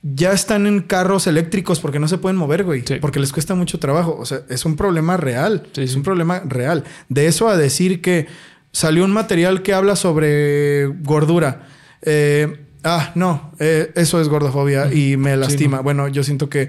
[0.02, 2.82] ya están en carros eléctricos porque no se pueden mover, güey.
[2.86, 2.96] Sí.
[3.00, 4.16] Porque les cuesta mucho trabajo.
[4.18, 5.66] O sea, es un problema real.
[5.72, 6.84] Sí, es un problema real.
[7.08, 8.26] De eso a decir que
[8.70, 11.68] salió un material que habla sobre gordura.
[12.02, 15.80] Eh, ah, no, eh, eso es gordofobia y me lastima.
[15.80, 16.68] Bueno, yo siento que,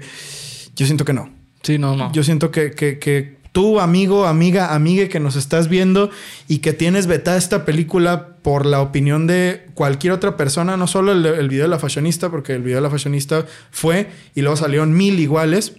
[0.74, 1.30] yo siento que no.
[1.62, 2.10] Sí, no, no.
[2.12, 6.10] Yo siento que, que, que tú, amigo, amiga, amigue que nos estás viendo
[6.46, 11.12] y que tienes vetada esta película por la opinión de cualquier otra persona, no solo
[11.12, 14.56] el, el video de la fashionista, porque el video de la fashionista fue y luego
[14.56, 15.72] salieron mil iguales.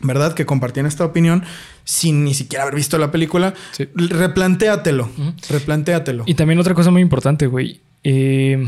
[0.00, 0.34] ¿Verdad?
[0.34, 1.42] Que compartían esta opinión
[1.82, 3.52] sin ni siquiera haber visto la película.
[3.72, 3.88] Sí.
[3.96, 5.10] Replantéatelo.
[5.50, 6.22] Replantéatelo.
[6.24, 7.80] Y también otra cosa muy importante, güey.
[8.04, 8.64] Eh...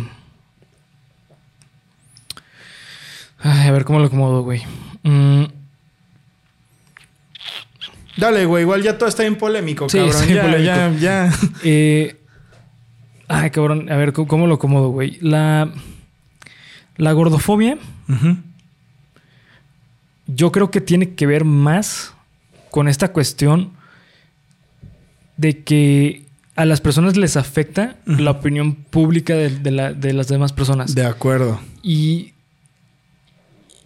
[3.38, 4.62] Ay, a ver cómo lo acomodo, güey.
[5.04, 5.44] Mm,
[8.20, 8.62] Dale, güey.
[8.62, 10.22] Igual ya todo está bien polémico, Sí, cabrón.
[10.26, 10.64] bien ya, polémico.
[10.64, 11.32] ya, ya.
[11.64, 12.16] eh,
[13.28, 13.90] Ay, cabrón.
[13.90, 15.18] A ver, ¿cómo, lo acomodo, güey?
[15.20, 15.72] La...
[16.96, 17.78] La gordofobia,
[20.26, 22.12] yo creo que tiene que ver más
[22.70, 23.70] con esta cuestión
[25.36, 26.24] de que
[26.56, 30.94] a las personas les afecta la opinión pública de, de la- de las demás personas.
[30.94, 31.58] De acuerdo.
[31.82, 32.34] Y,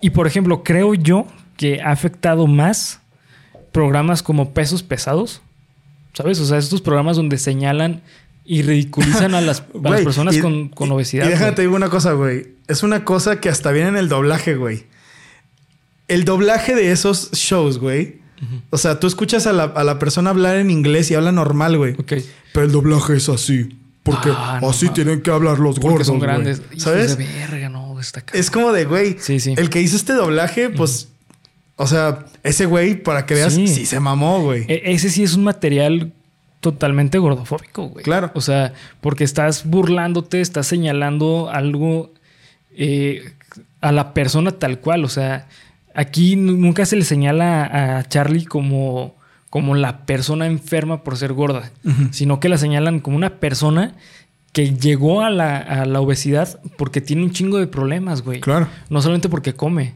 [0.01, 1.27] y por ejemplo, creo yo
[1.57, 3.01] que ha afectado más
[3.75, 5.43] programas como pesos pesados.
[6.15, 6.39] ¿Sabes?
[6.41, 8.01] O sea, estos programas donde señalan
[8.47, 11.27] y ridiculizan a las, a las Güey, personas y- con, obesidad.
[11.27, 11.55] Y déjame güey.
[11.57, 12.55] te digo una cosa, güey.
[12.69, 14.85] Es una cosa que hasta viene en el doblaje, güey.
[16.09, 18.23] El doblaje de esos shows, güey.
[18.71, 21.79] O sea, tú escuchas a la, a la persona hablar en inglés y habla normal,
[21.79, 21.95] güey.
[21.95, 22.13] Ok.
[22.53, 23.79] Pero el doblaje es así.
[24.03, 26.61] Porque Ah, no así tienen que hablar los Porque gordos, son grandes.
[26.77, 27.17] ¿Sabes?
[27.17, 28.39] de verga, no, está cabrón.
[28.41, 29.17] Es como de, güey.
[29.19, 29.55] Sí, sí.
[29.57, 31.09] El que hizo este doblaje, pues...
[31.77, 33.67] O sea, ese güey, para que veas, Sí.
[33.69, 34.65] sí, se mamó, güey.
[34.69, 36.13] E- ese sí es un material
[36.61, 38.05] totalmente gordofóbico, güey.
[38.05, 38.31] Claro.
[38.35, 42.13] O sea, porque estás burlándote, estás señalando algo
[42.77, 43.33] eh,
[43.81, 45.05] a la persona tal cual.
[45.05, 45.47] O sea,
[45.95, 49.15] aquí nunca se le señala a Charlie como,
[49.51, 51.71] como la persona enferma por ser gorda,
[52.13, 53.95] sino que la señalan como una persona
[54.53, 58.41] que llegó a la, a la obesidad porque tiene un chingo de problemas, güey.
[58.41, 58.69] Claro.
[58.89, 59.95] No solamente porque come.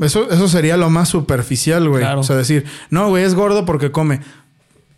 [0.00, 2.02] Eso, eso sería lo más superficial, güey.
[2.02, 2.20] Claro.
[2.20, 4.20] O sea, decir, no, güey, es gordo porque come.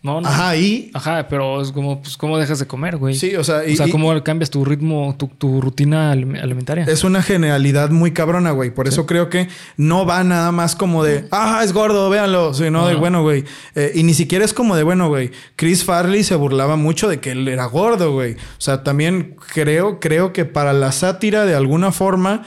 [0.01, 0.29] No, no.
[0.29, 3.15] Ajá, y Ajá, pero es como, pues, ¿cómo dejas de comer, güey?
[3.15, 6.41] Sí, o sea, y- o sea, y- ¿cómo cambias tu ritmo, tu, tu rutina alim-
[6.41, 6.85] alimentaria?
[6.87, 8.73] es una generalidad muy cabrona, güey.
[8.73, 12.53] Por eso creo que no va nada más como de, ah, es gordo, véanlo.
[12.53, 12.99] Sino de, Ajá.
[13.01, 13.43] bueno, güey.
[13.75, 15.31] Eh, y ni siquiera es como de, bueno, güey.
[15.57, 18.35] Chris Farley se burlaba mucho de que él era gordo, güey.
[18.35, 22.43] O sea, también creo, creo que para la sátira, de alguna forma,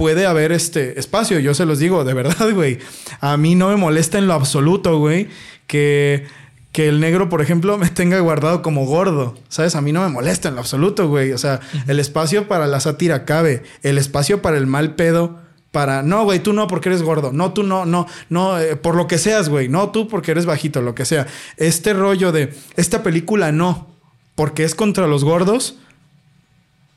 [0.00, 1.40] puede haber este espacio.
[1.40, 2.78] Yo se los digo, de verdad, güey.
[3.20, 5.28] A mí no me molesta en lo absoluto, güey,
[5.66, 6.26] que,
[6.72, 9.36] que el negro, por ejemplo, me tenga guardado como gordo.
[9.50, 9.76] ¿Sabes?
[9.76, 11.32] A mí no me molesta en lo absoluto, güey.
[11.32, 13.62] O sea, el espacio para la sátira cabe.
[13.82, 15.38] El espacio para el mal pedo.
[15.70, 17.30] Para, no, güey, tú no porque eres gordo.
[17.34, 19.68] No, tú no, no, no, eh, por lo que seas, güey.
[19.68, 21.26] No, tú porque eres bajito, lo que sea.
[21.58, 23.86] Este rollo de, esta película no,
[24.34, 25.76] porque es contra los gordos,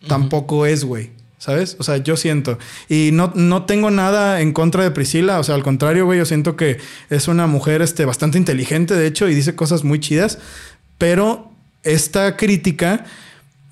[0.07, 1.11] tampoco es, güey.
[1.43, 1.75] ¿Sabes?
[1.77, 2.57] O sea, yo siento.
[2.87, 5.39] Y no, no tengo nada en contra de Priscila.
[5.39, 6.77] O sea, al contrario, güey, yo siento que
[7.09, 10.39] es una mujer este, bastante inteligente, de hecho, y dice cosas muy chidas.
[10.97, 11.51] Pero
[11.83, 13.03] esta crítica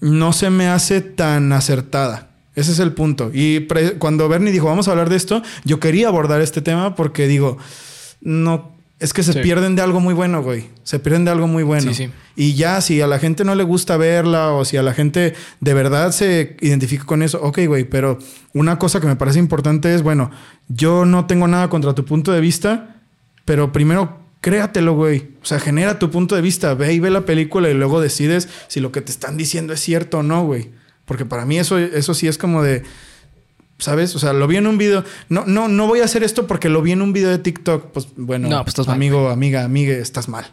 [0.01, 2.27] no se me hace tan acertada.
[2.55, 3.31] Ese es el punto.
[3.33, 3.65] Y
[3.99, 7.57] cuando Bernie dijo, vamos a hablar de esto, yo quería abordar este tema porque digo,
[8.19, 9.39] no, es que se Sí.
[9.41, 10.69] pierden de algo muy bueno, güey.
[10.83, 11.93] Se pierden de algo muy bueno.
[11.93, 12.11] Sí, sí.
[12.35, 15.33] Y ya, si a la gente no le gusta verla o si a la gente
[15.59, 18.17] de verdad se identifica con eso, ok, güey, pero
[18.53, 20.31] una cosa que me parece importante es, bueno,
[20.69, 22.95] yo no tengo nada contra tu punto de vista,
[23.43, 25.29] pero primero créatelo, güey.
[25.41, 28.47] O sea, genera tu punto de vista, ve y ve la película y luego decides
[28.69, 30.69] si lo que te están diciendo es cierto o no, güey.
[31.05, 32.83] Porque para mí eso, eso sí es como de,
[33.81, 34.15] ¿sabes?
[34.15, 35.03] O sea, lo vi en un video.
[35.27, 37.91] No, no, no voy a hacer esto porque lo vi en un video de TikTok.
[37.91, 40.45] Pues bueno, No, pues estás mal, amigo, amiga, amigue, estás mal.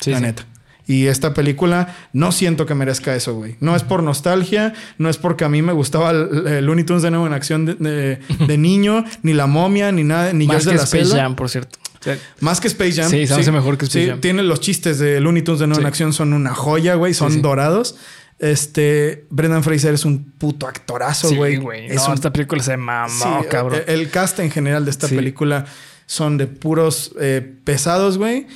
[0.00, 0.22] Sí, la sí.
[0.22, 0.46] neta.
[0.86, 3.56] Y esta película no siento que merezca eso, güey.
[3.60, 7.02] No es por nostalgia, no es porque a mí me gustaba el, el Looney Tunes
[7.02, 10.64] de nuevo en acción de, de- de niño, ni la momia, ni nada, ni Más
[10.64, 11.06] que de la Space.
[11.16, 11.78] Jam, por cierto.
[12.00, 13.10] O sea, Más que Space Jam.
[13.10, 14.20] Sí, se hace mejor que Space Sí, Jam.
[14.20, 15.88] Tiene los chistes de Looney Tunes de nuevo en Sí.
[15.88, 17.14] acción, son una joya, güey.
[17.14, 17.40] Son Sí, sí.
[17.40, 17.96] dorados.
[18.44, 21.56] Este, Brendan Fraser es un puto actorazo, sí, güey.
[21.56, 21.86] güey.
[21.86, 23.80] es No, un esta película se mamó, Sí, cabrón.
[23.86, 25.14] El, el cast en general de esta Sí.
[25.16, 25.64] película
[26.06, 28.46] son de puros eh, pesados, güey.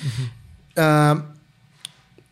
[0.76, 1.24] Ah,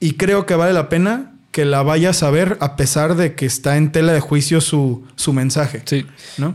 [0.01, 3.47] y creo que vale la pena que la vayas a ver a pesar de que
[3.47, 6.05] está en tela de juicio su, su mensaje, sí.
[6.36, 6.55] ¿no?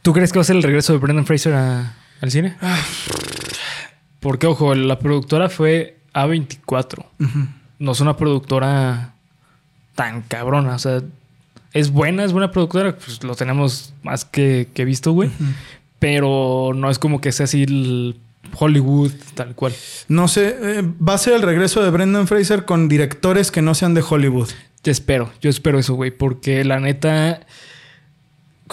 [0.00, 2.56] ¿Tú crees que va a ser el regreso de Brendan Fraser a- al cine?
[4.20, 7.04] Porque, ojo, la productora fue A24.
[7.20, 7.46] Ujú.
[7.78, 9.12] No es una productora
[9.98, 10.76] tan cabrona.
[10.76, 11.02] O sea,
[11.72, 12.96] es buena, es buena productora.
[12.96, 15.28] Pues lo tenemos más que, que visto, güey.
[15.98, 18.16] Pero no es como que sea así el
[18.56, 19.74] Hollywood tal cual.
[20.06, 23.74] No sé, eh, va a ser el regreso de Brendan Fraser con directores que no
[23.74, 24.48] sean de Hollywood.
[24.84, 26.12] Yo espero, yo espero eso, güey.
[26.12, 27.40] Porque la neta,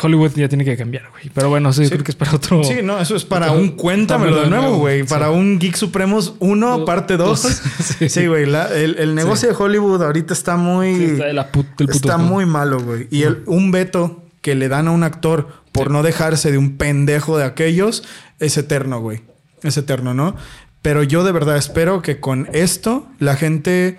[0.02, 1.30] Hollywood ya tiene que cambiar, güey.
[1.34, 2.64] Pero bueno, yo creo que es para otro.
[2.64, 5.04] Sí, no, eso es para un cuéntamelo de nuevo, güey.
[5.04, 7.42] Para un Geek Supremos 1, Do- parte 2.
[7.44, 7.62] dos.
[8.00, 8.10] Sí.
[8.10, 8.44] Sí, güey.
[8.44, 10.96] el, el negocio de Hollywood ahorita está muy.
[10.96, 13.08] Sí, está de la put- del puto está muy malo, güey.
[13.12, 16.78] Y el- un veto que le dan a un actor por no dejarse de un
[16.78, 18.04] pendejo de aquellos
[18.40, 19.22] es eterno, güey.
[19.64, 20.36] Es eterno, ¿no?
[20.82, 23.98] Pero yo de verdad espero que con esto la gente.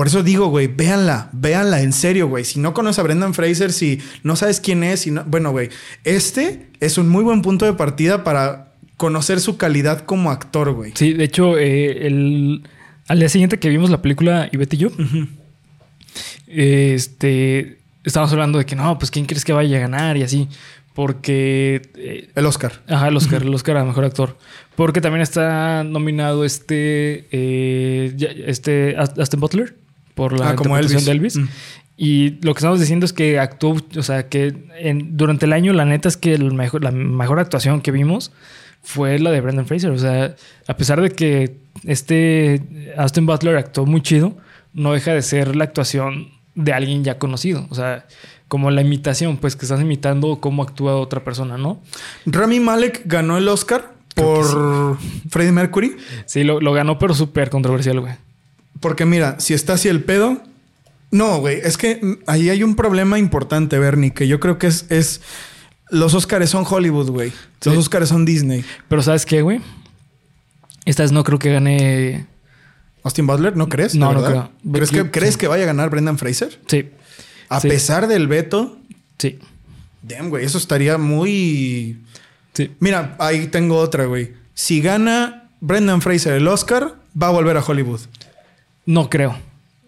[0.00, 2.42] Por eso digo, güey, véanla, véanla en serio, güey.
[2.42, 5.68] Si no conoces a Brendan Fraser, si no sabes quién es, si no, bueno, güey,
[6.04, 10.92] este es un muy buen punto de partida para conocer su calidad como actor, güey.
[10.94, 12.62] Sí, de hecho, eh, el,
[13.08, 14.90] al día siguiente que vimos la película Ivette y yo,
[16.46, 20.48] este, estábamos hablando de que no, pues quién crees que vaya a ganar y así.
[20.94, 21.82] Porque.
[21.96, 22.80] eh, El Oscar.
[22.88, 24.38] ajá, el Oscar, el Oscar a mejor actor.
[24.76, 27.28] Porque también está nominado este.
[27.32, 28.16] eh,
[28.46, 29.76] este Aston Butler
[30.20, 31.06] por la Ah, como Elvis.
[31.06, 31.36] de Elvis.
[31.38, 31.48] Mm.
[31.96, 35.72] Y lo que estamos diciendo es que actuó, o sea, que en- durante el año,
[35.72, 38.30] la neta es que el mejor, la mejor actuación que vimos
[38.82, 39.90] fue la de Brendan Fraser.
[39.92, 40.34] O sea,
[40.68, 42.60] a pesar de que este
[42.98, 44.36] Austin Butler actuó muy chido,
[44.74, 47.66] no deja de ser la actuación de alguien ya conocido.
[47.70, 48.06] O sea,
[48.48, 51.80] como la imitación, pues que estás imitando cómo actúa otra persona, ¿no?
[52.26, 54.98] Rami Malek ganó el Oscar por
[55.30, 55.96] Freddie Mercury.
[56.26, 58.14] Sí, lo, lo ganó, pero súper controversial, güey.
[58.80, 60.42] Porque mira, si está así el pedo.
[61.12, 64.86] No, güey, es que ahí hay un problema importante, Bernie, que yo creo que es.
[64.90, 65.20] es
[65.90, 67.32] los Oscars son Hollywood, güey.
[67.64, 67.80] Los Sí.
[67.80, 68.64] Oscars son Disney.
[68.88, 69.60] Pero ¿sabes qué, güey?
[70.84, 72.26] Esta vez no creo que gane...
[73.02, 73.94] Austin Butler, ¿no crees?
[73.96, 74.50] No, ¿De no creo.
[74.72, 76.60] ¿Crees, que, ¿crees que vaya a ganar Brendan Fraser?
[76.68, 76.90] Sí,
[77.48, 77.68] A Sí.
[77.68, 78.78] pesar del veto.
[79.18, 79.38] sí,
[80.02, 81.98] Damn, güey, eso estaría muy.
[82.54, 82.70] sí.
[82.78, 84.32] Mira, ahí tengo otra, güey.
[84.54, 88.00] Si gana Brendan Fraser el Oscar, va a volver a Hollywood.
[88.90, 89.36] No creo.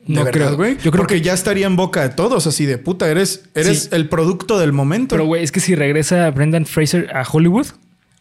[0.06, 0.74] ¿De No verdad, creo, güey.
[0.78, 3.08] Yo creo Porque que ya estaría en boca de todos, así de puta.
[3.08, 3.88] Eres, eres Sí.
[3.92, 5.14] el producto del momento.
[5.14, 7.66] Pero, güey, es que si regresa Brendan Fraser a Hollywood,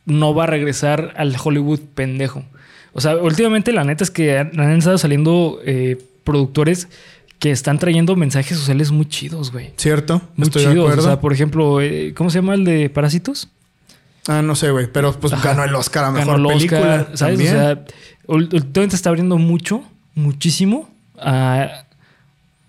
[0.06, 2.44] no va a regresar al Hollywood pendejo.
[2.94, 6.88] O sea, últimamente la neta es que han, han estado saliendo eh, productores
[7.40, 9.72] que están trayendo mensajes sociales muy chidos, güey.
[9.78, 10.86] Cierto, Muy estoy de chidos.
[10.86, 11.02] acuerdo.
[11.04, 13.48] O sea, por ejemplo, eh, ¿cómo se llama el de Parásitos?
[14.28, 14.86] Ah, no sé, güey.
[14.92, 15.50] Pero pues Ajá.
[15.50, 16.80] ganó el Oscar a mejor Ganó el película.
[16.82, 17.38] Oscar, ¿sabes?
[17.40, 17.56] también.
[17.56, 17.86] O sea,
[18.28, 19.84] últimamente está abriendo mucho,
[20.16, 21.86] muchísimo a,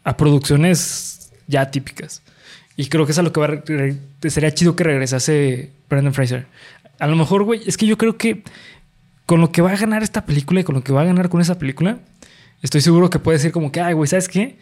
[0.05, 2.23] a producciones ya típicas.
[2.77, 6.47] Y creo que es a lo que va a sería chido que regresase Brendan Fraser.
[6.99, 8.43] A lo mejor, güey, es que yo creo que
[9.27, 11.29] con lo que va a ganar esta película y con lo que va a ganar
[11.29, 11.99] con esa película,
[12.63, 14.57] estoy seguro que puede decir como que, ay, güey, ¿sabes qué?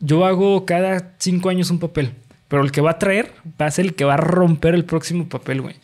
[0.00, 2.12] Yo hago cada cinco años un papel,
[2.48, 4.84] pero el que va a traer va a ser el que va a romper el
[4.84, 5.76] próximo papel, güey.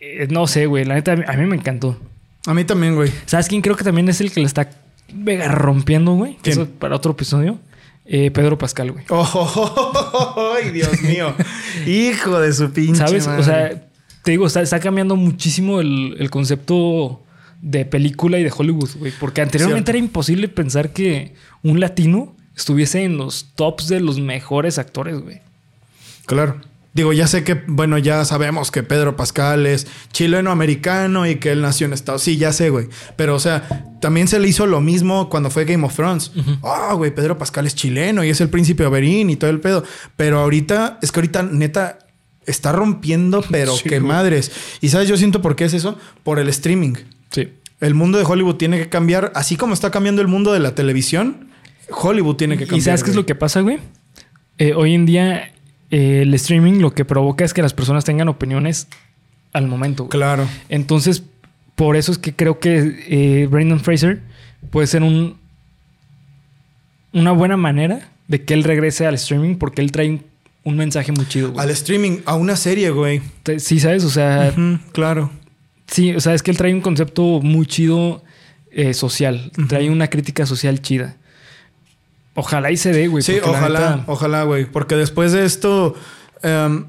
[0.00, 1.98] Eh, no sé, güey, la neta, a mí me encantó.
[2.46, 3.12] A mí también, güey.
[3.26, 4.70] ¿Sabes quién creo que también es el que le está
[5.14, 6.38] mega rompiendo, güey?
[6.44, 7.58] Eso para otro episodio.
[8.06, 9.04] Eh, Pedro Pascal, güey.
[9.08, 11.32] Oh, ay, Dios mío.
[11.86, 12.96] Hijo de su pinche.
[12.96, 13.26] ¿Sabes?
[13.26, 13.40] madre.
[13.40, 13.88] O sea,
[14.24, 17.22] te digo, está, está cambiando muchísimo el, el concepto
[17.62, 19.12] de película y de Hollywood, güey.
[19.18, 19.98] Porque anteriormente Cierto.
[19.98, 25.40] era imposible pensar que un latino estuviese en los tops de los mejores actores, güey.
[26.26, 26.60] Claro.
[26.92, 31.60] Digo, ya sé que, bueno, ya sabemos que Pedro Pascal es chileno-americano y que él
[31.62, 32.88] nació en Estados Sí, ya sé, güey.
[33.16, 36.32] Pero, o sea, también se le hizo lo mismo cuando fue Game of Thrones.
[36.62, 39.84] Ah, güey, Pedro Pascal es chileno y es el príncipe Oberyn y todo el pedo.
[40.16, 41.98] Pero ahorita, es que ahorita, neta,
[42.46, 44.08] está rompiendo, pero Sí, qué güey.
[44.12, 44.50] madres.
[44.80, 45.96] Y sabes, yo siento por qué es eso.
[46.24, 46.94] Por el streaming.
[47.30, 47.50] Sí.
[47.80, 50.74] El mundo de Hollywood tiene que cambiar, así como está cambiando el mundo de la
[50.74, 51.50] televisión.
[51.90, 52.78] Hollywood tiene que cambiar.
[52.78, 53.78] ¿Y sabes qué es lo que pasa, güey?
[54.58, 55.52] Eh, hoy en día
[55.90, 58.88] eh, el streaming lo que provoca es que las personas tengan opiniones
[59.52, 60.04] al momento.
[60.04, 60.10] güey.
[60.10, 60.46] Claro.
[60.68, 61.22] Entonces,
[61.74, 64.20] por eso es que creo que eh, Brendan Fraser
[64.70, 65.36] puede ser un,
[67.12, 70.22] una buena manera de que él regrese al streaming porque él trae un,
[70.62, 71.52] un mensaje muy chido.
[71.52, 71.64] güey.
[71.64, 73.22] Al streaming, a una serie, güey.
[73.58, 74.04] Sí, ¿sabes?
[74.04, 74.54] O sea,
[74.92, 75.30] claro.
[75.86, 78.22] sí, o sea, es que él trae un concepto muy chido
[78.70, 79.50] eh, social.
[79.68, 81.16] Trae una crítica social chida.
[82.40, 83.22] Ojalá y se dé, güey.
[83.22, 84.64] Sí, ojalá, neta- ojalá, güey.
[84.64, 85.94] Porque después de esto,
[86.42, 86.86] em,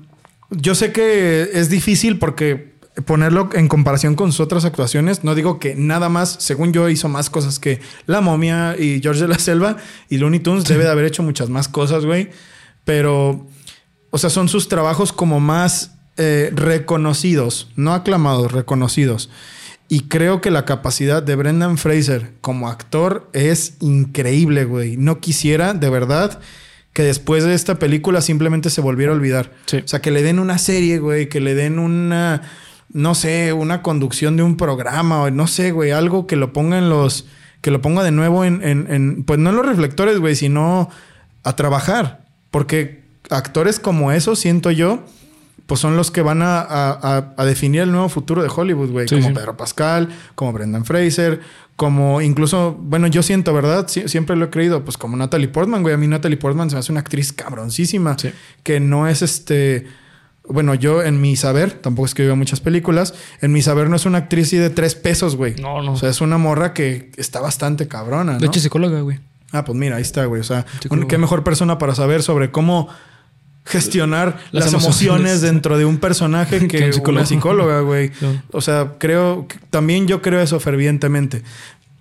[0.50, 2.72] yo sé que es difícil porque
[3.06, 7.08] ponerlo en comparación con sus otras actuaciones, no digo que nada más, según yo, hizo
[7.10, 9.78] más cosas que La Momia y George de la Selva
[10.10, 12.30] y Looney Tunes debe de haber hecho muchas más cosas, güey.
[12.84, 13.48] Pero,
[14.10, 19.30] o sea, son sus trabajos como más eh, reconocidos, no aclamados, reconocidos.
[19.94, 24.96] Y creo que la capacidad de Brendan Fraser como actor es increíble, güey.
[24.96, 26.40] No quisiera, de verdad,
[26.94, 29.52] que después de esta película simplemente se volviera a olvidar.
[29.66, 29.80] Sí.
[29.84, 32.42] O sea, que le den una serie, güey, que le den una,
[32.94, 36.78] no sé, una conducción de un programa, o no sé, güey, algo que lo ponga
[36.78, 37.26] en los,
[37.60, 40.90] que lo ponga de nuevo en, en- en- pues no en los reflectores, güey, sino
[41.44, 42.24] a trabajar.
[42.50, 45.04] Porque actores como esos, siento yo,
[45.72, 49.08] pues son los que van a, a- a definir el nuevo futuro de Hollywood, güey.
[49.08, 49.34] Sí, como sí.
[49.34, 51.40] Pedro Pascal, como Brendan Fraser,
[51.78, 53.88] como incluso, bueno, yo siento, ¿verdad?
[53.88, 55.94] Sie- siempre lo he creído, pues como Natalie Portman, güey.
[55.94, 58.18] A mí Natalie Portman se me hace una actriz cabroncísima.
[58.20, 58.32] Sí.
[58.64, 59.88] Que no es este...
[60.44, 63.96] Bueno, yo en mi saber, tampoco es que vea muchas películas, en mi saber no
[63.96, 65.56] es una actriz así de tres pesos, güey.
[65.56, 65.94] No, no.
[65.94, 68.40] O sea, es una morra que está bastante cabrona, ¿no?
[68.40, 69.20] De hecho, psicóloga, güey.
[69.54, 70.42] Ah, pues mira, ahí está, güey.
[70.42, 72.90] O sea, un- qué mejor persona para saber sobre cómo
[73.66, 75.02] gestionar Las las, emociones.
[75.02, 78.12] emociones dentro de un personaje Que un una psicóloga, güey.
[78.52, 81.44] O sea, creo, también yo creo eso fervientemente.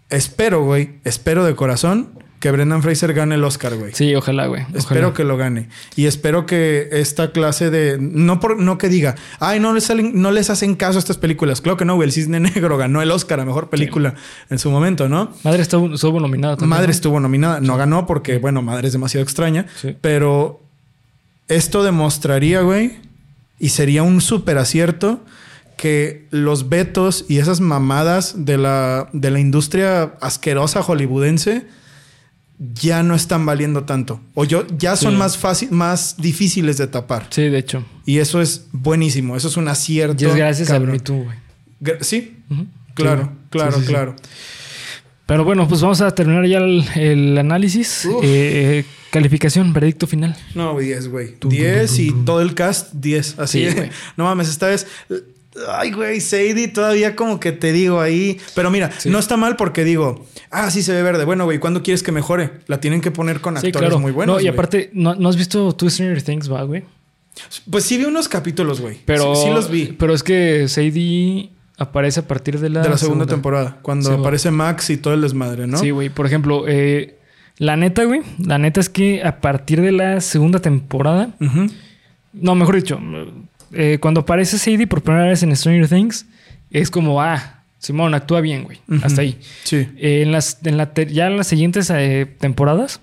[0.09, 2.11] Espero, güey, espero de corazón
[2.41, 3.93] que Brendan Fraser gane el Oscar, güey.
[3.95, 4.65] Sí, ojalá, güey.
[4.75, 5.69] Espero que lo gane.
[5.95, 7.99] Y espero que esta clase de.
[8.01, 11.19] No por no que diga, ay, no les, salen, no les hacen caso a estas
[11.19, 11.61] películas.
[11.61, 12.09] Claro que no, güey.
[12.09, 14.15] El Cisne Negro ganó el Oscar a mejor película
[14.49, 15.33] en su momento, ¿no?
[15.45, 16.71] Madre estuvo, estuvo nominada también.
[16.71, 16.93] Madre ¿no?
[16.93, 17.61] estuvo nominada.
[17.61, 19.67] No ganó porque, bueno, Madre es demasiado extraña.
[19.77, 19.95] Sí.
[20.01, 20.63] Pero
[21.51, 22.93] esto demostraría, güey,
[23.59, 25.23] y sería un súper acierto
[25.77, 31.67] que los vetos y esas mamadas de la, de la industria asquerosa hollywoodense
[32.59, 34.21] ya no están valiendo tanto.
[34.35, 35.19] O yo, ya son Sí.
[35.19, 37.27] más fácil, más difíciles de tapar.
[37.31, 37.85] Sí, de hecho.
[38.05, 39.35] Y eso es buenísimo.
[39.37, 40.23] Eso es un acierto.
[40.23, 40.95] Y es gracias cabrón.
[40.97, 41.97] a Too, güey.
[42.03, 42.67] Sí, Ujú.
[42.93, 43.39] claro, Sí.
[43.49, 43.87] claro, sí.
[43.87, 44.17] claro.
[45.31, 48.05] Pero bueno, pues vamos a terminar ya el, el análisis.
[48.05, 48.21] Uf.
[48.25, 50.37] Eh, calificación, veredicto final.
[50.57, 51.29] No, 10, güey.
[51.37, 53.39] Tum, tum, 10 tum, y todo el cast, 10.
[53.39, 53.71] Así.
[53.71, 53.77] Sí,
[54.17, 54.89] no mames, esta vez.
[55.69, 58.39] Ay, güey, Sadie, todavía como que te digo ahí.
[58.57, 59.09] Pero mira, Sí.
[59.09, 61.25] no está mal porque digo, ah, sí se ve verde.
[61.25, 62.51] Bueno, güey, ¿cuándo quieres que mejore?
[62.67, 64.01] La tienen que poner con Sí, actores claro.
[64.01, 64.35] muy buenos.
[64.35, 64.53] No, y güey.
[64.53, 66.83] aparte, ¿no, no has visto tú Stranger Things, va, güey?
[67.71, 68.99] Pues sí vi unos capítulos, güey.
[69.05, 69.95] Pero, Sí, sí los vi.
[69.97, 71.51] Pero es que Sadie
[71.81, 73.79] aparece a partir de la, de la segunda, temporada.
[73.83, 75.79] Cuando Sí, aparece Max y todo el desmadre, ¿no?
[75.79, 76.11] Sí, güey.
[76.11, 77.19] Por ejemplo, eh,
[77.57, 78.21] la neta, güey.
[78.39, 81.31] La neta es que a partir de la segunda temporada.
[82.33, 83.01] No, mejor dicho.
[83.73, 86.27] eh, cuando aparece Sadie por primera vez en Stranger Things,
[86.71, 88.79] es como, ah, Simón, actúa bien, güey.
[89.03, 89.39] Hasta ahí.
[89.65, 89.89] Sí.
[89.97, 93.01] Eh, en las, en la ya en las siguientes eh, temporadas,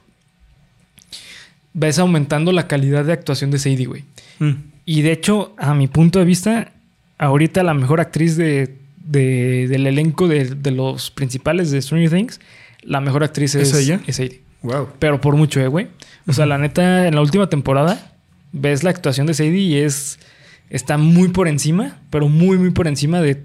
[1.74, 4.04] ves aumentando la calidad de actuación de Sadie, güey.
[4.38, 4.52] Mm.
[4.86, 6.72] Y de hecho, a mi punto de vista,
[7.18, 12.40] ahorita la mejor actriz de, de- del elenco de, de los principales de Stranger Things,
[12.82, 14.00] la mejor actriz es, ¿Es ella?
[14.08, 14.42] es Sadie.
[14.64, 14.90] Wow.
[15.00, 15.88] Pero por mucho, eh, güey.
[16.28, 18.14] O sea, la neta, en la última temporada,
[18.52, 20.20] ves la actuación de Sadie y es.
[20.70, 23.42] Está muy por encima, pero muy, muy por encima de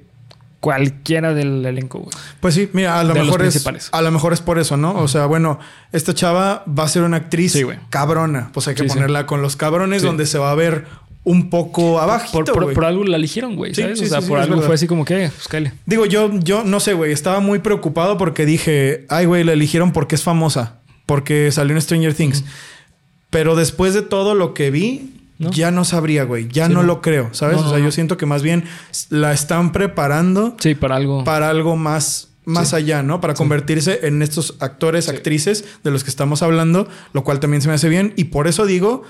[0.61, 2.11] cualquiera del elenco, güey.
[2.41, 4.95] Pues sí, mira, a lo De mejor es a lo mejor es por eso, ¿no?
[4.95, 5.59] O sea, bueno,
[5.93, 8.95] esta chava va a ser una actriz Sí, cabrona, pues hay que Sí, sí.
[8.95, 10.87] ponerla con los cabrones donde se va a ver
[11.25, 13.99] un poco abajo, Por, por- por algo la eligieron, güey, Sí, ¿sabes?
[14.01, 15.73] sí, o sea, sí, sí, por algo fue así como que, pues cáele.
[15.87, 19.93] Digo, yo yo no sé, güey, estaba muy preocupado porque dije, "Ay, güey, la eligieron
[19.93, 22.45] porque es famosa, porque salió en Stranger Things."
[23.31, 25.51] Pero después de todo lo que vi, ¿No?
[25.53, 26.87] ya no sabría, güey, ya Sí, no, no.
[26.87, 27.57] lo creo, ¿sabes?
[27.61, 28.65] No, o sea, yo siento que más bien
[29.09, 31.25] la están preparando Sí, para algo.
[31.25, 32.77] para algo más, más Sí.
[32.77, 33.21] allá, ¿no?
[33.21, 37.69] Para convertirse en estos actores, actrices de los que estamos hablando, lo cual también se
[37.69, 38.13] me hace bien.
[38.17, 39.03] Y por eso digo,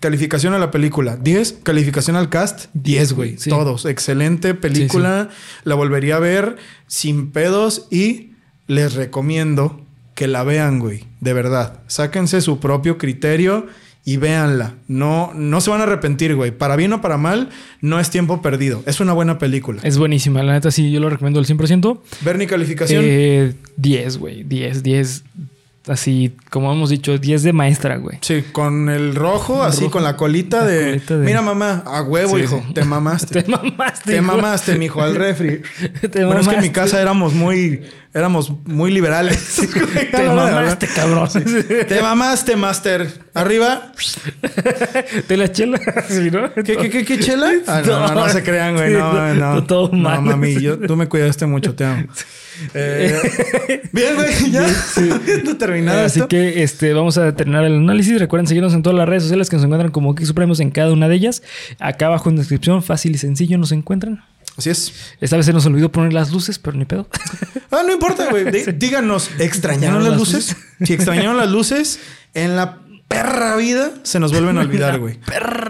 [0.00, 3.38] calificación a la película, 10, calificación al cast, 10, güey.
[3.38, 3.50] Sí.
[3.50, 3.84] Todos.
[3.86, 5.30] Excelente película.
[5.64, 6.56] La volvería a ver
[6.86, 8.32] sin pedos y
[8.66, 9.80] les recomiendo
[10.14, 11.04] que la vean, güey.
[11.20, 11.80] De verdad.
[11.86, 13.66] Sáquense su propio criterio.
[14.08, 14.74] Y véanla.
[14.86, 16.52] No, no se van a arrepentir, güey.
[16.52, 17.48] Para bien o para mal,
[17.80, 18.84] no es tiempo perdido.
[18.86, 19.80] Es una buena película.
[19.82, 21.98] Es buenísima, la neta sí, yo lo recomiendo al 100%.
[22.20, 23.02] Bernie, calificación.
[23.04, 25.24] Eh, 10, güey, 10, 10.
[25.88, 28.18] Así, como hemos dicho, 10 de maestra, güey.
[28.20, 29.92] Sí, con el rojo, así rojo.
[29.92, 32.60] con la colita, La de, colita de- Mira, mamá, a huevo, Sí, hijo.
[32.74, 33.42] Te mamaste.
[33.44, 34.10] Te mamaste.
[34.10, 34.22] Te hijo.
[34.24, 35.62] mamaste, mijo, al refri.
[36.10, 36.72] Te bueno, es que en mi mamaste.
[36.72, 37.82] casa éramos muy,
[38.12, 39.60] éramos muy liberales.
[40.10, 41.28] Te mamaste, cabrón.
[41.86, 43.08] Te mamaste, master.
[43.32, 43.92] Arriba.
[45.28, 45.78] Te la chela.
[46.08, 46.52] Sí, ¿no?
[46.52, 47.50] ¿Qué, qué, qué, qué chela?
[47.68, 48.92] Ah, no, no, no se crean, güey.
[48.92, 49.64] No, No, no.
[49.64, 52.06] todo no, mami, yo, tú me cuidaste mucho, te amo.
[52.74, 54.66] Eh, bien, güey, ya.
[55.14, 56.28] Habiendo terminado Así esto.
[56.28, 58.18] que este, vamos a terminar el análisis.
[58.18, 60.92] Recuerden seguirnos en todas las redes sociales que nos encuentran como Geek Supremos en cada
[60.92, 61.42] una de ellas.
[61.78, 64.22] Acá abajo en descripción, fácil y sencillo, nos encuentran.
[64.56, 64.92] Así es.
[65.20, 67.08] Esta vez se nos olvidó poner las luces, pero ni pedo.
[67.70, 68.44] Ah, no importa, güey.
[68.44, 70.56] Dí- Díganos, ¿extrañaron las luces?
[70.82, 71.98] Si extrañaron las luces,
[72.32, 72.78] en la
[73.08, 75.18] perra vida se nos vuelven a olvidar, güey.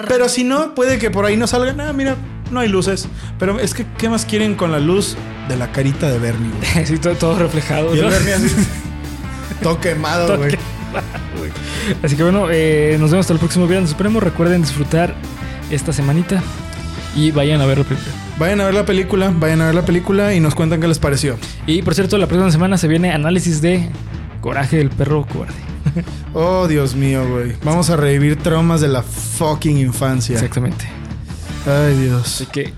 [0.09, 1.81] Pero si no, puede que por ahí no salgan.
[1.81, 2.17] Ah, mira,
[2.51, 3.09] no hay luces.
[3.39, 5.17] Pero es que, ¿qué más quieren con la luz
[5.49, 6.87] de la carita de Bernie, güey?
[6.87, 7.95] Sí, todo, todo reflejado.
[7.95, 8.07] Y el.
[8.07, 8.49] Bernie así.
[9.63, 10.57] todo quemado, Todo güey.
[12.03, 14.21] Así que bueno, eh, nos vemos hasta el próximo Viernes Supremo.
[14.21, 15.15] Recuerden disfrutar
[15.71, 16.43] esta semanita
[17.15, 18.13] y vayan a ver la película.
[18.39, 20.99] Vayan a ver la película, vayan a ver la película y nos cuentan qué les
[20.99, 21.39] pareció.
[21.67, 23.89] Y por cierto, la próxima semana se viene análisis de
[24.41, 25.55] Coraje del perro cobarde.
[26.35, 27.55] Oh, Dios mío, güey.
[27.65, 30.35] Vamos a revivir traumas de la fucking infancia.
[30.35, 30.87] Exactamente.
[31.67, 32.23] Ay, Dios.
[32.23, 32.73] Así que,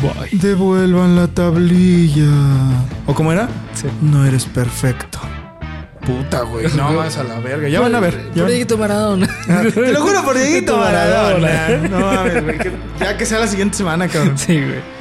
[0.00, 0.38] bye.
[0.38, 2.30] Devuelvan la tablilla.
[3.06, 3.48] ¿O cómo era?
[3.74, 3.86] Sí.
[4.00, 5.18] No eres perfecto.
[6.06, 6.66] Puta, güey.
[6.76, 7.68] No más a la verga.
[7.68, 8.30] Ya van a ver.
[8.36, 9.28] Van- Dieguito Maradona.
[9.48, 11.68] Ah, Te lo juro por Dieguito Maradona.
[11.90, 12.58] No mames, güey.
[13.00, 14.38] Ya que sea la siguiente semana, cabrón.
[14.38, 14.93] Sí, güey.